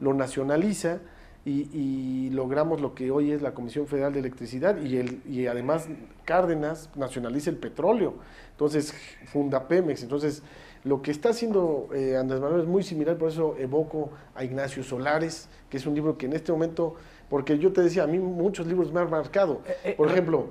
Lo 0.00 0.12
nacionaliza 0.12 0.98
y, 1.46 2.28
logramos 2.30 2.82
lo 2.82 2.94
que 2.94 3.10
hoy 3.10 3.32
es 3.32 3.40
la 3.40 3.54
Comisión 3.54 3.86
Federal 3.86 4.12
de 4.12 4.18
Electricidad 4.18 4.78
y, 4.82 4.98
el, 4.98 5.22
y 5.26 5.46
además 5.46 5.88
Cárdenas 6.26 6.90
nacionaliza 6.94 7.48
el 7.48 7.56
petróleo. 7.56 8.16
Entonces, 8.50 8.92
funda 9.32 9.66
Pemex. 9.66 10.02
Entonces, 10.02 10.42
lo 10.84 11.00
que 11.00 11.10
está 11.10 11.30
haciendo 11.30 11.88
eh, 11.94 12.16
Andrés 12.18 12.40
Manuel 12.40 12.60
es 12.60 12.68
muy 12.68 12.82
similar, 12.82 13.16
por 13.16 13.30
eso 13.30 13.56
evoco 13.58 14.10
a 14.34 14.44
Ignacio 14.44 14.82
Solares, 14.82 15.48
que 15.70 15.78
es 15.78 15.86
un 15.86 15.94
libro 15.94 16.18
que 16.18 16.26
en 16.26 16.34
este 16.34 16.52
momento, 16.52 16.96
porque 17.34 17.58
yo 17.58 17.72
te 17.72 17.80
decía, 17.80 18.04
a 18.04 18.06
mí 18.06 18.20
muchos 18.20 18.64
libros 18.64 18.92
me 18.92 19.00
han 19.00 19.10
marcado. 19.10 19.60
Eh, 19.66 19.76
eh, 19.86 19.94
por 19.96 20.08
ejemplo, 20.08 20.50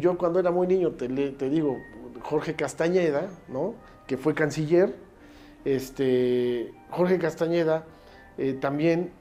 yo 0.00 0.16
cuando 0.16 0.40
era 0.40 0.50
muy 0.50 0.66
niño, 0.66 0.92
te, 0.92 1.06
te 1.06 1.50
digo, 1.50 1.76
Jorge 2.22 2.54
Castañeda, 2.54 3.28
¿no? 3.48 3.74
que 4.06 4.16
fue 4.16 4.32
canciller, 4.32 4.96
este, 5.66 6.72
Jorge 6.88 7.18
Castañeda 7.18 7.84
también 8.62 9.12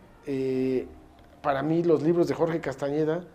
para 1.42 1.62
mí 1.64 1.84
los 1.84 2.02
libros 2.02 2.30
de 2.30 2.34
Jorge 2.34 2.62
Castañeda 2.62 3.28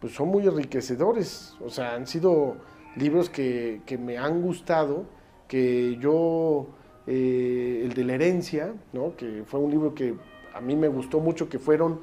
pues 0.00 0.14
son 0.14 0.28
muy 0.28 0.46
enriquecedores, 0.46 1.54
o 1.62 1.68
sea, 1.68 1.96
han 1.96 2.06
sido 2.06 2.56
libros 2.96 3.28
que, 3.28 3.82
me 4.00 4.16
han 4.16 4.40
gustado, 4.40 5.04
que 5.48 5.98
yo, 6.00 6.68
eh, 7.06 7.82
el 7.84 7.92
de 7.92 8.04
la 8.04 8.14
herencia, 8.14 8.72
¿no? 8.94 9.14
que 9.16 9.42
fue 9.44 9.60
un 9.60 9.70
libro 9.70 9.94
que 9.94 10.14
a 10.54 10.62
mí 10.62 10.74
me 10.76 10.88
gustó 10.88 11.20
mucho, 11.20 11.50
que 11.50 11.58
fueron 11.58 12.00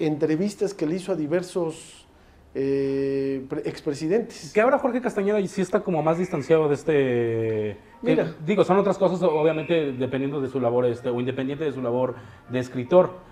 entrevistas 0.00 0.74
que 0.74 0.86
le 0.86 0.96
hizo 0.96 1.12
a 1.12 1.16
diversos 1.16 2.06
eh, 2.54 3.46
expresidentes. 3.64 4.52
Que 4.52 4.60
ahora 4.60 4.78
Jorge 4.78 5.00
Castañeda 5.00 5.44
sí 5.46 5.60
está 5.60 5.80
como 5.80 6.02
más 6.02 6.18
distanciado 6.18 6.68
de 6.68 6.74
este... 6.74 7.76
Mira. 8.02 8.34
digo, 8.44 8.64
son 8.64 8.78
otras 8.78 8.98
cosas, 8.98 9.22
obviamente, 9.22 9.92
dependiendo 9.92 10.40
de 10.40 10.48
su 10.48 10.58
labor, 10.58 10.86
este, 10.86 11.10
o 11.10 11.20
independiente 11.20 11.64
de 11.64 11.72
su 11.72 11.82
labor 11.82 12.16
de 12.50 12.58
escritor 12.58 13.30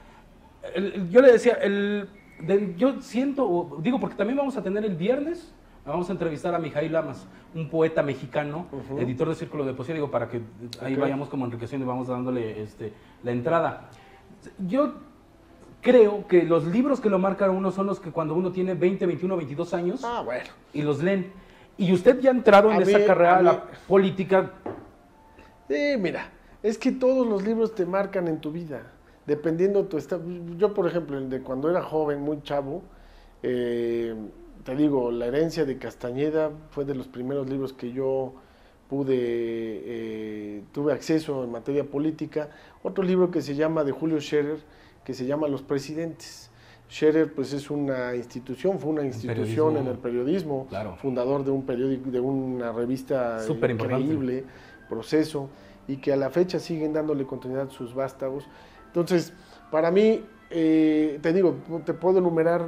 yo 1.11 1.21
le 1.21 1.33
decía, 1.33 1.55
el, 1.55 2.09
yo 2.77 3.01
siento, 3.01 3.79
digo, 3.81 4.01
porque 4.01 4.17
también 4.17 4.37
vamos 4.37 4.57
a 4.57 4.63
tener 4.63 4.85
el 4.85 4.97
viernes, 4.97 5.53
vamos 5.85 6.09
a 6.09 6.13
entrevistar 6.13 6.55
a 6.55 6.59
Mijail 6.59 6.93
Lamas, 6.93 7.27
un 7.55 7.69
poeta 7.69 8.03
mexicano, 8.03 8.67
editor 8.99 9.29
de 9.29 9.35
Círculo 9.35 9.65
de 9.65 9.75
Poesía, 9.75 9.95
digo, 9.95 10.11
para 10.11 10.29
que 10.29 10.41
ahí 10.83 10.97
vayamos 10.97 11.29
como 11.29 11.47
enriqueciendo 11.47 11.85
y 11.85 11.89
vamos 11.89 12.09
dándole 12.09 12.63
este, 12.63 12.93
la 13.23 13.33
entrada. 13.33 13.91
Yo 14.67 14.95
creo 15.81 16.27
que 16.27 16.43
los 16.43 16.67
libros 16.67 17.01
que 17.01 17.11
lo 17.11 17.19
marcan 17.19 17.51
uno 17.51 17.71
son 17.71 17.87
los 17.87 18.01
que 18.01 18.11
cuando 18.11 18.35
uno 18.35 18.53
tiene 18.53 18.75
20, 18.75 19.07
21, 19.07 19.37
22 19.37 19.75
años 19.75 20.01
ah, 20.05 20.23
bueno. 20.25 20.51
y 20.73 20.83
los 20.83 21.03
leen. 21.03 21.33
Y 21.77 21.93
usted 21.93 22.21
ya 22.21 22.31
ha 22.31 22.35
entrado 22.35 22.73
en 22.73 22.83
esa 22.83 23.05
carrera 23.05 23.41
la 23.41 23.65
política. 23.87 24.53
Sí, 25.69 25.97
mira, 25.99 26.31
es 26.63 26.77
que 26.79 26.91
todos 26.93 27.27
los 27.27 27.45
libros 27.45 27.75
te 27.75 27.87
marcan 27.87 28.27
en 28.27 28.41
tu 28.41 28.51
vida 28.51 28.83
dependiendo 29.29 29.85
tu 29.85 29.99
estado. 29.99 30.25
Yo, 30.57 30.75
por 30.75 30.89
ejemplo, 30.89 31.19
el 31.19 31.29
de 31.29 31.43
cuando 31.43 31.71
era 31.71 31.83
joven, 31.83 32.21
muy 32.21 32.43
chavo, 32.43 32.83
eh, 33.43 34.15
te 34.65 34.75
digo, 34.75 35.13
La 35.13 35.27
herencia 35.27 35.65
de 35.67 35.79
Castañeda 35.79 36.51
fue 36.71 36.85
de 36.87 36.95
los 36.95 37.07
primeros 37.07 37.49
libros 37.49 37.75
que 37.75 37.93
yo 37.93 38.33
pude, 38.89 39.15
eh, 39.19 40.63
tuve 40.73 40.95
acceso 40.95 41.45
en 41.45 41.53
materia 41.53 41.85
política. 41.85 42.49
Otro 42.83 43.05
libro 43.05 43.31
que 43.31 43.43
se 43.43 43.55
llama, 43.55 43.85
de 43.85 43.93
Julio 43.93 44.19
Scherer, 44.19 44.59
que 45.09 45.15
se 45.15 45.25
llama 45.25 45.49
Los 45.49 45.63
Presidentes. 45.63 46.51
Scherer, 46.91 47.33
pues 47.33 47.55
es 47.55 47.71
una 47.71 48.15
institución, 48.15 48.79
fue 48.79 48.91
una 48.91 49.05
institución 49.05 49.79
en 49.79 49.87
el 49.87 49.97
periodismo, 49.97 50.69
fundador 51.01 51.47
de 51.47 51.51
un 51.51 51.65
periódico, 51.65 52.11
de 52.11 52.21
una 52.21 52.73
revista 52.73 53.39
increíble, 53.49 54.45
Proceso, 54.87 55.49
y 55.87 55.97
que 55.97 56.13
a 56.13 56.17
la 56.17 56.29
fecha 56.29 56.59
siguen 56.59 56.93
dándole 56.93 57.25
continuidad 57.25 57.69
a 57.69 57.71
sus 57.71 57.95
vástagos. 57.95 58.47
Entonces, 58.89 59.33
para 59.71 59.91
mí, 59.91 60.27
eh, 60.51 61.19
te 61.23 61.33
digo, 61.33 61.57
te 61.87 61.95
puedo 61.95 62.19
enumerar 62.19 62.67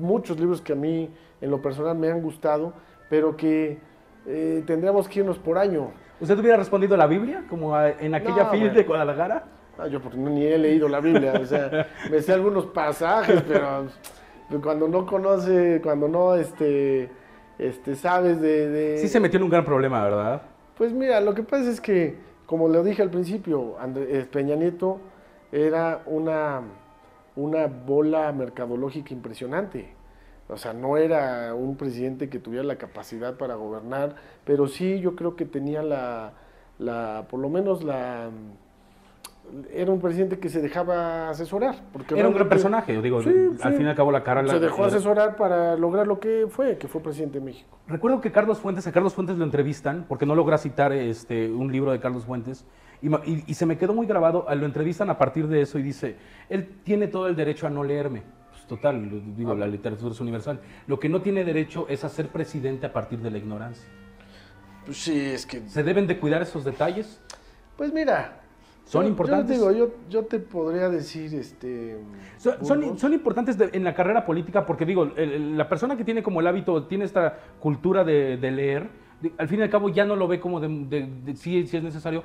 muchos 0.00 0.38
libros 0.38 0.60
que 0.60 0.74
a 0.74 0.76
mí 0.76 1.10
en 1.40 1.50
lo 1.50 1.60
personal 1.60 1.98
me 1.98 2.12
han 2.12 2.22
gustado, 2.22 2.74
pero 3.10 3.36
que 3.36 3.80
eh, 4.28 4.62
tendríamos 4.68 5.08
que 5.08 5.18
irnos 5.18 5.40
por 5.40 5.58
año. 5.58 5.90
¿Usted 6.20 6.38
hubiera 6.38 6.58
respondido 6.58 6.96
la 6.96 7.08
Biblia, 7.08 7.44
como 7.50 7.76
en 7.76 8.14
aquella 8.14 8.52
no, 8.52 8.72
de 8.72 8.84
Guadalajara? 8.84 9.61
Ah, 9.82 9.88
yo 9.88 10.00
porque 10.00 10.16
ni 10.16 10.44
he 10.44 10.56
leído 10.58 10.88
la 10.88 11.00
Biblia, 11.00 11.34
o 11.40 11.44
sea, 11.44 11.88
me 12.10 12.22
sé 12.22 12.32
algunos 12.32 12.66
pasajes, 12.66 13.42
pero 13.42 13.88
cuando 14.62 14.86
no 14.86 15.04
conoce, 15.06 15.80
cuando 15.82 16.06
no 16.06 16.36
este, 16.36 17.10
este, 17.58 17.96
sabes 17.96 18.40
de, 18.40 18.98
Sí 18.98 19.08
se 19.08 19.18
metió 19.18 19.38
en 19.38 19.44
un 19.44 19.50
gran 19.50 19.64
problema, 19.64 20.02
¿verdad? 20.04 20.42
Pues 20.76 20.92
mira, 20.92 21.20
lo 21.20 21.34
que 21.34 21.42
pasa 21.42 21.68
es 21.68 21.80
que, 21.80 22.16
como 22.46 22.68
le 22.68 22.82
dije 22.84 23.02
al 23.02 23.10
principio, 23.10 23.76
Peña 24.30 24.54
Nieto 24.54 25.00
era 25.50 26.02
una, 26.06 26.60
una 27.34 27.66
bola 27.66 28.30
mercadológica 28.32 29.12
impresionante. 29.12 29.94
O 30.48 30.56
sea, 30.56 30.72
no 30.72 30.96
era 30.96 31.54
un 31.54 31.76
presidente 31.76 32.28
que 32.28 32.38
tuviera 32.38 32.64
la 32.64 32.76
capacidad 32.76 33.36
para 33.36 33.54
gobernar, 33.54 34.16
pero 34.44 34.66
sí 34.66 35.00
yo 35.00 35.16
creo 35.16 35.34
que 35.34 35.44
tenía 35.44 35.82
la, 35.82 36.34
la 36.78 37.26
por 37.28 37.40
lo 37.40 37.48
menos 37.48 37.82
la 37.82 38.30
era 39.72 39.92
un 39.92 40.00
presidente 40.00 40.38
que 40.38 40.48
se 40.48 40.60
dejaba 40.60 41.28
asesorar. 41.28 41.76
Porque 41.92 42.18
era 42.18 42.28
un 42.28 42.34
gran 42.34 42.48
personaje, 42.48 43.00
digo, 43.02 43.18
al 43.18 43.74
fin 43.74 43.86
y 43.86 43.88
al 43.88 43.94
cabo 43.94 44.10
la 44.10 44.22
cara... 44.22 44.46
Se 44.46 44.58
dejó 44.58 44.84
asesorar 44.84 45.36
para 45.36 45.76
lograr 45.76 46.06
lo 46.06 46.20
que 46.20 46.46
fue, 46.48 46.78
que 46.78 46.88
fue 46.88 47.02
presidente 47.02 47.38
de 47.38 47.44
México. 47.44 47.78
Recuerdo 47.86 48.20
que 48.20 48.32
Carlos 48.32 48.58
Fuentes, 48.58 48.86
a 48.86 48.92
Carlos 48.92 49.14
Fuentes 49.14 49.36
lo 49.36 49.44
entrevistan, 49.44 50.06
porque 50.08 50.26
no 50.26 50.34
logra 50.34 50.58
citar 50.58 50.92
este, 50.92 51.50
un 51.50 51.70
libro 51.70 51.92
de 51.92 52.00
Carlos 52.00 52.24
Fuentes, 52.24 52.64
y, 53.02 53.54
se 53.54 53.66
me 53.66 53.76
quedó 53.76 53.94
muy 53.94 54.06
grabado, 54.06 54.46
lo 54.54 54.64
entrevistan 54.64 55.10
a 55.10 55.18
partir 55.18 55.48
de 55.48 55.62
eso 55.62 55.76
y 55.78 55.82
dice, 55.82 56.16
él 56.48 56.68
tiene 56.84 57.08
todo 57.08 57.26
el 57.26 57.34
derecho 57.34 57.66
a 57.66 57.70
no 57.70 57.82
leerme. 57.82 58.22
Pues 58.50 58.64
total, 58.66 59.34
digo, 59.36 59.56
la 59.56 59.66
literatura 59.66 60.12
es 60.12 60.20
universal. 60.20 60.60
Lo 60.86 61.00
que 61.00 61.08
no 61.08 61.20
tiene 61.20 61.44
derecho 61.44 61.86
es 61.88 62.04
a 62.04 62.08
ser 62.08 62.28
presidente 62.28 62.86
a 62.86 62.92
partir 62.92 63.18
de 63.18 63.32
la 63.32 63.38
ignorancia. 63.38 63.88
Pues 64.84 64.98
sí, 64.98 65.18
es 65.18 65.46
que... 65.46 65.68
¿Se 65.68 65.82
deben 65.82 66.06
de 66.06 66.18
cuidar 66.20 66.42
esos 66.42 66.64
detalles? 66.64 67.20
Pues 67.76 67.92
mira, 67.92 68.41
son 68.84 69.06
importantes. 69.06 69.58
Yo, 69.58 69.72
digo, 69.72 69.90
yo, 70.08 70.24
te 70.24 70.38
podría 70.38 70.88
decir, 70.88 71.34
este. 71.34 71.98
Son, 72.36 72.98
son, 72.98 73.12
importantes 73.12 73.56
en 73.72 73.84
la 73.84 73.94
carrera 73.94 74.26
política 74.26 74.66
porque 74.66 74.84
digo, 74.84 75.06
la 75.16 75.68
persona 75.68 75.96
que 75.96 76.04
tiene 76.04 76.22
como 76.22 76.40
el 76.40 76.46
hábito, 76.46 76.84
tiene 76.84 77.04
esta 77.04 77.38
cultura 77.60 78.04
de, 78.04 78.36
leer, 78.38 78.90
al 79.38 79.48
fin 79.48 79.60
y 79.60 79.62
al 79.62 79.70
cabo 79.70 79.88
ya 79.88 80.04
no 80.04 80.16
lo 80.16 80.26
ve 80.26 80.40
como 80.40 80.60
de, 80.60 81.34
si, 81.36 81.66
si, 81.66 81.76
es 81.76 81.82
necesario, 81.82 82.24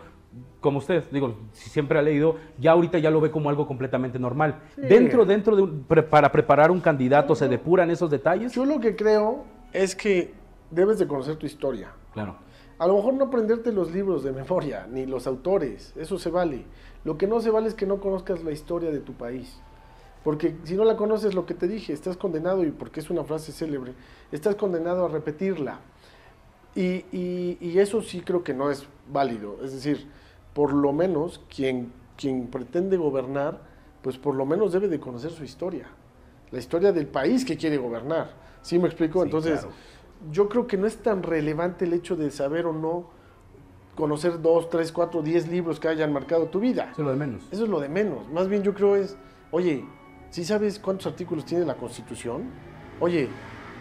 como 0.59 0.79
usted, 0.79 1.03
digo, 1.11 1.37
si 1.51 1.69
siempre 1.69 1.99
ha 1.99 2.01
leído, 2.01 2.37
ya 2.57 2.71
ahorita 2.71 2.97
ya 2.97 3.11
lo 3.11 3.21
ve 3.21 3.29
como 3.31 3.49
algo 3.49 3.67
completamente 3.67 4.17
normal. 4.17 4.59
Dentro, 4.75 5.25
dentro 5.25 5.55
de 5.55 6.03
para 6.03 6.31
preparar 6.31 6.71
un 6.71 6.81
candidato, 6.81 7.35
¿se 7.35 7.47
depuran 7.47 7.91
esos 7.91 8.09
detalles? 8.09 8.53
Yo 8.53 8.65
lo 8.65 8.79
que 8.79 8.95
creo 8.95 9.45
es 9.73 9.95
que 9.95 10.33
debes 10.71 10.99
de 10.99 11.07
conocer 11.07 11.35
tu 11.35 11.45
historia. 11.45 11.91
Claro. 12.13 12.35
A 12.79 12.87
lo 12.87 12.95
mejor 12.95 13.13
no 13.15 13.25
aprenderte 13.25 13.71
los 13.71 13.91
libros 13.91 14.23
de 14.23 14.31
memoria, 14.31 14.87
ni 14.89 15.05
los 15.05 15.25
autores, 15.25 15.93
eso 15.95 16.19
se 16.19 16.29
vale. 16.29 16.65
Lo 17.03 17.17
que 17.17 17.27
no 17.27 17.39
se 17.41 17.49
vale 17.49 17.67
es 17.67 17.73
que 17.73 17.87
no 17.87 17.99
conozcas 17.99 18.43
la 18.43 18.51
historia 18.51 18.91
de 18.91 18.99
tu 18.99 19.13
país. 19.13 19.59
Porque 20.23 20.55
si 20.63 20.75
no 20.75 20.83
la 20.83 20.97
conoces, 20.97 21.33
lo 21.33 21.45
que 21.45 21.53
te 21.53 21.67
dije, 21.67 21.93
estás 21.93 22.17
condenado, 22.17 22.63
y 22.63 22.71
porque 22.71 22.99
es 22.99 23.09
una 23.09 23.23
frase 23.23 23.51
célebre, 23.51 23.93
estás 24.31 24.55
condenado 24.55 25.05
a 25.05 25.07
repetirla. 25.07 25.79
Y, 26.75 27.05
y 27.11 27.79
eso 27.79 28.01
sí 28.03 28.21
creo 28.21 28.43
que 28.43 28.53
no 28.53 28.69
es 28.69 28.87
válido. 29.11 29.57
Es 29.63 29.73
decir, 29.73 30.07
por 30.53 30.73
lo 30.73 30.93
menos 30.93 31.41
quien, 31.55 31.91
quien 32.15 32.47
pretende 32.47 32.97
gobernar, 32.97 33.61
pues 34.01 34.17
por 34.17 34.35
lo 34.35 34.45
menos 34.45 34.73
debe 34.73 34.87
de 34.87 34.99
conocer 34.99 35.31
su 35.31 35.43
historia, 35.43 35.87
la 36.51 36.59
historia 36.59 36.91
del 36.91 37.07
país 37.07 37.43
que 37.45 37.57
quiere 37.57 37.77
gobernar. 37.77 38.29
¿Sí 38.61 38.79
me 38.79 38.87
explico? 38.87 39.23
Entonces, 39.23 39.65
yo 40.31 40.49
creo 40.49 40.67
que 40.67 40.77
no 40.77 40.87
es 40.87 40.97
tan 40.97 41.23
relevante 41.23 41.85
el 41.85 41.93
hecho 41.93 42.15
de 42.15 42.31
saber 42.31 42.65
o 42.65 42.73
no 42.73 43.09
conocer 43.95 44.41
dos, 44.41 44.69
tres, 44.69 44.91
cuatro, 44.91 45.21
diez 45.21 45.47
libros 45.47 45.79
que 45.79 45.87
hayan 45.87 46.13
marcado 46.13 46.47
tu 46.47 46.59
vida. 46.59 46.89
Eso 46.91 47.01
es 47.01 47.05
lo 47.05 47.11
de 47.11 47.17
menos. 47.17 47.47
Eso 47.51 47.63
es 47.63 47.69
lo 47.69 47.79
de 47.79 47.89
menos. 47.89 48.29
Más 48.29 48.47
bien 48.47 48.63
yo 48.63 48.73
creo 48.73 48.95
es, 48.95 49.17
oye, 49.51 49.85
¿sí 50.29 50.45
sabes 50.45 50.79
cuántos 50.79 51.07
artículos 51.07 51.45
tiene 51.45 51.65
la 51.65 51.75
Constitución? 51.75 52.43
Oye, 52.99 53.27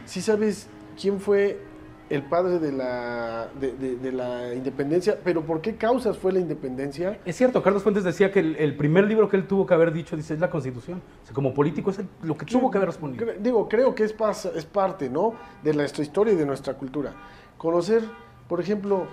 ¿sí 0.07 0.21
sabes 0.23 0.69
quién 1.01 1.21
fue 1.21 1.61
el 2.09 2.23
padre 2.23 2.59
de 2.59 2.73
la, 2.73 3.49
de, 3.59 4.13
la 4.13 4.55
independencia, 4.55 5.19
pero 5.25 5.43
¿por 5.43 5.61
qué 5.61 5.77
causas 5.77 6.17
fue 6.17 6.33
la 6.33 6.39
independencia? 6.39 7.19
Es 7.25 7.37
cierto, 7.37 7.63
Carlos 7.63 7.83
Fuentes 7.83 8.05
decía 8.05 8.31
que 8.31 8.41
el, 8.41 8.77
primer 8.77 9.07
libro 9.07 9.29
que 9.29 9.37
él 9.37 9.47
tuvo 9.47 9.67
que 9.67 9.75
haber 9.75 9.93
dicho, 9.93 10.17
dice, 10.17 10.35
es 10.35 10.41
la 10.41 10.51
Constitución. 10.51 11.03
O 11.23 11.27
sea, 11.27 11.35
como 11.35 11.53
político 11.53 11.91
es 11.91 12.01
lo 12.23 12.37
que 12.37 12.47
tuvo 12.47 12.71
que 12.71 12.79
haber 12.79 12.89
respondido. 12.89 13.27
digo, 13.41 13.69
creo 13.69 13.95
que 13.95 14.05
es, 14.05 14.15
es 14.55 14.65
parte, 14.65 15.11
¿no?, 15.11 15.35
de 15.63 15.75
nuestra 15.75 16.03
historia 16.03 16.33
y 16.35 16.37
de 16.37 16.47
nuestra 16.47 16.75
cultura. 16.75 17.13
Conocer, 17.59 18.03
por 18.49 18.61
ejemplo, 18.61 19.07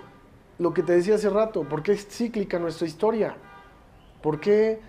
lo 0.58 0.72
que 0.72 0.82
te 0.82 0.92
decía 0.92 1.16
hace 1.16 1.30
rato, 1.30 1.64
¿por 1.64 1.82
qué 1.82 1.92
es 1.92 2.06
cíclica 2.06 2.58
nuestra 2.58 2.86
historia? 2.86 3.34
¿Por 4.22 4.38
qué 4.38 4.80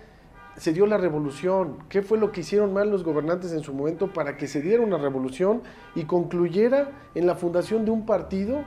se 0.56 0.72
dio 0.72 0.86
la 0.86 0.96
revolución? 0.96 1.78
¿Qué 1.88 2.02
fue 2.02 2.18
lo 2.18 2.32
que 2.32 2.40
hicieron 2.40 2.72
mal 2.72 2.90
los 2.90 3.04
gobernantes 3.04 3.52
en 3.52 3.62
su 3.62 3.72
momento 3.72 4.12
para 4.12 4.36
que 4.36 4.46
se 4.46 4.62
diera 4.62 4.82
una 4.82 4.98
revolución 4.98 5.62
y 5.94 6.04
concluyera 6.04 6.90
en 7.14 7.26
la 7.26 7.34
fundación 7.34 7.84
de 7.84 7.90
un 7.90 8.06
partido, 8.06 8.62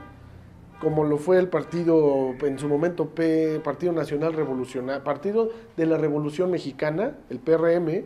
como 0.80 1.04
lo 1.04 1.18
fue 1.18 1.38
el 1.38 1.48
partido, 1.48 2.34
en 2.40 2.58
su 2.58 2.68
momento, 2.68 3.10
Partido 3.62 3.92
Nacional 3.92 4.32
Revolucionario, 4.32 5.04
Partido 5.04 5.50
de 5.76 5.86
la 5.86 5.98
Revolución 5.98 6.50
Mexicana, 6.50 7.18
el 7.28 7.38
PRM, 7.38 8.04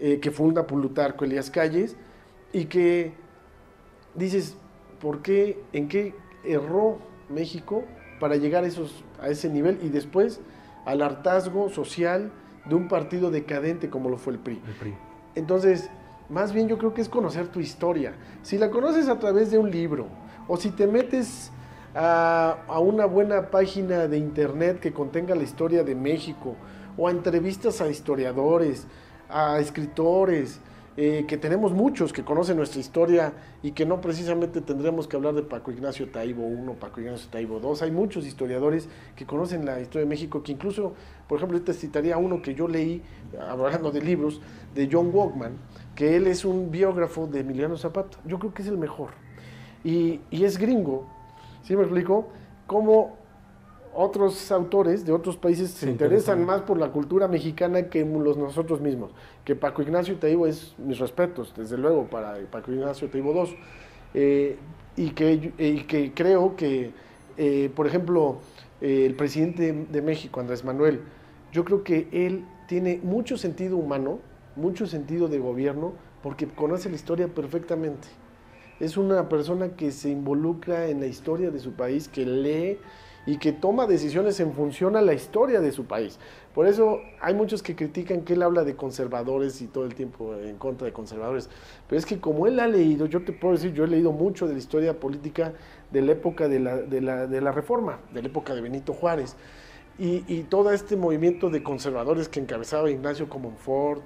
eh, 0.00 0.18
que 0.20 0.30
funda 0.30 0.66
Plutarco 0.66 1.24
Elías 1.24 1.50
Calles, 1.50 1.96
y 2.52 2.64
que 2.66 3.12
dices, 4.14 4.56
¿por 5.00 5.22
qué, 5.22 5.60
en 5.72 5.88
qué 5.88 6.14
erró 6.44 6.98
México 7.28 7.84
para 8.20 8.36
llegar 8.36 8.64
a, 8.64 9.28
ese 9.28 9.48
nivel 9.48 9.78
y 9.82 9.88
después 9.88 10.40
al 10.84 11.02
hartazgo 11.02 11.68
social 11.68 12.30
de 12.66 12.74
un 12.74 12.88
partido 12.88 13.30
decadente 13.30 13.90
como 13.90 14.08
lo 14.08 14.16
fue 14.16 14.34
el 14.34 14.38
PRI? 14.38 14.60
El 14.66 14.74
PRI. 14.74 14.94
Entonces, 15.34 15.90
más 16.28 16.52
bien 16.52 16.68
yo 16.68 16.78
creo 16.78 16.94
que 16.94 17.00
es 17.00 17.08
conocer 17.08 17.48
tu 17.48 17.60
historia. 17.60 18.14
Si 18.42 18.58
la 18.58 18.70
conoces 18.70 19.08
a 19.08 19.18
través 19.18 19.50
de 19.50 19.58
un 19.58 19.70
libro 19.70 20.06
o 20.48 20.56
si 20.56 20.70
te 20.70 20.86
metes 20.86 21.50
a, 21.94 22.58
a, 22.66 22.78
una 22.78 23.06
buena 23.06 23.50
página 23.50 24.08
de 24.08 24.18
internet 24.18 24.80
que 24.80 24.92
contenga 24.92 25.34
la 25.34 25.42
historia 25.42 25.84
de 25.84 25.94
México 25.94 26.56
o 26.96 27.08
a 27.08 27.10
entrevistas 27.10 27.80
a 27.80 27.88
historiadores, 27.88 28.86
a 29.28 29.58
escritores, 29.58 30.60
eh, 30.96 31.24
que 31.26 31.36
tenemos 31.36 31.72
muchos 31.72 32.12
que 32.12 32.22
conocen 32.22 32.56
nuestra 32.56 32.80
historia 32.80 33.32
y 33.64 33.72
que 33.72 33.84
no 33.84 34.00
precisamente 34.00 34.60
tendremos 34.60 35.08
que 35.08 35.16
hablar 35.16 35.34
de 35.34 35.42
Paco 35.42 35.72
Ignacio 35.72 36.08
Taibo 36.08 36.48
I, 36.48 36.76
Paco 36.78 37.00
Ignacio 37.00 37.28
Taibo 37.30 37.58
II. 37.58 37.80
Hay 37.82 37.90
muchos 37.90 38.24
historiadores 38.24 38.88
que 39.16 39.26
conocen 39.26 39.66
la 39.66 39.80
historia 39.80 40.04
de 40.04 40.08
México, 40.08 40.44
que 40.44 40.52
incluso, 40.52 40.94
por 41.28 41.38
ejemplo, 41.38 41.60
te 41.62 41.72
citaría 41.72 42.16
uno 42.16 42.40
que 42.42 42.54
yo 42.54 42.68
leí, 42.68 43.02
hablando 43.50 43.90
de 43.90 44.02
libros, 44.02 44.40
de 44.72 44.88
John 44.90 45.10
Walkman, 45.12 45.56
que 45.96 46.14
él 46.14 46.28
es 46.28 46.44
un 46.44 46.70
biógrafo 46.70 47.26
de 47.26 47.40
Emiliano 47.40 47.76
Zapata. 47.76 48.18
Yo 48.24 48.38
creo 48.38 48.54
que 48.54 48.62
es 48.62 48.68
el 48.68 48.78
mejor. 48.78 49.10
Y, 49.82 50.20
y 50.30 50.44
es 50.44 50.58
gringo, 50.58 51.08
¿sí 51.64 51.74
me 51.74 51.82
explico? 51.82 52.28
Cómo 52.68 53.23
otros 53.94 54.50
autores 54.50 55.04
de 55.04 55.12
otros 55.12 55.36
países 55.36 55.70
se, 55.70 55.90
interesan 55.90 56.44
más 56.44 56.62
por 56.62 56.78
la 56.78 56.90
cultura 56.90 57.28
mexicana 57.28 57.88
que 57.88 58.04
los 58.04 58.36
nosotros 58.36 58.80
mismos. 58.80 59.12
Que 59.44 59.54
Paco 59.54 59.82
Ignacio 59.82 60.16
Taibo 60.16 60.46
es 60.46 60.74
mis 60.78 60.98
respetos, 60.98 61.54
desde 61.56 61.78
luego, 61.78 62.04
para 62.06 62.36
Paco 62.50 62.72
Ignacio 62.72 63.08
Taibo 63.08 63.32
II. 63.32 63.56
Eh, 64.14 64.56
y, 64.96 65.10
que, 65.10 65.52
y 65.58 65.80
que 65.82 66.12
creo 66.12 66.56
que, 66.56 66.92
eh, 67.36 67.70
por 67.74 67.86
ejemplo, 67.86 68.38
eh, 68.80 69.06
el 69.06 69.14
presidente 69.14 69.72
de 69.72 70.02
México, 70.02 70.40
Andrés 70.40 70.64
Manuel, 70.64 71.00
yo 71.52 71.64
creo 71.64 71.84
que 71.84 72.08
él 72.12 72.44
tiene 72.68 73.00
mucho 73.02 73.36
sentido 73.36 73.76
humano, 73.76 74.18
mucho 74.56 74.86
sentido 74.86 75.28
de 75.28 75.38
gobierno, 75.38 75.94
porque 76.22 76.46
conoce 76.46 76.88
la 76.88 76.96
historia 76.96 77.28
perfectamente. 77.28 78.08
Es 78.80 78.96
una 78.96 79.28
persona 79.28 79.70
que 79.76 79.92
se 79.92 80.10
involucra 80.10 80.88
en 80.88 81.00
la 81.00 81.06
historia 81.06 81.50
de 81.50 81.60
su 81.60 81.72
país, 81.72 82.08
que 82.08 82.24
lee 82.24 82.78
y 83.26 83.38
que 83.38 83.52
toma 83.52 83.86
decisiones 83.86 84.38
en 84.40 84.52
función 84.52 84.96
a 84.96 85.02
la 85.02 85.14
historia 85.14 85.60
de 85.60 85.72
su 85.72 85.86
país. 85.86 86.18
Por 86.54 86.66
eso 86.66 87.00
hay 87.20 87.34
muchos 87.34 87.62
que 87.62 87.74
critican 87.74 88.22
que 88.22 88.34
él 88.34 88.42
habla 88.42 88.64
de 88.64 88.76
conservadores 88.76 89.60
y 89.62 89.66
todo 89.66 89.84
el 89.84 89.94
tiempo 89.94 90.34
en 90.36 90.56
contra 90.56 90.86
de 90.86 90.92
conservadores. 90.92 91.48
Pero 91.88 91.98
es 91.98 92.06
que 92.06 92.20
como 92.20 92.46
él 92.46 92.60
ha 92.60 92.66
leído, 92.66 93.06
yo 93.06 93.24
te 93.24 93.32
puedo 93.32 93.54
decir, 93.54 93.72
yo 93.72 93.84
he 93.84 93.88
leído 93.88 94.12
mucho 94.12 94.46
de 94.46 94.52
la 94.52 94.58
historia 94.58 95.00
política 95.00 95.54
de 95.90 96.02
la 96.02 96.12
época 96.12 96.48
de 96.48 96.60
la, 96.60 96.76
de 96.76 97.00
la, 97.00 97.26
de 97.26 97.40
la 97.40 97.52
Reforma, 97.52 98.00
de 98.12 98.22
la 98.22 98.28
época 98.28 98.54
de 98.54 98.60
Benito 98.60 98.92
Juárez. 98.92 99.36
Y, 99.98 100.24
y, 100.26 100.42
todo 100.42 100.72
este 100.72 100.96
movimiento 100.96 101.50
de 101.50 101.62
conservadores 101.62 102.28
que 102.28 102.40
encabezaba 102.40 102.90
Ignacio 102.90 103.28
Comonfort, 103.28 104.02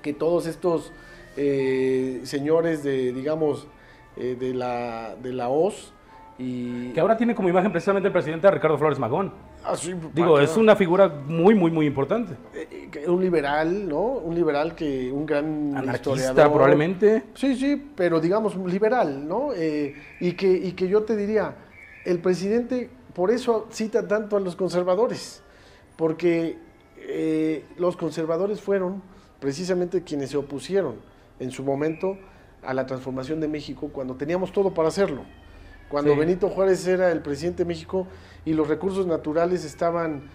que 0.00 0.12
todos 0.12 0.46
estos 0.46 0.92
eh, 1.36 2.20
señores 2.24 2.82
de, 2.82 3.12
digamos, 3.12 3.66
eh, 4.16 4.36
de, 4.38 4.54
la, 4.54 5.16
de 5.16 5.32
la 5.32 5.48
OS, 5.48 5.92
y... 6.38 6.90
Que 6.92 7.00
ahora 7.00 7.16
tiene 7.16 7.34
como 7.34 7.48
imagen 7.48 7.72
precisamente 7.72 8.08
el 8.08 8.12
presidente 8.12 8.46
a 8.46 8.50
Ricardo 8.50 8.76
Flores 8.76 8.98
Magón. 8.98 9.32
Ah, 9.64 9.76
sí, 9.76 9.94
Digo, 10.12 10.38
es 10.38 10.56
una 10.56 10.76
figura 10.76 11.08
muy, 11.08 11.54
muy, 11.54 11.70
muy 11.70 11.86
importante. 11.86 12.34
Eh, 12.54 13.04
un 13.08 13.20
liberal, 13.20 13.88
¿no? 13.88 14.02
Un 14.02 14.34
liberal 14.34 14.74
que, 14.74 15.10
un 15.10 15.24
gran 15.24 15.76
Anarquista, 15.76 16.10
historiador. 16.10 16.52
probablemente. 16.52 17.24
Sí, 17.34 17.56
sí, 17.56 17.90
pero 17.96 18.20
digamos 18.20 18.56
liberal, 18.56 19.26
¿no? 19.26 19.52
Eh, 19.54 19.94
y, 20.20 20.32
que, 20.32 20.52
y 20.52 20.72
que 20.72 20.88
yo 20.88 21.02
te 21.04 21.16
diría, 21.16 21.54
el 22.04 22.18
presidente 22.20 22.90
por 23.16 23.30
eso 23.30 23.66
cita 23.70 24.06
tanto 24.06 24.36
a 24.36 24.40
los 24.40 24.56
conservadores, 24.56 25.42
porque 25.96 26.58
eh, 26.98 27.64
los 27.78 27.96
conservadores 27.96 28.60
fueron 28.60 29.02
precisamente 29.40 30.02
quienes 30.02 30.30
se 30.30 30.36
opusieron 30.36 30.96
en 31.38 31.50
su 31.50 31.62
momento 31.64 32.18
a 32.62 32.74
la 32.74 32.84
transformación 32.84 33.40
de 33.40 33.48
México 33.48 33.88
cuando 33.90 34.16
teníamos 34.16 34.52
todo 34.52 34.74
para 34.74 34.88
hacerlo. 34.88 35.22
Cuando 35.88 36.16
Benito 36.16 36.48
Juárez 36.48 36.86
era 36.86 37.12
el 37.12 37.22
presidente 37.22 37.62
de 37.62 37.68
México 37.68 38.06
y 38.44 38.54
los 38.54 38.66
recursos 38.66 39.06
naturales 39.06 39.64
estaban 39.64 40.28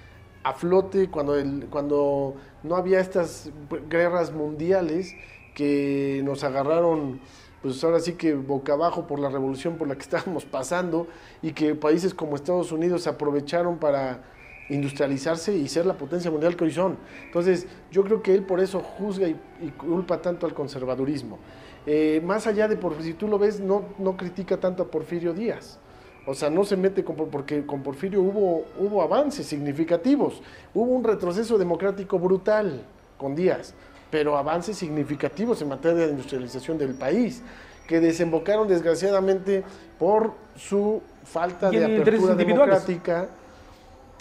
a 0.43 0.53
flote, 0.53 1.09
cuando, 1.09 1.35
el, 1.35 1.67
cuando 1.69 2.35
no 2.63 2.75
había 2.75 2.99
estas 2.99 3.51
guerras 3.89 4.31
mundiales 4.31 5.13
que 5.53 6.21
nos 6.23 6.43
agarraron, 6.43 7.19
pues 7.61 7.83
ahora 7.83 7.99
sí 7.99 8.13
que 8.13 8.33
boca 8.33 8.73
abajo 8.73 9.05
por 9.07 9.19
la 9.19 9.29
revolución 9.29 9.77
por 9.77 9.87
la 9.87 9.95
que 9.95 10.01
estábamos 10.09 10.45
pasando 10.45 11.07
y 11.41 11.51
que 11.51 11.75
países 11.75 12.13
como 12.13 12.35
Estados 12.35 12.71
Unidos 12.71 13.05
aprovecharon 13.07 13.77
para 13.77 14.23
industrializarse 14.69 15.53
y 15.53 15.67
ser 15.67 15.85
la 15.85 15.97
potencia 15.97 16.31
mundial 16.31 16.55
que 16.55 16.63
hoy 16.63 16.71
son. 16.71 16.97
Entonces, 17.25 17.67
yo 17.91 18.03
creo 18.05 18.21
que 18.21 18.33
él 18.33 18.43
por 18.43 18.61
eso 18.61 18.79
juzga 18.79 19.27
y, 19.27 19.35
y 19.59 19.69
culpa 19.71 20.21
tanto 20.21 20.45
al 20.45 20.53
conservadurismo. 20.53 21.39
Eh, 21.85 22.21
más 22.23 22.45
allá 22.47 22.67
de, 22.67 22.77
por, 22.77 23.01
si 23.01 23.13
tú 23.13 23.27
lo 23.27 23.39
ves, 23.39 23.59
no, 23.59 23.83
no 23.97 24.15
critica 24.15 24.57
tanto 24.57 24.83
a 24.83 24.87
Porfirio 24.87 25.33
Díaz. 25.33 25.79
O 26.27 26.35
sea, 26.35 26.49
no 26.49 26.63
se 26.63 26.77
mete 26.77 27.03
con, 27.03 27.15
porque 27.15 27.65
con 27.65 27.81
Porfirio 27.81 28.21
hubo, 28.21 28.65
hubo 28.79 29.01
avances 29.01 29.47
significativos. 29.47 30.41
Hubo 30.73 30.91
un 30.91 31.03
retroceso 31.03 31.57
democrático 31.57 32.19
brutal 32.19 32.83
con 33.17 33.35
Díaz, 33.35 33.73
pero 34.11 34.37
avances 34.37 34.77
significativos 34.77 35.61
en 35.61 35.69
materia 35.69 36.05
de 36.05 36.11
industrialización 36.11 36.77
del 36.77 36.93
país, 36.93 37.41
que 37.87 37.99
desembocaron 37.99 38.67
desgraciadamente 38.67 39.63
por 39.97 40.33
su 40.55 41.01
falta 41.23 41.71
de 41.71 41.83
apertura 41.83 42.35
democrática 42.35 43.29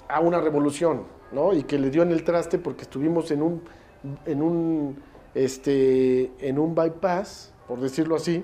a 0.09 0.21
una 0.21 0.41
revolución, 0.41 1.03
¿no? 1.33 1.53
Y 1.53 1.65
que 1.65 1.79
le 1.79 1.91
dio 1.91 2.03
en 2.03 2.13
el 2.13 2.25
traste 2.25 2.59
porque 2.59 2.83
estuvimos 2.83 3.31
en 3.31 3.43
un, 3.43 3.63
en 4.25 4.43
un, 4.43 4.97
este, 5.35 6.33
en 6.41 6.59
un 6.59 6.75
bypass 6.75 7.50
por 7.71 7.79
decirlo 7.79 8.17
así, 8.17 8.43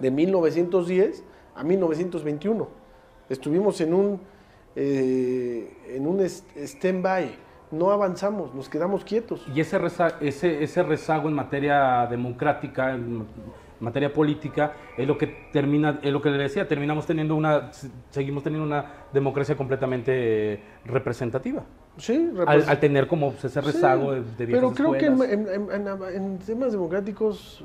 de 0.00 0.10
1910 0.10 1.22
a 1.54 1.62
1921. 1.62 2.66
Estuvimos 3.28 3.82
en 3.82 3.92
un, 3.92 4.20
eh, 4.74 5.70
en 5.88 6.06
un 6.06 6.22
stand-by, 6.22 7.36
no 7.70 7.90
avanzamos, 7.90 8.54
nos 8.54 8.70
quedamos 8.70 9.04
quietos. 9.04 9.46
Y 9.54 9.60
ese, 9.60 9.78
ese, 10.22 10.64
ese 10.64 10.82
rezago 10.82 11.28
en 11.28 11.34
materia 11.34 12.06
democrática, 12.06 12.94
en 12.94 13.26
materia 13.78 14.10
política, 14.10 14.72
es 14.96 15.06
lo 15.06 15.18
que 15.18 15.26
termina, 15.52 16.00
es 16.02 16.10
lo 16.10 16.22
que 16.22 16.30
le 16.30 16.44
decía, 16.44 16.66
terminamos 16.66 17.04
teniendo 17.04 17.36
una, 17.36 17.72
seguimos 18.08 18.42
teniendo 18.42 18.66
una 18.66 19.04
democracia 19.12 19.54
completamente 19.54 20.62
representativa. 20.86 21.62
Sí, 21.98 22.32
al, 22.46 22.80
tener 22.80 23.06
como 23.06 23.34
ese 23.34 23.60
rezago 23.60 24.12
de, 24.12 24.22
de 24.22 24.46
Pero 24.46 24.72
creo 24.72 24.92
que 24.92 25.06
en, 25.08 25.70
en 25.70 26.38
temas 26.38 26.72
democráticos 26.72 27.62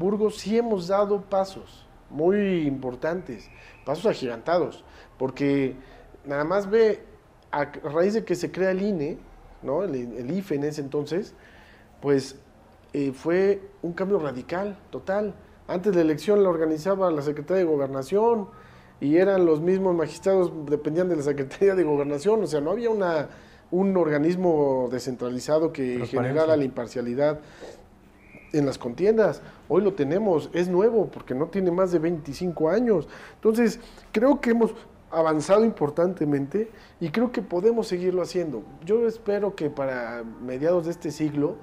Burgos 0.00 0.38
sí 0.38 0.56
hemos 0.56 0.88
dado 0.88 1.20
pasos 1.20 1.86
muy 2.08 2.62
importantes, 2.66 3.48
pasos 3.84 4.06
agigantados, 4.06 4.82
porque 5.18 5.76
nada 6.24 6.42
más 6.42 6.68
ve, 6.68 7.04
a 7.52 7.66
raíz 7.66 8.14
de 8.14 8.24
que 8.24 8.34
se 8.34 8.50
crea 8.50 8.70
el 8.70 8.80
INE, 8.80 9.18
¿no? 9.62 9.84
el, 9.84 10.30
IFE 10.30 10.54
en 10.54 10.64
ese 10.64 10.80
entonces, 10.80 11.34
pues 12.00 12.36
eh, 12.94 13.12
fue 13.12 13.60
un 13.82 13.92
cambio 13.92 14.18
radical, 14.18 14.78
total. 14.88 15.34
Antes 15.68 15.92
de 15.92 15.98
la 15.98 16.04
elección 16.04 16.42
la 16.42 16.48
organizaba 16.48 17.10
la 17.10 17.20
Secretaría 17.20 17.64
de 17.64 17.70
Gobernación 17.70 18.48
y 19.00 19.18
eran 19.18 19.44
los 19.44 19.60
mismos 19.60 19.94
magistrados, 19.94 20.50
dependían 20.64 21.10
de 21.10 21.16
la 21.16 21.22
Secretaría 21.22 21.74
de 21.74 21.84
Gobernación, 21.84 22.42
o 22.42 22.46
sea, 22.46 22.62
no 22.62 22.70
había 22.70 22.88
una, 22.88 23.28
un 23.70 23.94
organismo 23.98 24.88
descentralizado 24.90 25.74
que 25.74 26.06
generara 26.06 26.56
la 26.56 26.64
imparcialidad 26.64 27.38
en 28.52 28.66
las 28.66 28.78
contiendas. 28.78 29.42
Hoy 29.68 29.82
lo 29.82 29.94
tenemos, 29.94 30.50
es 30.52 30.68
nuevo 30.68 31.06
porque 31.06 31.34
no 31.34 31.46
tiene 31.46 31.70
más 31.70 31.92
de 31.92 31.98
25 31.98 32.68
años. 32.68 33.08
Entonces, 33.34 33.80
creo 34.12 34.40
que 34.40 34.50
hemos 34.50 34.74
avanzado 35.10 35.64
importantemente 35.64 36.70
y 37.00 37.10
creo 37.10 37.32
que 37.32 37.42
podemos 37.42 37.88
seguirlo 37.88 38.22
haciendo. 38.22 38.62
Yo 38.84 39.06
espero 39.06 39.54
que 39.54 39.70
para 39.70 40.24
mediados 40.42 40.84
de 40.84 40.92
este 40.92 41.10
siglo 41.10 41.56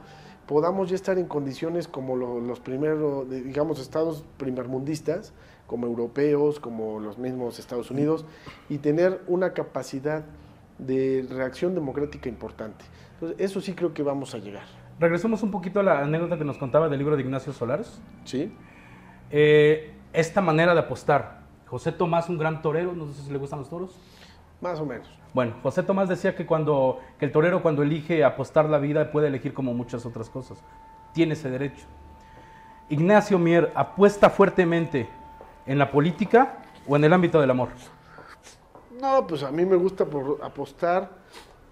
podamos 0.47 0.89
ya 0.89 0.95
estar 0.95 1.17
en 1.17 1.25
condiciones 1.25 1.87
como 1.87 2.15
los 2.15 2.59
primeros, 2.59 3.29
digamos, 3.29 3.79
estados 3.79 4.23
primermundistas, 4.37 5.33
como 5.65 5.85
europeos, 5.87 6.59
como 6.59 6.99
los 6.99 7.17
mismos 7.17 7.59
Estados 7.59 7.91
Unidos, 7.91 8.25
y 8.69 8.77
tener 8.77 9.21
una 9.27 9.53
capacidad 9.53 10.23
de 10.77 11.25
reacción 11.29 11.75
democrática 11.75 12.29
importante. 12.29 12.85
Eso 13.37 13.59
sí 13.59 13.73
creo 13.73 13.93
que 13.93 14.03
vamos 14.03 14.33
a 14.35 14.37
llegar. 14.37 14.86
Regresemos 14.99 15.43
un 15.43 15.51
poquito 15.51 15.79
a 15.79 15.83
la 15.83 15.99
anécdota 15.99 16.37
que 16.37 16.43
nos 16.43 16.57
contaba 16.57 16.89
del 16.89 16.97
libro 16.97 17.15
de 17.15 17.21
Ignacio 17.21 17.53
Solares. 17.53 18.01
Sí. 18.25 18.51
Eh, 19.29 19.93
esta 20.13 20.41
manera 20.41 20.73
de 20.73 20.79
apostar. 20.79 21.41
José 21.67 21.91
Tomás, 21.91 22.29
un 22.29 22.37
gran 22.37 22.61
torero, 22.61 22.93
no 22.93 23.07
sé 23.07 23.21
si 23.21 23.31
le 23.31 23.37
gustan 23.37 23.59
los 23.59 23.69
toros. 23.69 23.95
Más 24.61 24.79
o 24.79 24.85
menos. 24.85 25.07
Bueno, 25.33 25.53
José 25.61 25.83
Tomás 25.83 26.09
decía 26.09 26.35
que 26.35 26.47
cuando 26.47 26.99
que 27.19 27.25
el 27.25 27.31
torero 27.31 27.61
cuando 27.61 27.83
elige 27.83 28.23
apostar 28.23 28.65
la 28.65 28.79
vida 28.79 29.11
puede 29.11 29.27
elegir 29.27 29.53
como 29.53 29.73
muchas 29.73 30.05
otras 30.05 30.29
cosas. 30.29 30.63
Tiene 31.13 31.33
ese 31.33 31.49
derecho. 31.49 31.85
Ignacio 32.89 33.37
Mier 33.37 33.71
apuesta 33.75 34.29
fuertemente 34.29 35.07
en 35.67 35.77
la 35.77 35.91
política 35.91 36.59
o 36.87 36.95
en 36.95 37.03
el 37.03 37.13
ámbito 37.13 37.39
del 37.39 37.51
amor. 37.51 37.69
No, 38.99 39.27
pues 39.27 39.43
a 39.43 39.51
mí 39.51 39.63
me 39.63 39.75
gusta 39.75 40.05
por 40.05 40.39
apostar 40.41 41.11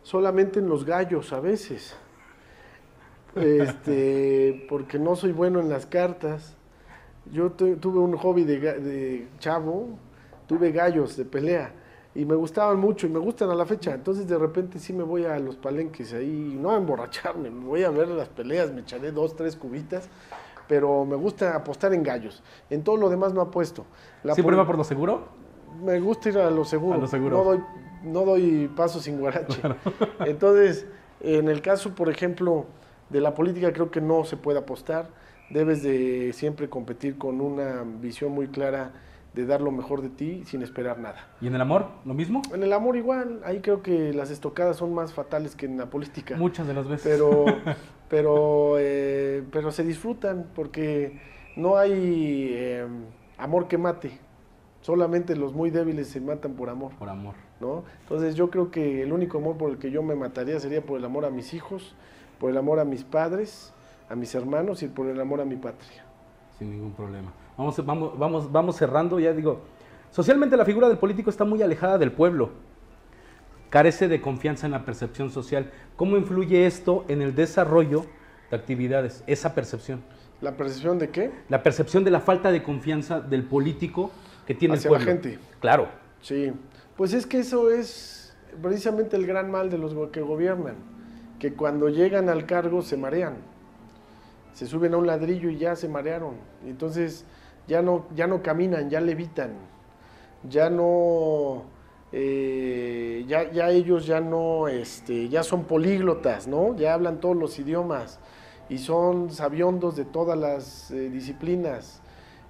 solamente 0.03 0.59
en 0.59 0.69
los 0.69 0.85
gallos 0.85 1.33
a 1.33 1.39
veces. 1.39 1.97
Este, 3.35 4.65
porque 4.69 4.97
no 4.97 5.15
soy 5.15 5.31
bueno 5.31 5.59
en 5.59 5.69
las 5.69 5.85
cartas. 5.85 6.55
Yo 7.31 7.51
tuve 7.51 7.99
un 7.99 8.15
hobby 8.17 8.43
de, 8.43 8.59
de, 8.59 9.27
chavo, 9.39 9.89
tuve 10.47 10.71
gallos 10.71 11.17
de 11.17 11.25
pelea 11.25 11.71
y 12.13 12.23
me 12.23 12.35
gustaban 12.35 12.79
mucho 12.79 13.07
y 13.07 13.09
me 13.09 13.19
gustan 13.19 13.49
a 13.49 13.55
la 13.55 13.65
fecha. 13.65 13.93
Entonces 13.93 14.27
de 14.27 14.37
repente 14.37 14.79
sí 14.79 14.93
me 14.93 15.03
voy 15.03 15.25
a 15.25 15.37
los 15.39 15.55
palenques 15.55 16.13
ahí, 16.13 16.57
no 16.59 16.71
a 16.71 16.77
emborracharme, 16.77 17.49
me 17.49 17.65
voy 17.65 17.83
a 17.83 17.89
ver 17.89 18.07
las 18.07 18.29
peleas, 18.29 18.71
me 18.71 18.81
echaré 18.81 19.11
dos, 19.11 19.35
tres 19.35 19.55
cubitas, 19.55 20.07
pero 20.67 21.03
me 21.03 21.15
gusta 21.15 21.55
apostar 21.55 21.93
en 21.93 22.03
gallos. 22.03 22.43
En 22.69 22.83
todo 22.83 22.95
lo 22.95 23.09
demás 23.09 23.33
no 23.33 23.41
apuesto. 23.41 23.85
La 24.23 24.33
¿Siempre 24.33 24.55
va 24.55 24.65
por 24.65 24.77
lo 24.77 24.83
seguro? 24.83 25.27
Me 25.83 25.99
gusta 25.99 26.29
ir 26.29 26.37
a 26.37 26.49
lo 26.49 26.63
seguro. 26.63 26.99
No 26.99 27.43
doy, 27.43 27.59
no 28.03 28.21
doy 28.21 28.71
paso 28.75 28.99
sin 28.99 29.19
guarache. 29.19 29.59
Entonces, 30.25 30.85
en 31.21 31.49
el 31.49 31.61
caso, 31.61 31.95
por 31.95 32.09
ejemplo, 32.09 32.65
de 33.09 33.21
la 33.21 33.33
política 33.33 33.71
creo 33.73 33.91
que 33.91 34.01
no 34.01 34.25
se 34.25 34.37
puede 34.37 34.59
apostar, 34.59 35.09
debes 35.49 35.83
de 35.83 36.33
siempre 36.33 36.69
competir 36.69 37.17
con 37.17 37.41
una 37.41 37.83
visión 37.83 38.31
muy 38.31 38.47
clara 38.47 38.93
de 39.33 39.45
dar 39.45 39.61
lo 39.61 39.71
mejor 39.71 40.01
de 40.01 40.09
ti 40.09 40.43
sin 40.45 40.61
esperar 40.61 40.97
nada. 40.97 41.27
¿Y 41.41 41.47
en 41.47 41.55
el 41.55 41.61
amor 41.61 41.89
lo 42.05 42.13
mismo? 42.13 42.41
En 42.53 42.63
el 42.63 42.71
amor 42.71 42.95
igual, 42.95 43.41
ahí 43.43 43.59
creo 43.59 43.83
que 43.83 44.13
las 44.13 44.31
estocadas 44.31 44.77
son 44.77 44.93
más 44.93 45.13
fatales 45.13 45.55
que 45.55 45.65
en 45.65 45.77
la 45.77 45.89
política. 45.89 46.37
Muchas 46.37 46.65
de 46.67 46.73
las 46.73 46.87
veces. 46.87 47.11
Pero, 47.11 47.45
pero, 48.09 48.75
eh, 48.79 49.43
pero 49.51 49.71
se 49.71 49.83
disfrutan 49.83 50.47
porque 50.55 51.19
no 51.57 51.75
hay 51.77 52.49
eh, 52.53 52.87
amor 53.37 53.67
que 53.67 53.77
mate. 53.77 54.19
Solamente 54.81 55.35
los 55.35 55.53
muy 55.53 55.69
débiles 55.69 56.07
se 56.07 56.21
matan 56.21 56.53
por 56.53 56.69
amor. 56.69 56.93
Por 56.97 57.09
amor. 57.09 57.35
¿no? 57.59 57.83
Entonces 58.01 58.35
yo 58.35 58.49
creo 58.49 58.71
que 58.71 59.01
el 59.01 59.11
único 59.11 59.39
amor 59.39 59.57
por 59.57 59.71
el 59.71 59.77
que 59.77 59.91
yo 59.91 60.01
me 60.01 60.15
mataría 60.15 60.59
sería 60.59 60.81
por 60.81 60.97
el 60.97 61.05
amor 61.05 61.25
a 61.25 61.29
mis 61.29 61.53
hijos 61.53 61.95
por 62.39 62.51
el 62.51 62.57
amor 62.57 62.79
a 62.79 62.85
mis 62.85 63.03
padres, 63.03 63.73
a 64.09 64.15
mis 64.15 64.33
hermanos 64.35 64.83
y 64.83 64.87
por 64.87 65.07
el 65.07 65.19
amor 65.19 65.41
a 65.41 65.45
mi 65.45 65.55
patria. 65.55 66.03
Sin 66.57 66.71
ningún 66.71 66.93
problema. 66.93 67.31
Vamos, 67.57 67.85
vamos, 67.85 68.17
vamos, 68.17 68.51
vamos 68.51 68.75
cerrando, 68.75 69.19
ya 69.19 69.33
digo, 69.33 69.61
socialmente 70.11 70.57
la 70.57 70.65
figura 70.65 70.87
del 70.87 70.97
político 70.97 71.29
está 71.29 71.45
muy 71.45 71.61
alejada 71.61 71.97
del 71.97 72.11
pueblo, 72.11 72.51
carece 73.69 74.07
de 74.07 74.21
confianza 74.21 74.65
en 74.65 74.71
la 74.71 74.85
percepción 74.85 75.29
social. 75.31 75.71
¿Cómo 75.95 76.17
influye 76.17 76.65
esto 76.65 77.05
en 77.07 77.21
el 77.21 77.35
desarrollo 77.35 78.05
de 78.49 78.57
actividades, 78.57 79.23
esa 79.27 79.55
percepción? 79.55 80.01
¿La 80.41 80.57
percepción 80.57 80.99
de 80.99 81.09
qué? 81.09 81.31
La 81.49 81.63
percepción 81.63 82.03
de 82.03 82.11
la 82.11 82.19
falta 82.19 82.51
de 82.51 82.61
confianza 82.61 83.21
del 83.21 83.43
político 83.43 84.11
que 84.45 84.53
tiene 84.53 84.75
el 84.75 84.81
pueblo. 84.81 84.99
la 84.99 85.11
gente. 85.11 85.39
Claro. 85.59 85.87
Sí, 86.21 86.51
pues 86.97 87.13
es 87.13 87.25
que 87.25 87.39
eso 87.39 87.71
es 87.71 88.35
precisamente 88.61 89.15
el 89.15 89.25
gran 89.25 89.49
mal 89.49 89.69
de 89.69 89.77
los 89.77 90.09
que 90.09 90.21
gobiernan 90.21 90.94
que 91.39 91.53
cuando 91.53 91.89
llegan 91.89 92.29
al 92.29 92.45
cargo 92.45 92.81
se 92.81 92.97
marean. 92.97 93.35
Se 94.53 94.65
suben 94.65 94.93
a 94.93 94.97
un 94.97 95.07
ladrillo 95.07 95.49
y 95.49 95.57
ya 95.57 95.75
se 95.75 95.89
marearon. 95.89 96.35
Entonces 96.65 97.25
ya 97.67 97.81
no, 97.81 98.05
ya 98.15 98.27
no 98.27 98.41
caminan, 98.41 98.89
ya 98.89 99.01
levitan. 99.01 99.53
Ya 100.49 100.69
no, 100.69 101.63
eh, 102.11 103.25
ya, 103.27 103.51
ya, 103.51 103.69
ellos 103.69 104.05
ya 104.05 104.21
no, 104.21 104.67
este, 104.67 105.27
ya 105.27 105.43
son 105.43 105.65
políglotas, 105.65 106.47
¿no? 106.47 106.75
Ya 106.77 106.93
hablan 106.93 107.19
todos 107.19 107.35
los 107.35 107.57
idiomas 107.59 108.19
y 108.69 108.77
son 108.77 109.31
sabiondos 109.31 109.95
de 109.95 110.05
todas 110.05 110.37
las 110.37 110.91
eh, 110.91 111.09
disciplinas 111.09 112.01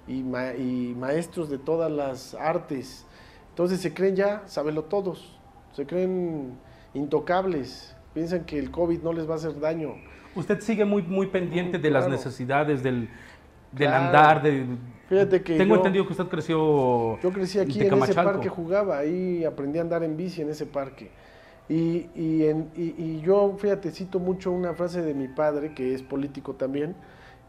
y, 0.06 0.22
maestros 0.22 1.50
de 1.50 1.58
todas 1.58 1.90
las 1.90 2.34
artes. 2.34 3.06
Entonces 3.48 3.80
se 3.80 3.92
creen 3.92 4.14
ya, 4.14 4.42
sábelo 4.46 4.84
todos, 4.84 5.36
se 5.72 5.86
creen 5.86 6.58
intocables 6.94 7.95
piensan 8.16 8.46
que 8.46 8.58
el 8.58 8.70
COVID 8.70 9.02
no 9.02 9.12
les 9.12 9.28
va 9.28 9.34
a 9.34 9.36
hacer 9.36 9.60
daño. 9.60 9.94
Usted 10.34 10.58
sigue 10.60 10.86
muy, 10.86 11.02
muy 11.02 11.26
pendiente 11.26 11.78
de 11.78 11.90
las 11.90 12.08
necesidades 12.08 12.82
del, 12.82 13.10
andar, 13.78 14.42
de... 14.42 14.64
Fíjate 15.06 15.42
que 15.42 15.58
Tengo 15.58 15.76
entendido 15.76 16.06
que 16.06 16.12
usted 16.12 16.24
creció... 16.24 17.20
Yo 17.20 17.30
crecí 17.30 17.58
aquí 17.58 17.82
en 17.82 17.92
ese 18.02 18.14
parque, 18.14 18.48
jugaba, 18.48 18.96
ahí 18.96 19.44
aprendí 19.44 19.78
a 19.78 19.82
andar 19.82 20.02
en 20.02 20.16
bici 20.16 20.40
en 20.40 20.48
ese 20.48 20.64
parque. 20.64 21.10
Y, 21.68 22.08
y, 22.14 22.46
en, 22.46 22.70
y, 22.74 23.20
yo, 23.20 23.54
fíjate, 23.58 23.90
cito 23.90 24.18
mucho 24.18 24.50
una 24.50 24.72
frase 24.72 25.02
de 25.02 25.12
mi 25.12 25.28
padre, 25.28 25.74
que 25.74 25.92
es 25.92 26.02
político 26.02 26.54
también, 26.54 26.96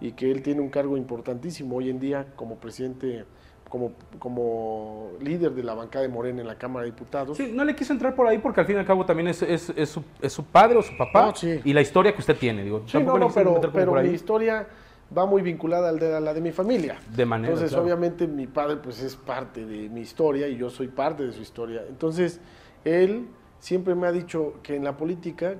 y 0.01 0.11
que 0.11 0.29
él 0.29 0.41
tiene 0.41 0.59
un 0.59 0.69
cargo 0.69 0.97
importantísimo 0.97 1.77
hoy 1.77 1.89
en 1.89 2.01
día 2.01 2.27
como 2.35 2.57
presidente 2.57 3.23
como, 3.69 3.93
como 4.19 5.11
líder 5.21 5.51
de 5.51 5.63
la 5.63 5.73
bancada 5.73 6.03
de 6.03 6.09
Morena 6.09 6.41
en 6.41 6.47
la 6.47 6.57
Cámara 6.57 6.85
de 6.85 6.91
Diputados. 6.91 7.37
Sí, 7.37 7.51
no 7.53 7.63
le 7.63 7.75
quiso 7.75 7.93
entrar 7.93 8.15
por 8.15 8.27
ahí 8.27 8.37
porque 8.37 8.61
al 8.61 8.65
fin 8.65 8.75
y 8.75 8.79
al 8.79 8.85
cabo 8.85 9.05
también 9.05 9.27
es, 9.27 9.41
es, 9.41 9.69
es, 9.75 9.89
su, 9.89 10.03
es 10.21 10.33
su, 10.33 10.43
padre 10.45 10.77
o 10.77 10.81
su 10.81 10.95
papá 10.97 11.33
y 11.41 11.73
la 11.73 11.81
historia 11.81 12.13
que 12.13 12.19
usted 12.19 12.37
tiene. 12.37 12.63
Digo, 12.63 12.83
sí, 12.85 13.01
no, 13.01 13.17
no, 13.17 13.29
pero, 13.29 13.59
pero 13.73 13.93
mi 13.93 14.09
historia 14.09 14.67
va 15.15 15.25
muy 15.25 15.41
vinculada 15.41 15.89
al 15.89 15.99
de, 15.99 16.15
a 16.15 16.19
la 16.19 16.33
de 16.33 16.41
mi 16.41 16.51
familia. 16.51 16.97
De 17.15 17.25
manera. 17.25 17.53
Entonces, 17.53 17.77
obviamente, 17.77 18.27
mi 18.27 18.47
padre 18.47 18.77
pues 18.77 19.01
es 19.01 19.15
parte 19.15 19.65
de 19.65 19.89
mi 19.89 20.01
historia 20.01 20.47
y 20.47 20.57
yo 20.57 20.69
soy 20.69 20.87
parte 20.87 21.25
de 21.25 21.33
su 21.33 21.41
historia. 21.41 21.83
Entonces, 21.87 22.39
él 22.83 23.27
siempre 23.59 23.95
me 23.95 24.07
ha 24.07 24.11
dicho 24.11 24.55
que 24.63 24.75
en 24.75 24.83
la 24.83 24.95
política 24.97 25.55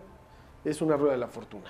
es 0.64 0.82
una 0.82 0.98
rueda 0.98 1.14
de 1.14 1.20
la 1.20 1.28
fortuna. 1.28 1.70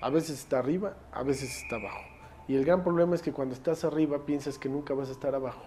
A 0.00 0.10
veces 0.10 0.38
está 0.38 0.58
arriba, 0.58 0.94
a 1.12 1.22
veces 1.22 1.62
está 1.62 1.76
abajo. 1.76 2.09
Y 2.50 2.56
el 2.56 2.64
gran 2.64 2.82
problema 2.82 3.14
es 3.14 3.22
que 3.22 3.32
cuando 3.32 3.54
estás 3.54 3.84
arriba 3.84 4.26
piensas 4.26 4.58
que 4.58 4.68
nunca 4.68 4.92
vas 4.92 5.08
a 5.08 5.12
estar 5.12 5.36
abajo. 5.36 5.62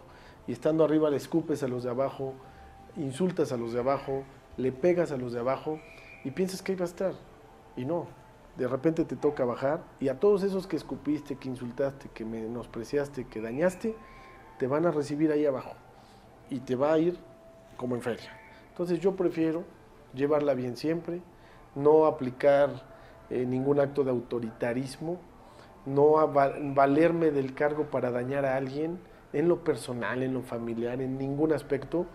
Y 0.48 0.52
estando 0.52 0.84
arriba 0.84 1.10
le 1.10 1.16
escupes 1.16 1.64
a 1.64 1.70
los 1.70 1.86
de 1.86 1.90
abajo, 1.90 2.34
insultas 2.98 3.54
a 3.54 3.58
los 3.58 3.72
de 3.72 3.80
abajo, 3.80 4.26
le 4.58 4.74
pegas 4.74 5.14
a 5.14 5.16
los 5.16 5.32
de 5.32 5.40
abajo 5.40 5.80
y 6.26 6.32
piensas 6.32 6.62
que 6.62 6.74
ahí 6.74 6.78
va 6.78 6.84
a 6.84 6.90
estar. 6.90 7.14
Y 7.78 7.86
no, 7.86 8.08
de 8.58 8.68
repente 8.68 9.06
te 9.06 9.16
toca 9.16 9.46
bajar 9.46 9.82
y 10.02 10.10
a 10.10 10.20
todos 10.20 10.44
esos 10.44 10.68
que 10.68 10.76
escupiste, 10.76 11.38
que 11.38 11.48
insultaste, 11.48 12.10
que 12.14 12.26
menospreciaste, 12.26 13.28
que 13.28 13.40
dañaste, 13.40 13.96
te 14.60 14.68
van 14.68 14.86
a 14.86 14.92
recibir 14.92 15.32
ahí 15.32 15.46
abajo 15.46 15.76
y 16.50 16.60
te 16.60 16.76
va 16.76 16.92
a 16.92 17.00
ir 17.00 17.18
como 17.78 17.96
en 17.96 18.02
feria. 18.02 18.38
Entonces 18.72 19.00
yo 19.00 19.16
prefiero 19.16 19.64
llevarla 20.14 20.54
bien 20.54 20.76
siempre, 20.76 21.22
no 21.76 22.08
aplicar 22.08 22.72
eh, 23.30 23.46
ningún 23.46 23.80
acto 23.80 24.04
de 24.04 24.12
autoritarismo, 24.12 25.22
no 25.86 26.20
a 26.20 26.26
valerme 26.26 27.32
del 27.32 27.54
cargo 27.54 27.86
para 27.86 28.12
dañar 28.12 28.46
a 28.46 28.56
alguien 28.56 29.00
en 29.34 29.48
lo 29.48 29.64
personal, 29.64 30.24
en 30.24 30.34
lo 30.34 30.42
familiar, 30.42 31.02
en 31.02 31.18
ningún 31.18 31.54
aspecto. 31.54 32.06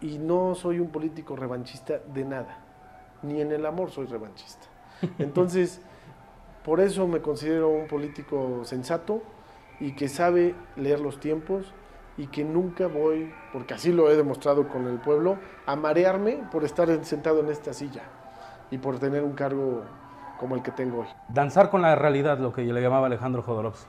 Y 0.00 0.18
no 0.18 0.54
soy 0.54 0.78
un 0.78 0.90
político 0.90 1.36
revanchista 1.36 2.00
de 2.12 2.24
nada. 2.24 2.58
Ni 3.22 3.40
en 3.40 3.52
el 3.52 3.66
amor 3.66 3.90
soy 3.90 4.06
revanchista. 4.06 4.66
Entonces, 5.18 5.80
por 6.64 6.80
eso 6.80 7.06
me 7.06 7.20
considero 7.20 7.68
un 7.68 7.86
político 7.86 8.64
sensato 8.64 9.22
y 9.80 9.92
que 9.92 10.08
sabe 10.08 10.54
leer 10.76 11.00
los 11.00 11.20
tiempos 11.20 11.72
y 12.16 12.26
que 12.26 12.44
nunca 12.44 12.88
voy, 12.88 13.32
porque 13.52 13.74
así 13.74 13.92
lo 13.92 14.10
he 14.10 14.16
demostrado 14.16 14.68
con 14.68 14.86
el 14.88 14.98
pueblo, 14.98 15.38
a 15.66 15.76
marearme 15.76 16.40
por 16.50 16.64
estar 16.64 17.04
sentado 17.04 17.40
en 17.40 17.48
esta 17.48 17.72
silla 17.72 18.02
y 18.72 18.78
por 18.78 18.98
tener 18.98 19.22
un 19.22 19.32
cargo 19.32 19.84
como 20.38 20.54
el 20.54 20.62
que 20.62 20.70
tengo 20.70 21.00
hoy. 21.00 21.06
Danzar 21.28 21.70
con 21.70 21.82
la 21.82 21.94
realidad, 21.94 22.38
lo 22.38 22.52
que 22.52 22.62
le 22.62 22.80
llamaba 22.80 23.06
Alejandro 23.06 23.42
Jodorowsky. 23.42 23.88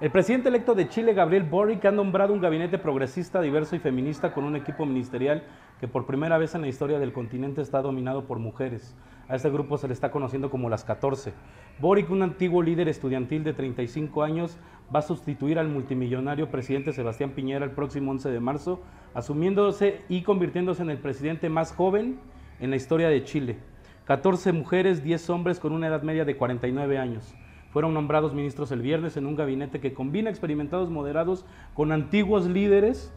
El 0.00 0.10
presidente 0.10 0.48
electo 0.48 0.74
de 0.74 0.88
Chile, 0.88 1.14
Gabriel 1.14 1.44
Boric, 1.44 1.84
ha 1.84 1.92
nombrado 1.92 2.34
un 2.34 2.40
gabinete 2.40 2.78
progresista, 2.78 3.40
diverso 3.40 3.76
y 3.76 3.78
feminista 3.78 4.32
con 4.32 4.42
un 4.44 4.56
equipo 4.56 4.84
ministerial 4.84 5.44
que 5.78 5.86
por 5.86 6.04
primera 6.04 6.36
vez 6.36 6.54
en 6.56 6.62
la 6.62 6.66
historia 6.66 6.98
del 6.98 7.12
continente 7.12 7.62
está 7.62 7.80
dominado 7.80 8.26
por 8.26 8.40
mujeres. 8.40 8.96
A 9.28 9.36
este 9.36 9.50
grupo 9.50 9.78
se 9.78 9.86
le 9.86 9.94
está 9.94 10.10
conociendo 10.10 10.50
como 10.50 10.68
las 10.68 10.84
14. 10.84 11.32
Boric, 11.78 12.10
un 12.10 12.22
antiguo 12.22 12.60
líder 12.60 12.88
estudiantil 12.88 13.44
de 13.44 13.54
35 13.54 14.24
años, 14.24 14.58
va 14.94 14.98
a 14.98 15.02
sustituir 15.02 15.60
al 15.60 15.68
multimillonario 15.68 16.50
presidente 16.50 16.92
Sebastián 16.92 17.30
Piñera 17.30 17.64
el 17.64 17.70
próximo 17.70 18.10
11 18.10 18.30
de 18.30 18.40
marzo, 18.40 18.82
asumiéndose 19.14 20.02
y 20.08 20.22
convirtiéndose 20.22 20.82
en 20.82 20.90
el 20.90 20.98
presidente 20.98 21.48
más 21.48 21.72
joven 21.72 22.18
en 22.58 22.70
la 22.70 22.76
historia 22.76 23.08
de 23.08 23.22
Chile. 23.22 23.58
14 24.06 24.52
mujeres, 24.52 25.02
10 25.02 25.30
hombres 25.30 25.58
con 25.58 25.72
una 25.72 25.86
edad 25.86 26.02
media 26.02 26.26
de 26.26 26.36
49 26.36 26.98
años. 26.98 27.34
Fueron 27.72 27.94
nombrados 27.94 28.34
ministros 28.34 28.70
el 28.70 28.82
viernes 28.82 29.16
en 29.16 29.26
un 29.26 29.34
gabinete 29.34 29.80
que 29.80 29.94
combina 29.94 30.28
experimentados 30.28 30.90
moderados 30.90 31.46
con 31.72 31.90
antiguos 31.90 32.46
líderes 32.46 33.12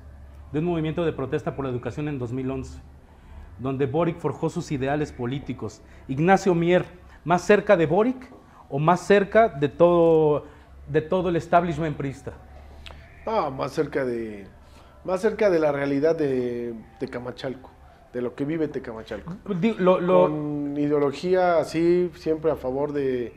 de 0.54 0.60
un 0.60 0.66
movimiento 0.66 1.04
de 1.04 1.12
protesta 1.12 1.56
por 1.56 1.66
la 1.66 1.72
educación 1.72 2.08
en 2.08 2.18
2011, 2.18 2.80
donde 3.60 3.86
Boric 3.86 4.18
forjó 4.18 4.50
sus 4.50 4.72
ideales 4.72 5.12
políticos. 5.12 5.82
Ignacio 6.08 6.56
Mier, 6.56 6.86
¿más 7.26 7.42
cerca 7.42 7.76
de 7.76 7.86
Boric 7.86 8.32
o 8.70 8.80
más 8.80 9.02
cerca 9.02 9.50
de 9.50 9.68
todo, 9.68 10.46
de 10.88 11.02
todo 11.02 11.30
el 11.30 11.36
establishment 11.36 11.98
prista? 11.98 12.32
Ah, 13.26 13.50
más 13.50 13.74
cerca 13.74 14.06
de, 14.06 14.48
más 15.04 15.20
cerca 15.20 15.50
de 15.50 15.60
la 15.60 15.74
realidad 15.74 16.16
de 16.16 16.74
Camachalco 17.12 17.77
de 18.18 18.24
lo 18.24 18.34
que 18.34 18.46
vive 18.46 18.68
Tecamachalco. 18.68 19.36
Con 19.44 20.76
ideología 20.76 21.60
así, 21.60 22.10
siempre 22.16 22.50
a 22.50 22.56
favor 22.56 22.92
de, 22.92 23.32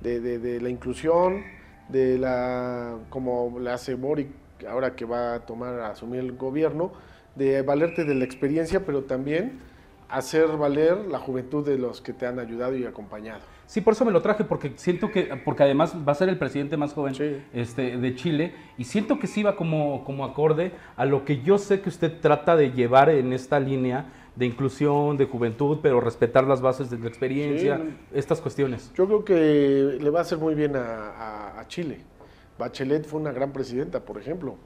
de, 0.00 0.60
la 0.60 0.68
inclusión, 0.68 1.44
de 1.88 2.18
la, 2.18 2.96
como 3.10 3.60
le 3.60 3.70
hace 3.70 3.94
Boric 3.94 4.28
ahora 4.68 4.96
que 4.96 5.04
va 5.04 5.34
a 5.34 5.40
tomar, 5.46 5.78
a 5.78 5.90
asumir 5.90 6.18
el 6.18 6.32
gobierno, 6.32 6.92
de 7.36 7.62
valerte 7.62 8.04
de 8.04 8.16
la 8.16 8.24
experiencia, 8.24 8.84
pero 8.84 9.04
también 9.04 9.60
hacer 10.08 10.48
valer 10.56 10.96
la 11.06 11.20
juventud 11.20 11.64
de 11.64 11.78
los 11.78 12.00
que 12.00 12.12
te 12.12 12.26
han 12.26 12.40
ayudado 12.40 12.76
y 12.76 12.84
acompañado. 12.86 13.40
Sí, 13.66 13.80
por 13.80 13.94
eso 13.94 14.04
me 14.04 14.12
lo 14.12 14.20
traje, 14.20 14.44
porque 14.44 14.72
siento 14.76 15.10
que, 15.10 15.40
porque 15.44 15.62
además 15.62 15.94
va 16.06 16.12
a 16.12 16.14
ser 16.14 16.28
el 16.28 16.38
presidente 16.38 16.76
más 16.76 16.92
joven 16.92 17.44
este, 17.52 17.96
de 17.96 18.14
Chile, 18.14 18.52
y 18.76 18.84
siento 18.84 19.18
que 19.18 19.26
sí 19.26 19.42
va 19.42 19.56
como, 19.56 20.04
como 20.04 20.24
acorde 20.24 20.72
a 20.96 21.04
lo 21.04 21.24
que 21.24 21.42
yo 21.42 21.56
sé 21.56 21.80
que 21.80 21.88
usted 21.88 22.20
trata 22.20 22.56
de 22.56 22.72
llevar 22.72 23.08
en 23.08 23.32
esta 23.32 23.58
línea 23.60 24.06
de 24.36 24.46
inclusión, 24.46 25.16
de 25.16 25.26
juventud, 25.26 25.78
pero 25.82 26.00
respetar 26.00 26.44
las 26.44 26.60
bases 26.60 26.90
de 26.90 26.98
la 26.98 27.08
experiencia, 27.08 27.80
estas 28.12 28.40
cuestiones. 28.40 28.92
Yo 28.94 29.06
creo 29.06 29.24
que 29.24 29.98
le 30.00 30.10
va 30.10 30.20
a 30.20 30.22
hacer 30.22 30.38
muy 30.38 30.54
bien 30.54 30.74
a, 30.76 31.58
a 31.58 31.68
Chile. 31.68 32.00
Bachelet 32.58 33.06
fue 33.06 33.20
una 33.20 33.32
gran 33.32 33.52
presidenta, 33.52 34.04
por 34.04 34.18
ejemplo 34.18 34.56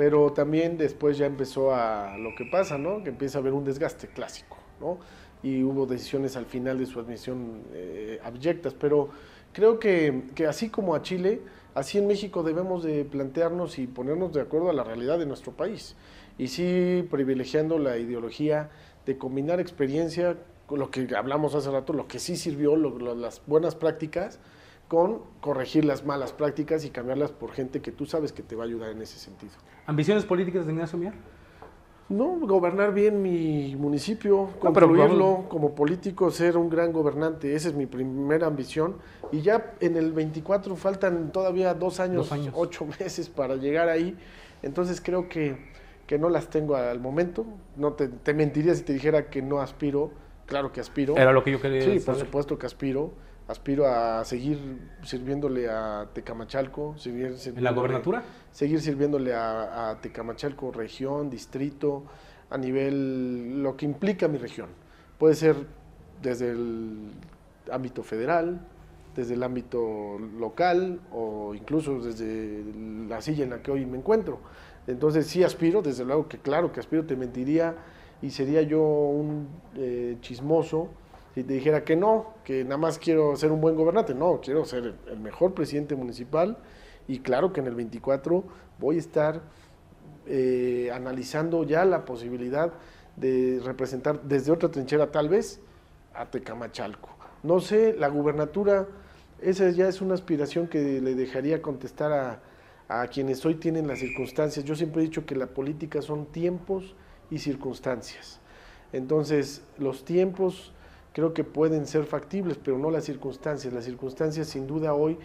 pero 0.00 0.32
también 0.32 0.78
después 0.78 1.18
ya 1.18 1.26
empezó 1.26 1.74
a 1.74 2.16
lo 2.16 2.34
que 2.34 2.46
pasa, 2.46 2.78
¿no? 2.78 3.02
Que 3.02 3.10
empieza 3.10 3.36
a 3.36 3.42
haber 3.42 3.52
un 3.52 3.64
desgaste 3.64 4.08
clásico, 4.08 4.56
¿no? 4.80 4.98
Y 5.42 5.62
hubo 5.62 5.84
decisiones 5.84 6.38
al 6.38 6.46
final 6.46 6.78
de 6.78 6.86
su 6.86 7.00
admisión 7.00 7.64
eh, 7.74 8.18
abyectas, 8.24 8.72
pero 8.72 9.10
creo 9.52 9.78
que, 9.78 10.22
que, 10.34 10.46
así 10.46 10.70
como 10.70 10.94
a 10.94 11.02
Chile, 11.02 11.42
así 11.74 11.98
en 11.98 12.06
México 12.06 12.42
debemos 12.42 12.82
de 12.82 13.04
plantearnos 13.04 13.78
y 13.78 13.86
ponernos 13.86 14.32
de 14.32 14.40
acuerdo 14.40 14.70
a 14.70 14.72
la 14.72 14.84
realidad 14.84 15.18
de 15.18 15.26
nuestro 15.26 15.52
país. 15.52 15.96
Y 16.38 16.48
sí 16.48 17.06
privilegiando 17.10 17.78
la 17.78 17.98
ideología 17.98 18.70
de 19.10 19.18
combinar 19.18 19.58
experiencia 19.58 20.36
con 20.68 20.78
lo 20.78 20.92
que 20.92 21.08
hablamos 21.16 21.56
hace 21.56 21.68
rato, 21.68 21.92
lo 21.92 22.06
que 22.06 22.20
sí 22.20 22.36
sirvió, 22.36 22.76
las 22.76 23.42
buenas 23.44 23.74
prácticas, 23.74 24.38
con 24.86 25.22
corregir 25.40 25.84
las 25.84 26.06
malas 26.06 26.32
prácticas 26.32 26.84
y 26.84 26.90
cambiarlas 26.90 27.32
por 27.32 27.50
gente 27.50 27.82
que 27.82 27.90
tú 27.90 28.06
sabes 28.06 28.32
que 28.32 28.44
te 28.44 28.54
va 28.54 28.62
a 28.62 28.66
ayudar 28.68 28.90
en 28.90 29.02
ese 29.02 29.18
sentido. 29.18 29.52
¿Ambiciones 29.86 30.24
políticas 30.24 30.64
de 30.64 30.72
Ignacio 30.72 30.96
Mier? 30.96 31.14
No, 32.08 32.38
gobernar 32.40 32.94
bien 32.94 33.20
mi 33.20 33.74
municipio, 33.74 34.50
concluirlo 34.60 35.46
como 35.48 35.74
político, 35.74 36.30
ser 36.30 36.56
un 36.56 36.70
gran 36.70 36.92
gobernante, 36.92 37.52
esa 37.56 37.68
es 37.68 37.74
mi 37.74 37.86
primera 37.86 38.46
ambición. 38.46 38.96
Y 39.32 39.40
ya 39.42 39.74
en 39.80 39.96
el 39.96 40.12
24 40.12 40.76
faltan 40.76 41.32
todavía 41.32 41.74
dos 41.74 41.98
años, 41.98 42.30
ocho 42.54 42.86
meses 43.00 43.28
para 43.28 43.56
llegar 43.56 43.88
ahí, 43.88 44.16
entonces 44.62 45.00
creo 45.00 45.28
que, 45.28 45.69
que 46.10 46.18
no 46.18 46.28
las 46.28 46.50
tengo 46.50 46.74
al 46.74 46.98
momento. 46.98 47.46
No 47.76 47.92
te, 47.92 48.08
te, 48.08 48.34
mentiría 48.34 48.74
si 48.74 48.82
te 48.82 48.92
dijera 48.92 49.30
que 49.30 49.42
no 49.42 49.60
aspiro, 49.60 50.10
claro 50.44 50.72
que 50.72 50.80
aspiro. 50.80 51.16
Era 51.16 51.32
lo 51.32 51.44
que 51.44 51.52
yo 51.52 51.60
quería 51.60 51.82
Sí, 51.82 52.00
por 52.00 52.16
supuesto 52.16 52.58
que 52.58 52.66
aspiro 52.66 53.12
aspiro 53.46 53.86
a 53.86 54.24
seguir 54.24 54.58
sirviéndole 55.04 55.70
a 55.70 56.08
Tecamachalco. 56.12 56.98
Seguir 56.98 57.36
¿En 57.44 57.62
la 57.62 57.70
gobernatura? 57.70 58.24
Seguir 58.50 58.80
sirviéndole 58.80 59.32
a, 59.32 59.98
Tecamachalco, 60.02 60.72
región, 60.72 61.30
distrito, 61.30 62.02
a 62.50 62.58
nivel, 62.58 63.62
lo 63.62 63.76
que 63.76 63.84
implica 63.84 64.26
mi 64.26 64.38
región. 64.38 64.70
Puede 65.16 65.36
ser 65.36 65.54
desde 66.20 66.50
el 66.50 67.12
ámbito 67.70 68.02
federal, 68.02 68.60
desde 69.14 69.34
el 69.34 69.44
ámbito 69.44 70.18
local 70.18 70.98
o 71.12 71.54
incluso 71.54 72.00
desde 72.00 72.64
la 73.08 73.20
silla 73.20 73.44
en 73.44 73.50
la 73.50 73.62
que 73.62 73.70
hoy 73.70 73.86
me 73.86 73.96
encuentro. 73.96 74.40
Entonces 74.90 75.26
sí 75.26 75.42
aspiro, 75.42 75.82
desde 75.82 76.04
luego 76.04 76.28
que 76.28 76.38
claro 76.38 76.72
que 76.72 76.80
aspiro, 76.80 77.04
te 77.04 77.16
mentiría 77.16 77.76
y 78.22 78.30
sería 78.30 78.62
yo 78.62 78.82
un 78.82 79.48
eh, 79.76 80.16
chismoso 80.20 80.88
si 81.34 81.44
te 81.44 81.54
dijera 81.54 81.84
que 81.84 81.94
no, 81.94 82.34
que 82.44 82.64
nada 82.64 82.76
más 82.76 82.98
quiero 82.98 83.36
ser 83.36 83.52
un 83.52 83.60
buen 83.60 83.76
gobernante, 83.76 84.14
no, 84.14 84.40
quiero 84.40 84.64
ser 84.64 84.94
el 85.08 85.20
mejor 85.20 85.54
presidente 85.54 85.94
municipal 85.94 86.58
y 87.06 87.20
claro 87.20 87.52
que 87.52 87.60
en 87.60 87.68
el 87.68 87.74
24 87.74 88.44
voy 88.80 88.96
a 88.96 88.98
estar 88.98 89.40
eh, 90.26 90.90
analizando 90.92 91.62
ya 91.62 91.84
la 91.84 92.04
posibilidad 92.04 92.72
de 93.16 93.60
representar 93.64 94.22
desde 94.22 94.50
otra 94.50 94.70
trinchera 94.70 95.12
tal 95.12 95.28
vez 95.28 95.60
a 96.14 96.26
Tecamachalco. 96.26 97.10
No 97.42 97.60
sé, 97.60 97.94
la 97.96 98.08
gubernatura, 98.08 98.88
esa 99.40 99.70
ya 99.70 99.88
es 99.88 100.00
una 100.00 100.14
aspiración 100.14 100.66
que 100.66 101.00
le 101.00 101.14
dejaría 101.14 101.62
contestar 101.62 102.12
a, 102.12 102.40
a 102.90 103.06
quienes 103.06 103.46
hoy 103.46 103.54
tienen 103.54 103.86
las 103.86 104.00
circunstancias. 104.00 104.64
Yo 104.64 104.74
siempre 104.74 105.00
he 105.00 105.04
dicho 105.04 105.24
que 105.24 105.36
la 105.36 105.46
política 105.46 106.02
son 106.02 106.26
tiempos 106.26 106.96
y 107.30 107.38
circunstancias. 107.38 108.40
Entonces, 108.92 109.62
los 109.78 110.04
tiempos 110.04 110.72
creo 111.12 111.32
que 111.32 111.44
pueden 111.44 111.86
ser 111.86 112.04
factibles, 112.04 112.58
pero 112.58 112.78
no 112.78 112.90
las 112.90 113.04
circunstancias. 113.04 113.72
Las 113.72 113.84
circunstancias 113.84 114.48
sin 114.48 114.66
duda 114.66 114.92
hoy 114.92 115.18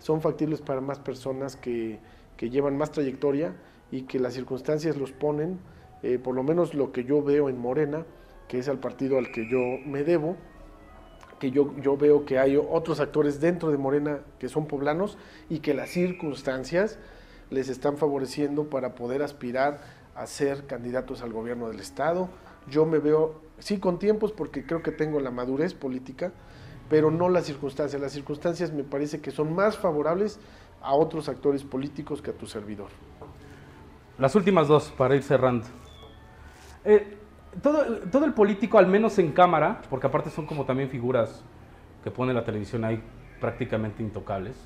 son 0.00 0.20
factibles 0.20 0.60
para 0.62 0.80
más 0.80 0.98
personas 0.98 1.54
que, 1.54 2.00
que 2.36 2.50
llevan 2.50 2.76
más 2.76 2.90
trayectoria 2.90 3.54
y 3.92 4.02
que 4.02 4.18
las 4.18 4.34
circunstancias 4.34 4.96
los 4.96 5.12
ponen, 5.12 5.60
eh, 6.02 6.18
por 6.18 6.34
lo 6.34 6.42
menos 6.42 6.74
lo 6.74 6.90
que 6.90 7.04
yo 7.04 7.22
veo 7.22 7.48
en 7.48 7.56
Morena, 7.56 8.04
que 8.48 8.58
es 8.58 8.66
el 8.66 8.78
partido 8.78 9.16
al 9.18 9.30
que 9.30 9.48
yo 9.48 9.60
me 9.86 10.02
debo, 10.02 10.36
que 11.42 11.50
yo, 11.50 11.74
yo 11.78 11.96
veo 11.96 12.24
que 12.24 12.38
hay 12.38 12.56
otros 12.56 13.00
actores 13.00 13.40
dentro 13.40 13.72
de 13.72 13.76
Morena 13.76 14.20
que 14.38 14.48
son 14.48 14.66
poblanos 14.68 15.18
y 15.50 15.58
que 15.58 15.74
las 15.74 15.90
circunstancias 15.90 17.00
les 17.50 17.68
están 17.68 17.96
favoreciendo 17.96 18.70
para 18.70 18.94
poder 18.94 19.24
aspirar 19.24 19.80
a 20.14 20.28
ser 20.28 20.68
candidatos 20.68 21.20
al 21.20 21.32
gobierno 21.32 21.68
del 21.68 21.80
Estado. 21.80 22.28
Yo 22.70 22.86
me 22.86 23.00
veo 23.00 23.40
sí 23.58 23.78
con 23.78 23.98
tiempos 23.98 24.30
porque 24.30 24.64
creo 24.64 24.84
que 24.84 24.92
tengo 24.92 25.18
la 25.18 25.32
madurez 25.32 25.74
política, 25.74 26.30
pero 26.88 27.10
no 27.10 27.28
las 27.28 27.46
circunstancias. 27.46 28.00
Las 28.00 28.12
circunstancias 28.12 28.72
me 28.72 28.84
parece 28.84 29.20
que 29.20 29.32
son 29.32 29.52
más 29.52 29.76
favorables 29.76 30.38
a 30.80 30.94
otros 30.94 31.28
actores 31.28 31.64
políticos 31.64 32.22
que 32.22 32.30
a 32.30 32.34
tu 32.34 32.46
servidor. 32.46 32.90
Las 34.16 34.36
últimas 34.36 34.68
dos 34.68 34.92
para 34.96 35.16
ir 35.16 35.24
cerrando. 35.24 35.66
Eh, 36.84 37.18
todo, 37.60 37.98
todo 38.10 38.24
el 38.24 38.32
político, 38.32 38.78
al 38.78 38.86
menos 38.86 39.18
en 39.18 39.32
cámara, 39.32 39.82
porque 39.90 40.06
aparte 40.06 40.30
son 40.30 40.46
como 40.46 40.64
también 40.64 40.88
figuras 40.88 41.44
que 42.02 42.10
pone 42.10 42.32
la 42.32 42.44
televisión 42.44 42.84
ahí 42.84 43.02
prácticamente 43.40 44.02
intocables, 44.02 44.56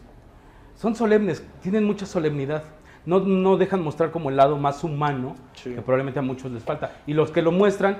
son 0.76 0.94
solemnes, 0.94 1.44
tienen 1.62 1.84
mucha 1.84 2.06
solemnidad. 2.06 2.62
No, 3.06 3.20
no 3.20 3.56
dejan 3.56 3.82
mostrar 3.82 4.10
como 4.10 4.30
el 4.30 4.36
lado 4.36 4.58
más 4.58 4.82
humano, 4.84 5.36
que 5.62 5.80
probablemente 5.80 6.18
a 6.18 6.22
muchos 6.22 6.50
les 6.50 6.64
falta. 6.64 6.96
Y 7.06 7.14
los 7.14 7.30
que 7.30 7.40
lo 7.40 7.52
muestran 7.52 7.98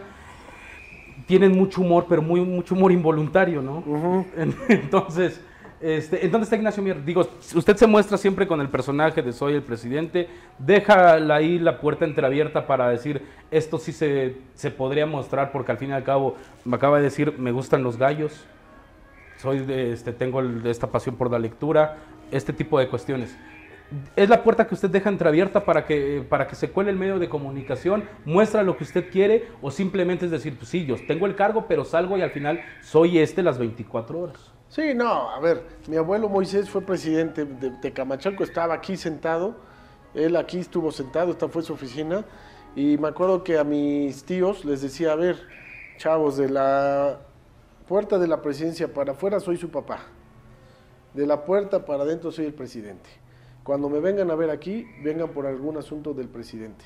tienen 1.26 1.56
mucho 1.56 1.80
humor, 1.80 2.06
pero 2.08 2.22
muy, 2.22 2.40
mucho 2.40 2.74
humor 2.74 2.92
involuntario, 2.92 3.62
¿no? 3.62 4.26
Entonces, 4.68 5.40
este, 5.80 6.24
¿en 6.24 6.32
dónde 6.32 6.44
está 6.44 6.56
Ignacio 6.56 6.82
Mier? 6.82 7.04
Digo, 7.04 7.28
usted 7.54 7.76
se 7.76 7.86
muestra 7.86 8.16
siempre 8.16 8.46
con 8.46 8.60
el 8.60 8.68
personaje 8.68 9.22
de 9.22 9.32
soy 9.32 9.54
el 9.54 9.62
presidente, 9.62 10.28
deja 10.58 11.14
ahí 11.34 11.58
la 11.58 11.80
puerta 11.80 12.04
entreabierta 12.04 12.66
para 12.66 12.88
decir, 12.88 13.22
esto 13.50 13.78
sí 13.78 13.92
se, 13.92 14.36
se 14.54 14.70
podría 14.70 15.06
mostrar, 15.06 15.52
porque 15.52 15.72
al 15.72 15.78
fin 15.78 15.90
y 15.90 15.92
al 15.92 16.04
cabo, 16.04 16.36
me 16.64 16.76
acaba 16.76 16.98
de 16.98 17.04
decir, 17.04 17.38
me 17.38 17.52
gustan 17.52 17.82
los 17.82 17.96
gallos, 17.96 18.44
soy 19.36 19.60
de, 19.60 19.92
este, 19.92 20.12
tengo 20.12 20.42
esta 20.64 20.86
pasión 20.86 21.16
por 21.16 21.30
la 21.30 21.38
lectura, 21.38 21.98
este 22.30 22.52
tipo 22.52 22.78
de 22.78 22.88
cuestiones 22.88 23.36
es 24.16 24.28
la 24.28 24.42
puerta 24.42 24.66
que 24.66 24.74
usted 24.74 24.90
deja 24.90 25.08
entreabierta 25.08 25.64
para 25.64 25.84
que, 25.84 26.24
para 26.28 26.48
que 26.48 26.56
se 26.56 26.70
cuele 26.70 26.90
el 26.90 26.96
medio 26.96 27.18
de 27.18 27.28
comunicación, 27.28 28.04
muestra 28.24 28.62
lo 28.62 28.76
que 28.76 28.84
usted 28.84 29.10
quiere 29.10 29.48
o 29.62 29.70
simplemente 29.70 30.24
es 30.24 30.30
decir, 30.30 30.56
pues 30.56 30.68
sí, 30.68 30.84
yo 30.84 30.96
tengo 31.06 31.26
el 31.26 31.36
cargo, 31.36 31.66
pero 31.68 31.84
salgo 31.84 32.18
y 32.18 32.22
al 32.22 32.30
final 32.30 32.60
soy 32.82 33.18
este 33.18 33.42
las 33.42 33.58
24 33.58 34.18
horas. 34.18 34.55
Sí, 34.68 34.94
no, 34.94 35.30
a 35.30 35.38
ver, 35.38 35.62
mi 35.88 35.96
abuelo 35.96 36.28
Moisés 36.28 36.68
fue 36.68 36.82
presidente 36.82 37.44
de, 37.44 37.70
de 37.70 37.94
estaba 38.40 38.74
aquí 38.74 38.96
sentado, 38.96 39.56
él 40.12 40.34
aquí 40.36 40.58
estuvo 40.58 40.90
sentado, 40.90 41.30
esta 41.30 41.48
fue 41.48 41.62
su 41.62 41.72
oficina, 41.72 42.24
y 42.74 42.98
me 42.98 43.08
acuerdo 43.08 43.44
que 43.44 43.58
a 43.58 43.64
mis 43.64 44.24
tíos 44.24 44.64
les 44.64 44.82
decía, 44.82 45.12
a 45.12 45.16
ver, 45.16 45.38
chavos, 45.98 46.36
de 46.36 46.48
la 46.48 47.20
puerta 47.86 48.18
de 48.18 48.26
la 48.26 48.42
presidencia 48.42 48.92
para 48.92 49.12
afuera 49.12 49.38
soy 49.38 49.56
su 49.56 49.70
papá, 49.70 50.00
de 51.14 51.26
la 51.26 51.44
puerta 51.44 51.86
para 51.86 52.02
adentro 52.02 52.32
soy 52.32 52.46
el 52.46 52.54
presidente. 52.54 53.08
Cuando 53.62 53.88
me 53.88 54.00
vengan 54.00 54.30
a 54.30 54.34
ver 54.34 54.50
aquí, 54.50 54.86
vengan 55.02 55.30
por 55.30 55.46
algún 55.46 55.76
asunto 55.76 56.12
del 56.12 56.28
presidente. 56.28 56.84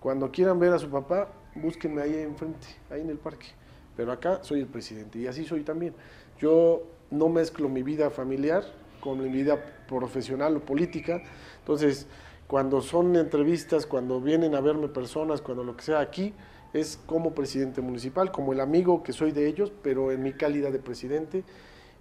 Cuando 0.00 0.30
quieran 0.30 0.58
ver 0.58 0.72
a 0.72 0.78
su 0.78 0.88
papá, 0.88 1.28
búsquenme 1.54 2.02
ahí 2.02 2.14
enfrente, 2.14 2.66
ahí 2.90 3.00
en 3.00 3.10
el 3.10 3.18
parque. 3.18 3.48
Pero 3.96 4.12
acá 4.12 4.38
soy 4.42 4.60
el 4.60 4.66
presidente 4.66 5.18
y 5.18 5.26
así 5.26 5.44
soy 5.44 5.62
también. 5.62 5.94
Yo 6.38 6.84
no 7.12 7.28
mezclo 7.28 7.68
mi 7.68 7.82
vida 7.82 8.10
familiar 8.10 8.64
con 9.00 9.22
mi 9.22 9.28
vida 9.28 9.62
profesional 9.88 10.56
o 10.56 10.60
política. 10.60 11.22
Entonces, 11.58 12.06
cuando 12.46 12.80
son 12.80 13.16
entrevistas, 13.16 13.86
cuando 13.86 14.20
vienen 14.20 14.54
a 14.54 14.60
verme 14.60 14.88
personas, 14.88 15.40
cuando 15.40 15.64
lo 15.64 15.76
que 15.76 15.84
sea 15.84 16.00
aquí, 16.00 16.34
es 16.72 16.98
como 17.06 17.34
presidente 17.34 17.80
municipal, 17.80 18.32
como 18.32 18.52
el 18.52 18.60
amigo 18.60 19.02
que 19.02 19.12
soy 19.12 19.32
de 19.32 19.46
ellos, 19.46 19.72
pero 19.82 20.10
en 20.10 20.22
mi 20.22 20.32
calidad 20.32 20.72
de 20.72 20.78
presidente 20.78 21.44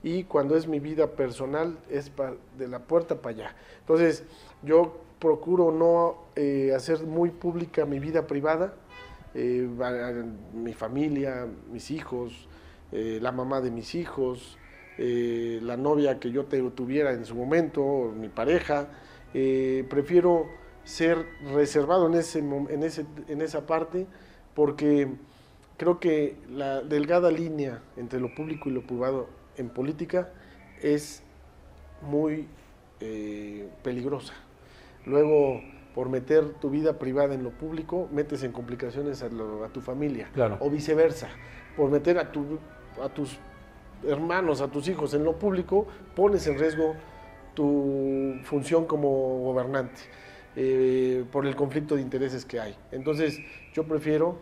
y 0.04 0.24
cuando 0.24 0.56
es 0.56 0.68
mi 0.68 0.80
vida 0.80 1.12
personal 1.12 1.78
es 1.90 2.12
de 2.58 2.68
la 2.68 2.80
puerta 2.80 3.22
para 3.22 3.36
allá. 3.36 3.56
Entonces 3.82 4.24
yo 4.64 4.98
procuro 5.20 5.72
no 5.72 6.24
eh, 6.36 6.74
hacer 6.76 7.04
muy 7.04 7.30
pública 7.30 7.86
mi 7.86 8.00
vida 8.00 8.26
privada 8.26 8.74
eh, 9.34 9.66
mi 10.54 10.74
familia, 10.74 11.48
mis 11.72 11.90
hijos, 11.92 12.48
eh, 12.92 13.20
la 13.22 13.32
mamá 13.32 13.62
de 13.62 13.72
mis 13.72 13.96
hijos, 13.96 14.58
eh, 14.98 15.60
la 15.62 15.78
novia 15.78 16.20
que 16.20 16.32
yo 16.32 16.46
tuviera 16.46 17.12
en 17.12 17.26
su 17.26 17.36
momento, 17.36 18.14
mi 18.16 18.30
pareja. 18.30 18.90
prefiero 19.32 20.48
ser 20.84 21.26
reservado 21.54 22.08
en, 22.08 22.16
ese, 22.16 22.40
en, 22.40 22.84
ese, 22.84 23.06
en 23.28 23.42
esa 23.42 23.66
parte 23.66 24.08
porque 24.54 25.08
creo 25.78 26.00
que 26.00 26.38
la 26.50 26.82
delgada 26.82 27.32
línea 27.32 27.82
entre 27.98 28.20
lo 28.20 28.34
público 28.34 28.70
y 28.70 28.74
lo 28.74 28.86
privado 28.86 29.30
en 29.58 29.70
política 29.70 30.30
es 30.82 31.24
muy 32.02 32.48
peligrosa. 33.84 34.34
Luego, 35.06 35.62
por 35.96 36.10
meter 36.10 36.54
tu 36.54 36.70
vida 36.70 36.98
privada 37.00 37.34
en 37.34 37.44
lo 37.44 37.52
público, 37.52 38.08
metes 38.12 38.44
en 38.44 38.52
complicaciones 38.52 39.24
a, 39.24 39.30
tu 39.70 39.82
familia. 39.82 40.30
O 40.60 40.70
viceversa. 40.70 41.30
Por 41.76 41.90
meter 41.90 42.18
a, 42.18 42.32
tu, 42.32 42.60
a 43.02 43.10
tus 43.10 43.38
hermanos, 44.08 44.62
a 44.62 44.68
tus 44.68 44.88
hijos 44.88 45.14
en 45.14 45.24
lo 45.24 45.38
público, 45.38 45.88
pones 46.16 46.48
en 46.48 46.58
riesgo 46.58 46.96
tu 47.54 48.36
función 48.44 48.86
como 48.86 49.40
gobernante 49.40 50.02
eh, 50.56 51.26
por 51.32 51.46
el 51.46 51.56
conflicto 51.56 51.96
de 51.96 52.02
intereses 52.02 52.46
que 52.46 52.60
hay. 52.60 52.76
Entonces, 52.92 53.40
yo 53.74 53.84
prefiero 53.84 54.38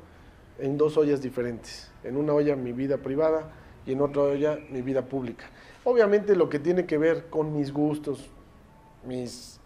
en 0.59 0.77
dos 0.77 0.97
ollas 0.97 1.21
diferentes. 1.21 1.91
En 2.03 2.17
una 2.17 2.33
olla 2.33 2.55
mi 2.55 2.73
vida 2.73 2.97
privada 2.97 3.51
y 3.85 3.93
en 3.93 4.01
otra 4.01 4.23
olla 4.23 4.59
mi 4.69 4.81
vida 4.81 5.05
pública. 5.05 5.45
Obviamente 5.83 6.35
lo 6.35 6.49
que 6.49 6.59
tiene 6.59 6.85
que 6.85 6.97
ver 6.97 7.29
con 7.29 7.55
mis 7.55 7.71
gustos, 7.71 8.29
mis 9.05 9.59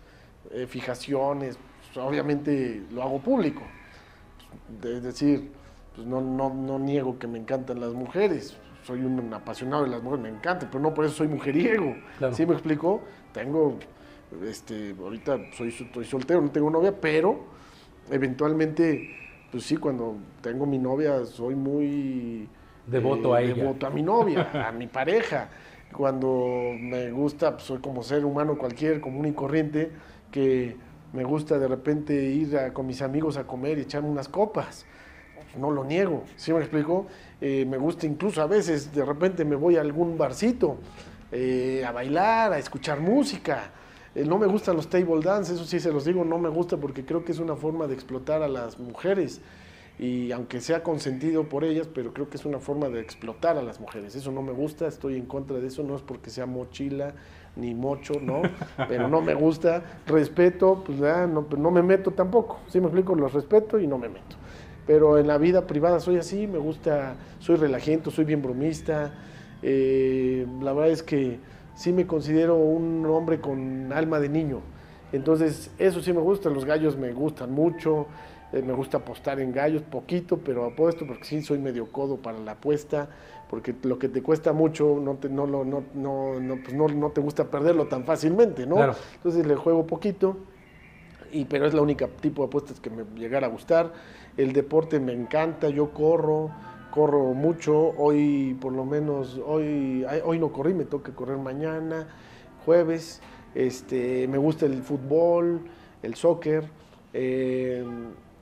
eh, 0.52 0.68
fijaciones, 0.68 1.58
pues, 1.94 2.06
obviamente 2.06 2.84
lo 2.92 3.04
hago 3.04 3.20
público. 3.20 3.62
Es 4.84 5.04
decir, 5.04 5.52
pues 5.96 6.08
no, 6.08 6.22
no, 6.22 6.80
niego 6.80 7.20
que 7.20 7.28
me 7.28 7.38
encantan 7.38 7.80
las 7.80 7.94
mujeres, 7.94 8.56
soy 8.84 9.02
un 9.02 9.34
apasionado 9.34 9.84
de 9.84 9.90
las 9.90 10.04
mujeres, 10.04 10.24
me 10.24 10.30
encantan, 10.30 10.70
pero 10.72 10.82
no 10.82 10.94
por 10.94 11.06
eso 11.06 11.16
soy 11.16 11.28
mujeriego. 11.28 11.96
¿Sí 12.34 12.46
me 12.46 12.54
explico? 12.54 13.02
Tengo, 13.32 13.78
este, 14.46 14.96
ahorita 15.00 15.40
soy, 15.54 15.70
estoy 15.70 16.06
soltero, 16.06 16.42
no 16.42 16.52
tengo 16.52 16.70
novia, 16.70 16.94
pero 17.00 17.46
eventualmente, 18.12 19.10
pues 19.52 19.64
sí, 19.64 19.78
cuando 19.78 20.18
tengo 20.42 20.66
mi 20.66 20.78
novia 20.78 21.26
soy 21.26 21.56
muy... 21.56 22.48
Devoto 22.86 23.34
a 23.34 23.42
ella. 23.42 23.56
Devoto 23.56 23.88
a 23.88 23.90
mi 23.90 24.04
novia, 24.04 24.68
a 24.68 24.72
mi 24.72 24.88
pareja. 24.88 25.50
Cuando 25.94 26.74
me 26.78 27.12
gusta, 27.12 27.52
pues 27.54 27.64
soy 27.64 27.80
como 27.80 28.04
ser 28.04 28.26
humano 28.26 28.58
cualquier, 28.58 29.00
común 29.00 29.28
y 29.28 29.32
corriente, 29.32 29.92
que 30.32 30.76
me 31.14 31.24
gusta 31.24 31.60
de 31.60 31.68
repente 31.68 32.14
ir 32.14 32.74
con 32.74 32.88
mis 32.88 33.02
amigos 33.02 33.38
a 33.38 33.46
comer 33.46 33.78
y 33.78 33.82
echarme 33.82 34.10
unas 34.10 34.28
copas. 34.28 34.86
No 35.58 35.72
lo 35.72 35.84
niego, 35.84 36.24
¿sí 36.36 36.52
me 36.52 36.60
explico? 36.60 37.08
Eh, 37.40 37.66
me 37.66 37.78
gusta 37.78 38.06
incluso 38.06 38.42
a 38.42 38.48
veces, 38.48 38.94
de 38.94 39.06
repente 39.06 39.46
me 39.46 39.56
voy 39.56 39.76
a 39.78 39.82
algún 39.82 40.18
barcito 40.18 40.78
eh, 41.32 41.84
a 41.86 41.92
bailar, 41.92 42.54
a 42.54 42.58
escuchar 42.60 43.00
música. 43.00 43.72
Eh, 44.16 44.24
no 44.26 44.38
me 44.38 44.48
gustan 44.48 44.76
los 44.76 44.88
table 44.90 45.22
dance, 45.22 45.54
eso 45.54 45.66
sí 45.66 45.80
se 45.80 45.92
los 45.92 46.06
digo, 46.06 46.24
no 46.24 46.38
me 46.38 46.50
gusta 46.50 46.78
porque 46.78 47.04
creo 47.06 47.26
que 47.26 47.32
es 47.32 47.40
una 47.40 47.56
forma 47.56 47.88
de 47.88 47.94
explotar 47.96 48.44
a 48.44 48.48
las 48.48 48.80
mujeres. 48.80 49.42
Y 50.00 50.32
aunque 50.32 50.60
sea 50.60 50.82
consentido 50.82 51.50
por 51.50 51.64
ellas, 51.64 51.88
pero 51.94 52.14
creo 52.14 52.30
que 52.30 52.38
es 52.38 52.46
una 52.46 52.60
forma 52.60 52.90
de 52.90 53.00
explotar 53.00 53.58
a 53.58 53.62
las 53.62 53.80
mujeres. 53.80 54.16
Eso 54.16 54.32
no 54.32 54.42
me 54.42 54.52
gusta, 54.52 54.88
estoy 54.88 55.18
en 55.18 55.26
contra 55.26 55.58
de 55.58 55.68
eso, 55.68 55.84
no 55.84 55.96
es 55.96 56.02
porque 56.02 56.30
sea 56.32 56.46
mochila 56.46 57.14
ni 57.56 57.76
mocho, 57.76 58.14
¿no? 58.20 58.42
Pero 58.88 59.08
no 59.08 59.22
me 59.22 59.36
gusta, 59.36 59.84
respeto, 60.08 60.84
pues 60.84 61.00
ya 61.00 61.28
no, 61.28 61.46
no 61.58 61.72
me 61.72 61.84
meto 61.84 62.12
tampoco, 62.12 62.60
¿sí 62.68 62.80
me 62.80 62.88
explico? 62.88 63.14
Los 63.14 63.34
respeto 63.34 63.80
y 63.80 63.86
no 63.86 63.98
me 64.00 64.10
meto. 64.10 64.36
Pero 64.86 65.18
en 65.18 65.28
la 65.28 65.38
vida 65.38 65.66
privada 65.66 66.00
soy 66.00 66.18
así, 66.18 66.48
me 66.48 66.58
gusta, 66.58 67.16
soy 67.40 67.56
relajento, 67.56 68.12
soy 68.12 68.26
bien 68.26 68.42
bromista. 68.42 69.12
Eh, 69.62 70.46
la 70.62 70.74
verdad 70.74 70.92
es 70.92 71.04
que 71.04 71.40
sí 71.76 71.94
me 71.94 72.06
considero 72.06 72.58
un 72.58 73.06
hombre 73.06 73.40
con 73.40 73.94
alma 73.94 74.20
de 74.20 74.30
niño. 74.30 74.60
Entonces, 75.12 75.72
eso 75.78 76.02
sí 76.02 76.12
me 76.12 76.22
gusta, 76.22 76.50
los 76.50 76.66
gallos 76.66 76.98
me 76.98 77.14
gustan 77.14 77.52
mucho, 77.52 78.08
eh, 78.52 78.62
me 78.62 78.74
gusta 78.74 78.98
apostar 78.98 79.40
en 79.40 79.54
gallos, 79.54 79.84
poquito, 79.84 80.40
pero 80.40 80.66
apuesto 80.66 81.06
porque 81.08 81.24
sí 81.24 81.42
soy 81.42 81.60
medio 81.60 81.92
codo 81.92 82.18
para 82.18 82.40
la 82.40 82.54
apuesta 82.54 83.10
porque 83.54 83.76
lo 83.84 84.00
que 84.00 84.10
te 84.10 84.24
cuesta 84.24 84.52
mucho 84.52 85.00
no 85.00 85.14
te, 85.18 85.30
no, 85.30 85.46
no, 85.46 85.64
no, 85.64 85.84
no, 85.94 86.56
pues 86.64 86.74
no, 86.74 86.88
no 86.88 87.12
te 87.12 87.22
gusta 87.22 87.52
perderlo 87.52 87.86
tan 87.86 88.04
fácilmente, 88.04 88.66
¿no? 88.66 88.78
Entonces 89.14 89.46
le 89.46 89.56
juego 89.56 89.86
poquito, 89.86 90.38
y, 91.34 91.46
pero 91.46 91.66
es 91.66 91.74
la 91.74 91.82
única 91.82 92.08
tipo 92.08 92.44
de 92.44 92.48
apuestas 92.48 92.80
que 92.80 92.90
me 92.90 93.04
llegara 93.16 93.48
a 93.48 93.50
gustar. 93.50 93.94
El 94.38 94.54
deporte 94.54 95.00
me 95.00 95.14
encanta, 95.14 95.70
yo 95.70 95.92
corro, 95.92 96.52
corro 96.92 97.34
mucho, 97.34 97.94
hoy 97.98 98.56
por 98.62 98.74
lo 98.74 98.86
menos, 98.86 99.42
hoy, 99.46 100.06
hoy 100.24 100.40
no 100.40 100.52
corrí, 100.52 100.74
me 100.74 100.86
toca 100.86 101.14
correr 101.14 101.38
mañana, 101.38 102.08
jueves, 102.66 103.22
este, 103.56 104.28
me 104.28 104.38
gusta 104.38 104.66
el 104.66 104.82
fútbol, 104.84 105.62
el 106.02 106.16
soccer, 106.16 106.66
eh, 107.14 107.84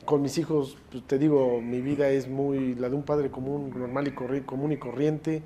con 0.06 0.22
mis 0.22 0.38
hijos, 0.38 0.78
pues, 0.92 1.04
te 1.04 1.18
digo, 1.18 1.62
mi 1.62 1.82
vida 1.82 2.10
es 2.10 2.28
muy 2.28 2.76
la 2.76 2.90
de 2.90 2.96
un 2.96 3.04
padre 3.04 3.30
común, 3.30 3.72
normal 3.76 4.08
y 4.08 4.42
común 4.42 4.72
y 4.72 4.78
corriente. 4.78 5.44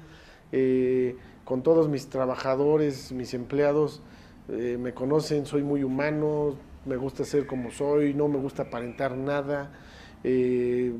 Eh, 0.51 1.17
con 1.43 1.61
todos 1.61 1.87
mis 1.87 2.07
trabajadores, 2.07 3.11
mis 3.11 3.33
empleados, 3.33 4.01
eh, 4.49 4.77
me 4.79 4.93
conocen, 4.93 5.45
soy 5.45 5.63
muy 5.63 5.83
humano, 5.83 6.55
me 6.85 6.95
gusta 6.95 7.23
ser 7.25 7.47
como 7.47 7.71
soy, 7.71 8.13
no 8.13 8.27
me 8.27 8.37
gusta 8.37 8.63
aparentar 8.63 9.15
nada. 9.17 9.71
Eh, 10.23 10.93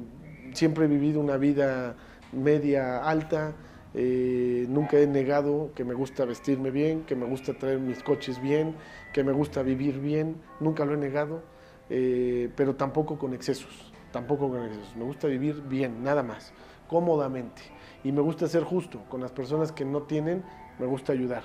siempre 0.53 0.85
he 0.85 0.87
vivido 0.87 1.19
una 1.19 1.37
vida 1.37 1.95
media 2.31 3.07
alta. 3.07 3.53
nunca 3.93 4.97
he 4.97 5.07
negado 5.07 5.71
que 5.75 5.83
me 5.85 5.93
gusta 5.93 6.25
vestirme 6.25 6.69
bien, 6.71 7.03
que 7.05 7.15
me 7.15 7.25
gusta 7.25 7.53
traer 7.53 7.79
mis 7.79 8.03
coches 8.03 8.41
bien, 8.41 8.75
que 9.13 9.23
me 9.23 9.31
gusta 9.31 9.63
vivir 9.63 9.99
bien. 9.99 10.35
Nunca 10.59 10.85
lo 10.85 10.93
he 10.93 10.97
negado 10.97 11.55
eh, 11.89 12.49
pero 12.55 12.75
tampoco 12.75 13.17
con 13.17 13.33
excesos, 13.33 13.93
tampoco 14.11 14.49
con 14.49 14.63
excesos. 14.63 14.95
Me 14.95 15.03
gusta 15.03 15.27
vivir 15.27 15.61
bien, 15.61 16.03
nada 16.03 16.23
más, 16.23 16.53
cómodamente. 16.87 17.61
Y 18.03 18.11
me 18.11 18.21
gusta 18.21 18.47
ser 18.47 18.63
justo 18.63 19.03
con 19.09 19.21
las 19.21 19.31
personas 19.31 19.71
que 19.71 19.85
no 19.85 20.03
tienen, 20.03 20.43
me 20.79 20.85
gusta 20.85 21.13
ayudar. 21.13 21.43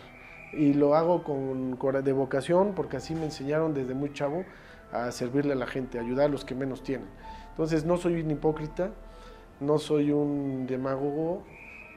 Y 0.52 0.74
lo 0.74 0.94
hago 0.94 1.22
con, 1.22 1.78
de 2.04 2.12
vocación 2.12 2.72
porque 2.74 2.96
así 2.96 3.14
me 3.14 3.24
enseñaron 3.24 3.74
desde 3.74 3.94
muy 3.94 4.12
chavo 4.12 4.44
a 4.92 5.10
servirle 5.12 5.52
a 5.52 5.56
la 5.56 5.66
gente, 5.66 5.98
a 5.98 6.02
ayudar 6.02 6.26
a 6.26 6.28
los 6.28 6.44
que 6.44 6.54
menos 6.54 6.82
tienen. 6.82 7.08
Entonces 7.50 7.84
no 7.84 7.96
soy 7.96 8.20
un 8.20 8.30
hipócrita, 8.30 8.90
no 9.60 9.78
soy 9.78 10.10
un 10.10 10.66
demagogo 10.66 11.44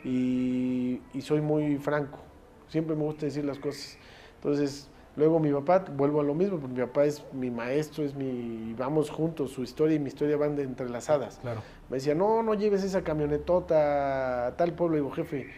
y, 0.04 1.02
y 1.14 1.22
soy 1.22 1.42
muy 1.42 1.78
franco. 1.78 2.20
Siempre 2.68 2.96
me 2.96 3.04
gusta 3.04 3.26
decir 3.26 3.46
las 3.46 3.60
cosas. 3.60 3.98
Entonces 4.36 4.90
Luego 5.16 5.40
mi 5.40 5.52
papá, 5.52 5.86
vuelvo 5.96 6.22
a 6.22 6.24
lo 6.24 6.34
mismo, 6.34 6.58
porque 6.60 6.74
mi 6.74 6.82
papá 6.88 7.06
es 7.06 7.24
mi 7.34 7.52
maestro, 7.52 8.04
es 8.04 8.16
mi, 8.16 8.74
vamos 8.74 9.12
juntos, 9.12 9.52
su 9.52 9.62
historia 9.62 9.96
y 9.96 10.00
mi 10.00 10.08
historia 10.08 10.38
van 10.38 10.56
de 10.56 10.64
entrelazadas. 10.64 11.38
Claro. 11.38 11.62
Me 11.90 11.98
decía, 11.98 12.16
no, 12.16 12.42
no 12.42 12.56
lleves 12.56 12.84
esa 12.84 13.04
camionetota 13.04 14.48
a 14.48 14.58
tal 14.58 14.74
pueblo. 14.74 14.98
Y 14.98 15.02
digo, 15.02 15.12
jefe, 15.12 15.52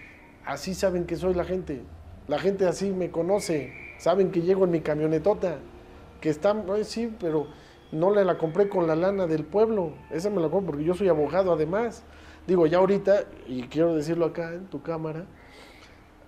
así 0.46 0.74
saben 0.74 1.06
que 1.06 1.16
soy 1.16 1.34
la 1.36 1.46
gente. 1.46 1.84
La 2.28 2.40
gente 2.40 2.66
así 2.66 2.92
me 2.92 3.12
conoce, 3.12 3.74
saben 3.98 4.32
que 4.32 4.42
llego 4.42 4.66
en 4.66 4.72
mi 4.72 4.82
camionetota, 4.82 5.58
que 6.22 6.30
está, 6.30 6.56
sí, 6.84 7.14
pero 7.20 7.48
no 7.92 8.12
le 8.14 8.26
la 8.26 8.38
compré 8.38 8.68
con 8.68 8.88
la 8.88 8.96
lana 8.96 9.28
del 9.28 9.44
pueblo, 9.44 9.94
esa 10.12 10.30
me 10.30 10.42
la 10.42 10.50
compré 10.50 10.68
porque 10.68 10.84
yo 10.84 10.94
soy 10.96 11.08
abogado 11.08 11.54
además. 11.54 12.04
Digo, 12.48 12.68
ya 12.68 12.78
ahorita, 12.78 13.26
y 13.48 13.64
quiero 13.64 13.96
decirlo 13.96 14.26
acá 14.26 14.54
en 14.54 14.66
tu 14.66 14.82
cámara, 14.82 15.26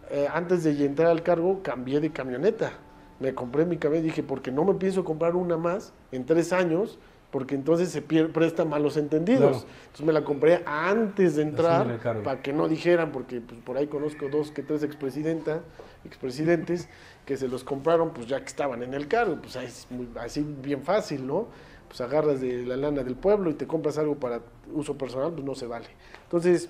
eh, 0.10 0.28
antes 0.32 0.64
de 0.64 0.86
entrar 0.86 1.10
al 1.10 1.24
cargo 1.24 1.62
cambié 1.64 2.00
de 2.00 2.12
camioneta 2.12 2.72
me 3.20 3.34
compré 3.34 3.66
mi 3.66 3.76
y 3.78 4.02
dije, 4.02 4.24
porque 4.24 4.52
no 4.52 4.64
me 4.64 4.76
pienso 4.76 5.04
comprar 5.04 5.36
una 5.36 5.58
más 5.58 5.94
en 6.12 6.26
tres 6.26 6.54
años, 6.54 7.00
porque 7.32 7.56
entonces 7.56 7.90
se 7.90 8.02
presta 8.02 8.66
malos 8.66 8.98
entendidos. 8.98 9.66
Entonces 9.82 10.06
me 10.06 10.14
la 10.14 10.24
compré 10.24 10.64
antes 10.66 11.36
de 11.36 11.44
entrar, 11.44 12.00
para 12.24 12.42
que 12.42 12.54
no 12.54 12.68
dijeran, 12.68 13.12
porque 13.12 13.42
pues, 13.42 13.60
por 13.62 13.78
ahí 13.78 13.88
conozco 13.88 14.30
dos 14.30 14.52
que 14.52 14.64
tres 14.64 14.84
expresidentas, 14.84 15.62
expresidentes, 16.06 16.88
que 17.26 17.36
se 17.36 17.48
los 17.48 17.64
compraron 17.64 18.12
pues 18.12 18.28
ya 18.28 18.40
que 18.40 18.48
estaban 18.48 18.82
en 18.84 18.94
el 18.94 19.08
cargo, 19.08 19.38
pues 19.42 19.56
es 19.58 19.88
muy, 19.90 20.08
así 20.20 20.46
bien 20.62 20.84
fácil, 20.84 21.28
¿no? 21.28 21.48
Pues 21.90 22.00
agarras 22.02 22.40
de 22.42 22.66
la 22.66 22.78
lana 22.78 23.04
del 23.04 23.16
pueblo 23.16 23.50
y 23.50 23.54
te 23.54 23.68
compras 23.68 23.98
algo 23.98 24.16
para 24.16 24.42
uso 24.74 24.98
personal, 24.98 25.34
pues 25.34 25.46
no 25.46 25.56
se 25.56 25.68
vale. 25.68 25.88
Entonces, 26.24 26.70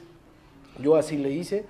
yo 0.80 0.96
así 0.96 1.18
le 1.18 1.32
hice 1.32 1.66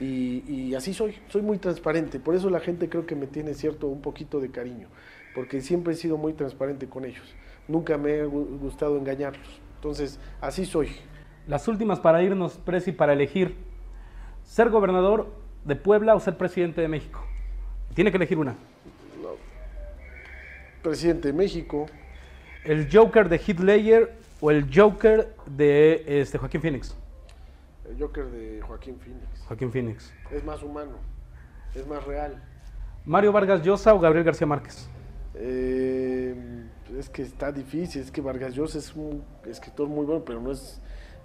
y, 0.00 0.74
así 0.74 0.94
soy, 0.94 1.14
soy 1.28 1.42
muy 1.42 1.58
transparente, 1.58 2.18
por 2.18 2.34
eso 2.34 2.50
la 2.50 2.58
gente 2.58 2.88
creo 2.88 3.06
que 3.06 3.14
me 3.14 3.28
tiene 3.28 3.54
cierto 3.54 3.86
un 3.86 4.00
poquito 4.02 4.40
de 4.40 4.50
cariño, 4.50 4.88
porque 5.34 5.60
siempre 5.60 5.92
he 5.92 5.96
sido 5.96 6.16
muy 6.16 6.32
transparente 6.32 6.88
con 6.88 7.04
ellos, 7.04 7.34
nunca 7.68 7.96
me 7.96 8.20
ha 8.20 8.24
gustado 8.24 8.96
engañarlos, 8.96 9.60
entonces 9.76 10.18
así 10.40 10.64
soy. 10.64 10.90
Las 11.46 11.66
últimas 11.68 12.00
para 12.00 12.22
irnos, 12.22 12.58
Presi, 12.58 12.92
para 12.92 13.12
elegir 13.12 13.56
ser 14.44 14.70
gobernador 14.70 15.26
de 15.64 15.76
Puebla 15.76 16.14
o 16.14 16.20
ser 16.20 16.36
presidente 16.36 16.80
de 16.80 16.88
México. 16.88 17.20
Tiene 17.94 18.10
que 18.10 18.16
elegir 18.16 18.38
una. 18.38 18.54
Presidente 20.82 21.28
de 21.28 21.34
México. 21.34 21.86
El 22.64 22.88
Joker 22.92 23.28
de 23.28 23.40
Hitler 23.44 24.12
o 24.40 24.50
el 24.50 24.68
Joker 24.74 25.34
de 25.46 26.04
este, 26.06 26.38
Joaquín 26.38 26.60
Phoenix? 26.60 26.96
El 27.88 27.98
Joker 28.00 28.26
de 28.26 28.60
Joaquín 28.62 28.98
Phoenix. 28.98 29.44
Joaquín 29.46 29.72
Phoenix. 29.72 30.12
Es 30.30 30.44
más 30.44 30.62
humano, 30.62 30.92
es 31.74 31.86
más 31.86 32.04
real. 32.04 32.42
¿Mario 33.04 33.32
Vargas 33.32 33.62
Llosa 33.62 33.94
o 33.94 34.00
Gabriel 34.00 34.24
García 34.24 34.46
Márquez? 34.46 34.88
Eh, 35.34 36.34
es 36.98 37.08
que 37.08 37.22
está 37.22 37.52
difícil, 37.52 38.02
es 38.02 38.10
que 38.10 38.20
Vargas 38.20 38.54
Llosa 38.54 38.78
es 38.78 38.94
un 38.94 39.22
escritor 39.46 39.88
muy 39.88 40.04
bueno, 40.04 40.22
pero 40.24 40.40
no 40.40 40.50
es, 40.50 40.80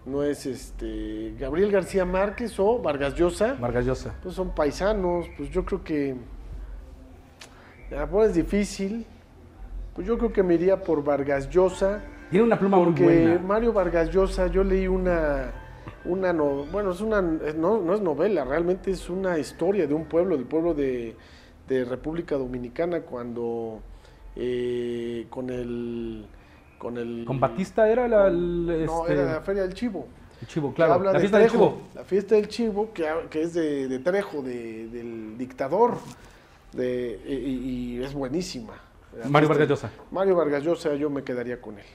no 0.05 0.23
es 0.23 0.45
este 0.45 1.33
Gabriel 1.39 1.71
García 1.71 2.05
Márquez 2.05 2.59
o 2.59 2.79
Vargas 2.79 3.15
Llosa. 3.15 3.55
Vargas 3.59 3.85
Llosa. 3.85 4.15
Pues 4.21 4.35
son 4.35 4.53
paisanos, 4.53 5.27
pues 5.37 5.49
yo 5.49 5.65
creo 5.65 5.83
que 5.83 6.15
la 7.89 8.09
es 8.25 8.33
difícil. 8.33 9.05
Pues 9.95 10.05
yo 10.05 10.17
creo 10.17 10.31
que 10.31 10.43
me 10.43 10.53
iría 10.53 10.83
por 10.83 11.03
Vargas 11.03 11.49
Llosa. 11.49 12.03
Tiene 12.29 12.45
una 12.45 12.59
pluma 12.59 12.77
muy 12.77 12.91
buena. 12.91 13.39
Mario 13.39 13.73
Vargas 13.73 14.11
Llosa, 14.11 14.47
yo 14.47 14.63
leí 14.63 14.87
una 14.87 15.51
una 16.05 16.31
no, 16.31 16.65
bueno, 16.71 16.91
es 16.91 17.01
una 17.01 17.21
no, 17.21 17.81
no 17.81 17.93
es 17.93 18.01
novela, 18.01 18.45
realmente 18.45 18.91
es 18.91 19.09
una 19.09 19.37
historia 19.39 19.87
de 19.87 19.93
un 19.93 20.05
pueblo, 20.05 20.37
del 20.37 20.45
pueblo 20.45 20.73
de, 20.73 21.15
de 21.67 21.85
República 21.85 22.35
Dominicana 22.35 23.01
cuando 23.01 23.81
eh, 24.39 25.25
con 25.29 25.49
el 25.49 26.25
con 26.77 26.97
el 26.97 27.25
con 27.25 27.39
Batista 27.39 27.89
era 27.89 28.07
la 28.07 28.29
no 28.29 29.07
este 29.07 29.13
era 29.13 29.33
la 29.33 29.41
feria 29.41 29.63
del 29.63 29.73
chivo. 29.73 30.07
El 30.39 30.47
chivo 30.47 30.73
claro 30.73 31.01
la 31.01 31.19
fiesta 31.19 31.39
del 31.39 31.49
chivo. 31.49 31.81
la 31.95 32.03
fiesta 32.03 32.35
del 32.35 32.47
chivo 32.47 32.93
que, 32.93 33.07
que 33.31 33.41
es 33.41 33.55
de, 33.55 33.99
Trejo 33.99 34.43
de, 34.43 34.87
del 34.89 35.35
dictador 35.39 35.97
de, 36.73 37.19
y, 37.27 37.99
es 38.03 38.13
buenísima 38.13 38.75
Mario 39.27 39.49
Vargas 39.49 39.67
Llosa. 39.67 39.91
Mario 40.11 40.35
Vargas 40.35 40.63
Llosa 40.63 40.93
yo 40.93 41.09
me 41.09 41.23
quedaría 41.23 41.59
con 41.59 41.79
él. 41.79 41.85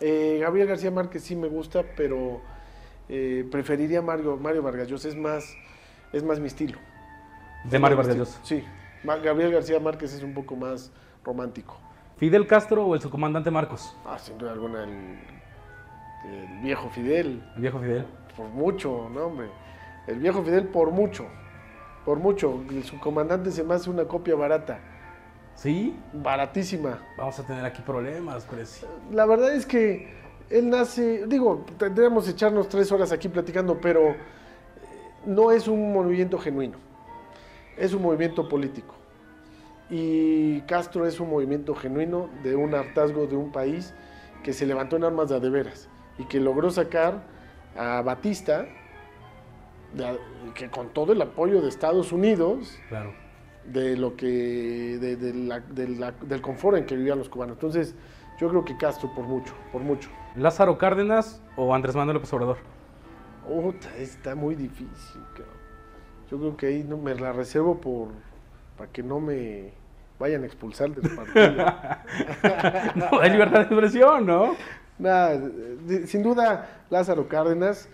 Eh, 0.00 0.38
Gabriel 0.42 0.68
García 0.68 0.90
Márquez 0.90 1.22
sí 1.22 1.34
me 1.34 1.48
gusta 1.48 1.82
pero 1.96 2.42
eh, 3.08 3.48
preferiría 3.50 4.02
Mario 4.02 4.36
Mario 4.36 4.62
Vargas 4.62 4.88
Llosa. 4.88 5.08
Es 5.08 5.16
más 5.16 5.56
es 6.12 6.22
más 6.22 6.38
mi 6.38 6.48
estilo. 6.48 6.78
De 7.64 7.78
Mario 7.78 7.96
Vargas 7.96 8.16
Llosa. 8.16 8.40
Sí 8.42 8.62
Gabriel 9.02 9.52
García 9.52 9.80
Márquez 9.80 10.12
es 10.14 10.22
un 10.22 10.34
poco 10.34 10.56
más 10.56 10.90
romántico. 11.24 11.76
¿Fidel 12.16 12.46
Castro 12.46 12.86
o 12.86 12.94
el 12.94 13.00
subcomandante 13.00 13.50
Marcos? 13.50 13.96
Ah, 14.06 14.18
sin 14.18 14.38
duda 14.38 14.52
alguna, 14.52 14.84
el, 14.84 16.62
viejo 16.62 16.88
Fidel. 16.90 17.42
El 17.56 17.62
viejo 17.62 17.80
Fidel. 17.80 18.06
Por 18.36 18.48
mucho, 18.48 19.08
no, 19.12 19.26
hombre. 19.26 19.48
El 20.06 20.20
viejo 20.20 20.42
Fidel 20.42 20.68
por 20.68 20.90
mucho. 20.90 21.26
Por 22.04 22.18
mucho. 22.18 22.62
El 22.70 22.84
subcomandante 22.84 23.50
se 23.50 23.64
me 23.64 23.74
hace 23.74 23.90
una 23.90 24.04
copia 24.04 24.36
barata. 24.36 24.78
¿Sí? 25.54 25.96
Baratísima. 26.12 27.00
Vamos 27.18 27.38
a 27.38 27.46
tener 27.46 27.64
aquí 27.64 27.82
problemas, 27.82 28.46
pues. 28.46 28.86
La 29.10 29.26
verdad 29.26 29.54
es 29.54 29.66
que 29.66 30.14
él 30.48 30.70
nace, 30.70 31.26
digo, 31.26 31.64
tendríamos 31.76 32.24
que 32.24 32.30
echarnos 32.30 32.68
tres 32.68 32.90
horas 32.92 33.10
aquí 33.10 33.28
platicando, 33.28 33.80
pero 33.80 34.10
eh, 34.10 34.16
no 35.26 35.50
es 35.50 35.66
un 35.66 35.92
movimiento 35.92 36.38
genuino. 36.38 36.78
Es 37.76 37.92
un 37.94 38.02
movimiento 38.02 38.48
político 38.48 39.01
y 39.94 40.62
Castro 40.62 41.06
es 41.06 41.20
un 41.20 41.28
movimiento 41.28 41.74
genuino 41.74 42.30
de 42.42 42.56
un 42.56 42.74
hartazgo 42.74 43.26
de 43.26 43.36
un 43.36 43.52
país 43.52 43.92
que 44.42 44.54
se 44.54 44.64
levantó 44.64 44.96
en 44.96 45.04
armas 45.04 45.28
de 45.28 45.36
adeveras 45.36 45.90
y 46.16 46.24
que 46.24 46.40
logró 46.40 46.70
sacar 46.70 47.22
a 47.76 48.00
Batista, 48.00 48.64
que 50.54 50.70
con 50.70 50.88
todo 50.94 51.12
el 51.12 51.20
apoyo 51.20 51.60
de 51.60 51.68
Estados 51.68 52.10
Unidos, 52.10 52.78
de 53.66 53.98
lo 53.98 54.16
que 54.16 54.98
del 54.98 56.40
confort 56.40 56.78
en 56.78 56.86
que 56.86 56.96
vivían 56.96 57.18
los 57.18 57.28
cubanos. 57.28 57.56
Entonces, 57.56 57.94
yo 58.40 58.48
creo 58.48 58.64
que 58.64 58.78
Castro 58.78 59.10
por 59.14 59.26
mucho, 59.26 59.52
por 59.72 59.82
mucho. 59.82 60.08
Lázaro 60.36 60.78
Cárdenas 60.78 61.42
o 61.54 61.74
Andrés 61.74 61.94
Manuel 61.94 62.14
López 62.14 62.32
Obrador. 62.32 62.56
está 63.98 64.34
muy 64.34 64.54
difícil. 64.54 65.20
Yo 66.30 66.38
creo 66.38 66.56
que 66.56 66.66
ahí 66.68 66.82
no 66.82 66.96
me 66.96 67.14
la 67.14 67.34
reservo 67.34 67.78
por 67.78 68.08
para 68.78 68.90
que 68.90 69.02
no 69.02 69.20
me 69.20 69.81
vayan 70.22 70.44
a 70.44 70.46
expulsar 70.46 70.94
del 70.94 71.14
partido. 71.14 71.50
no, 72.94 73.20
hay 73.20 73.30
libertad 73.30 73.58
de 73.58 73.64
expresión, 73.64 74.24
¿no? 74.24 74.54
Sin 76.06 76.22
duda 76.22 76.84
Lázaro 76.90 77.26
Cárdenas, 77.26 77.88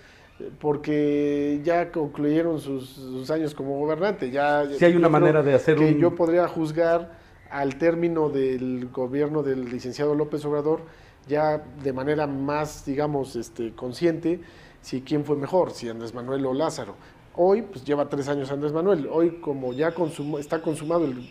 porque 0.61 1.61
ya 1.65 1.91
concluyeron 1.91 2.61
sus, 2.61 3.31
años 3.31 3.55
como 3.55 3.79
gobernante. 3.79 4.31
Ya, 4.31 4.67
sí 4.79 4.85
hay 4.85 4.95
una 4.95 5.09
manera 5.09 5.43
de 5.43 5.55
hacer 5.55 5.77
que 5.77 5.99
Yo 5.99 6.15
podría 6.15 6.47
juzgar 6.49 7.13
al 7.51 7.77
término 7.77 8.29
del 8.29 8.91
gobierno 8.93 9.43
del 9.43 9.71
licenciado 9.71 10.15
López 10.15 10.45
Obrador 10.45 10.83
ya 11.27 11.63
de 11.83 11.93
manera 11.93 12.27
más, 12.27 12.85
digamos, 12.85 13.37
este, 13.37 13.73
consciente, 13.73 14.41
si 14.83 15.01
quién 15.01 15.25
fue 15.25 15.37
mejor, 15.37 15.71
si 15.71 15.89
Andrés 15.89 16.15
Manuel 16.15 16.45
o 16.47 16.55
Lázaro. 16.55 16.95
Hoy, 17.35 17.63
pues 17.63 17.85
lleva 17.85 18.09
tres 18.09 18.29
años 18.29 18.51
Andrés 18.51 18.73
Manuel. 18.73 19.09
Hoy, 19.11 19.39
como 19.41 19.73
ya 19.73 19.95
está 20.39 20.61
consumado 20.61 21.05
el 21.05 21.31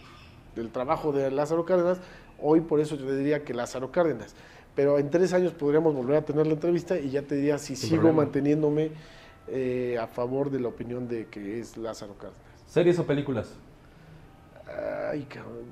del 0.58 0.72
trabajo 0.72 1.12
de 1.12 1.32
Lázaro 1.32 1.66
Cárdenas, 1.66 2.00
hoy 2.40 2.62
por 2.62 2.80
eso 2.80 2.96
yo 2.96 3.06
te 3.06 3.16
diría 3.16 3.44
que 3.44 3.54
Lázaro 3.54 3.92
Cárdenas. 3.92 4.36
Pero 4.76 5.00
en 5.00 5.10
tres 5.10 5.34
años 5.34 5.54
podríamos 5.54 5.96
volver 5.96 6.18
a 6.18 6.22
tener 6.24 6.46
la 6.46 6.54
entrevista 6.54 7.00
y 7.00 7.10
ya 7.10 7.22
te 7.22 7.36
diría 7.36 7.58
si 7.58 7.76
sigo 7.76 8.14
manteniéndome 8.14 8.92
eh, 9.48 9.98
a 10.00 10.08
favor 10.08 10.52
de 10.52 10.60
la 10.60 10.68
opinión 10.68 11.08
de 11.08 11.28
que 11.28 11.60
es 11.60 11.78
Lázaro 11.78 12.14
Cárdenas. 12.16 12.44
¿Series 12.68 13.00
o 13.00 13.06
películas? 13.06 13.58
Ay, 15.12 15.28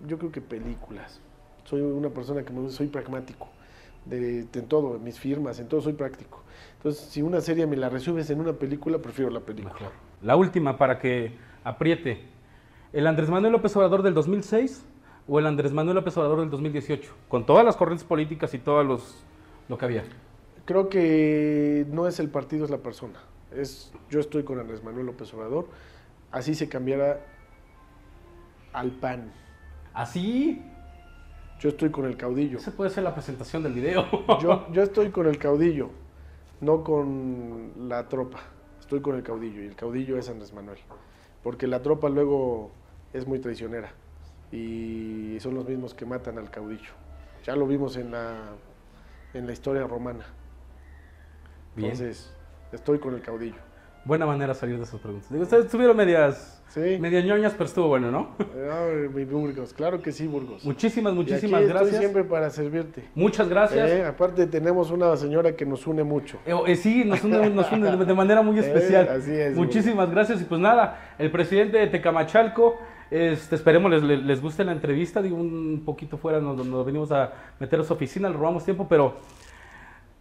yo 0.07 0.17
creo 0.17 0.31
que 0.31 0.41
películas. 0.41 1.19
Soy 1.65 1.81
una 1.81 2.09
persona 2.09 2.43
que 2.43 2.53
me, 2.53 2.69
soy 2.69 2.87
pragmático. 2.87 3.49
De, 4.05 4.41
en 4.53 4.67
todo, 4.67 4.97
en 4.97 5.03
mis 5.03 5.19
firmas, 5.19 5.59
en 5.59 5.67
todo 5.67 5.81
soy 5.81 5.93
práctico. 5.93 6.43
Entonces, 6.77 7.05
si 7.05 7.23
una 7.23 7.41
serie 7.41 7.65
me 7.65 7.75
la 7.75 7.89
resumes 7.89 8.29
en 8.29 8.39
una 8.39 8.53
película, 8.53 8.99
prefiero 8.99 9.31
la 9.31 9.39
película. 9.39 9.91
La 10.21 10.35
última 10.35 10.77
para 10.77 10.99
que 10.99 11.35
apriete 11.63 12.34
¿El 12.95 13.07
Andrés 13.07 13.29
Manuel 13.29 13.51
López 13.51 13.75
Obrador 13.75 14.03
del 14.03 14.13
2006 14.13 14.85
o 15.27 15.37
el 15.37 15.47
Andrés 15.47 15.73
Manuel 15.73 15.95
López 15.95 16.15
Obrador 16.15 16.39
del 16.39 16.49
2018? 16.49 17.11
Con 17.27 17.45
todas 17.45 17.65
las 17.65 17.75
corrientes 17.75 18.07
políticas 18.07 18.53
y 18.53 18.57
todo 18.57 18.81
los, 18.85 19.21
lo 19.67 19.77
que 19.77 19.83
había. 19.83 20.05
Creo 20.63 20.87
que 20.87 21.85
no 21.89 22.07
es 22.07 22.21
el 22.21 22.29
partido, 22.29 22.63
es 22.63 22.71
la 22.71 22.77
persona. 22.77 23.19
Es, 23.51 23.91
yo 24.09 24.21
estoy 24.21 24.43
con 24.43 24.59
Andrés 24.59 24.81
Manuel 24.81 25.07
López 25.07 25.33
Obrador. 25.33 25.67
Así 26.31 26.55
se 26.55 26.69
cambiara 26.69 27.19
al 28.71 28.91
PAN. 28.91 29.29
¿Así? 29.93 30.63
Yo 31.59 31.67
estoy 31.67 31.89
con 31.89 32.05
el 32.05 32.15
caudillo. 32.15 32.59
Esa 32.59 32.71
puede 32.71 32.91
ser 32.91 33.03
la 33.03 33.13
presentación 33.13 33.61
del 33.61 33.73
video. 33.73 34.05
yo, 34.41 34.71
yo 34.71 34.83
estoy 34.83 35.09
con 35.09 35.27
el 35.27 35.37
caudillo, 35.37 35.89
no 36.61 36.81
con 36.85 37.73
la 37.89 38.07
tropa. 38.07 38.39
Estoy 38.79 39.01
con 39.01 39.17
el 39.17 39.23
caudillo 39.23 39.61
y 39.61 39.65
el 39.65 39.75
caudillo 39.75 40.17
es 40.17 40.29
Andrés 40.29 40.53
Manuel. 40.53 40.79
Porque 41.43 41.67
la 41.67 41.81
tropa 41.81 42.07
luego 42.07 42.71
es 43.13 43.25
muy 43.27 43.39
traicionera 43.39 43.91
y 44.51 45.37
son 45.39 45.55
los 45.55 45.67
mismos 45.67 45.93
que 45.93 46.05
matan 46.05 46.37
al 46.37 46.49
caudillo. 46.49 46.91
Ya 47.45 47.55
lo 47.55 47.67
vimos 47.67 47.97
en 47.97 48.11
la, 48.11 48.35
en 49.33 49.45
la 49.45 49.53
historia 49.53 49.85
romana. 49.85 50.25
Entonces, 51.75 52.33
estoy 52.71 52.99
con 52.99 53.13
el 53.13 53.21
caudillo. 53.21 53.65
Buena 54.05 54.27
manera 54.27 54.53
de 54.53 54.59
salir 54.59 54.77
de 54.77 54.83
esas 54.83 55.01
preguntas. 55.01 55.31
ustedes 55.31 55.65
estuvieron 55.65 55.97
medias, 55.97 56.61
sí. 56.67 56.99
medias 56.99 57.25
ñoñas, 57.25 57.53
pero 57.53 57.65
estuvo 57.65 57.87
bueno, 57.87 58.11
¿no? 58.11 58.35
mi 59.13 59.25
Burgos, 59.25 59.73
claro 59.73 59.99
que 59.99 60.11
sí, 60.11 60.27
Burgos. 60.27 60.63
Muchísimas, 60.63 61.15
muchísimas 61.15 61.61
y 61.61 61.63
aquí 61.63 61.69
gracias. 61.73 61.93
Estoy 61.93 61.99
siempre 62.01 62.23
para 62.23 62.51
servirte. 62.51 63.03
Muchas 63.15 63.49
gracias. 63.49 63.89
Eh, 63.89 64.05
aparte 64.05 64.45
tenemos 64.45 64.91
una 64.91 65.17
señora 65.17 65.55
que 65.55 65.65
nos 65.65 65.87
une 65.87 66.03
mucho. 66.03 66.37
Eh, 66.45 66.53
eh, 66.67 66.75
sí, 66.75 67.03
nos 67.03 67.23
une, 67.23 67.49
nos 67.49 67.71
une, 67.71 68.05
de 68.05 68.13
manera 68.13 68.43
muy 68.43 68.59
especial. 68.59 69.09
así 69.09 69.31
es. 69.31 69.55
Muchísimas 69.55 70.11
gracias. 70.11 70.39
Y 70.39 70.43
pues 70.45 70.61
nada, 70.61 71.15
el 71.17 71.31
presidente 71.31 71.79
de 71.79 71.87
Tecamachalco, 71.87 72.77
este, 73.11 73.55
esperemos 73.55 73.91
les, 73.91 74.03
les, 74.03 74.41
guste 74.41 74.63
la 74.63 74.71
entrevista. 74.71 75.21
Digo, 75.21 75.37
un 75.37 75.83
poquito 75.85 76.17
fuera 76.17 76.39
nos, 76.39 76.65
nos 76.65 76.85
venimos 76.85 77.11
a 77.11 77.33
meter 77.59 77.79
a 77.79 77.83
su 77.83 77.93
oficina, 77.93 78.29
le 78.29 78.35
robamos 78.35 78.63
tiempo, 78.63 78.87
pero 78.87 79.15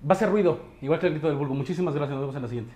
va 0.09 0.13
a 0.13 0.19
ser 0.19 0.31
ruido, 0.31 0.59
igual 0.83 1.01
que 1.01 1.07
el 1.07 1.13
grito 1.15 1.29
del 1.29 1.37
vulgo. 1.37 1.55
Muchísimas 1.55 1.95
gracias, 1.95 2.15
nos 2.15 2.23
vemos 2.23 2.37
en 2.37 2.43
la 2.43 2.49
siguiente. 2.49 2.75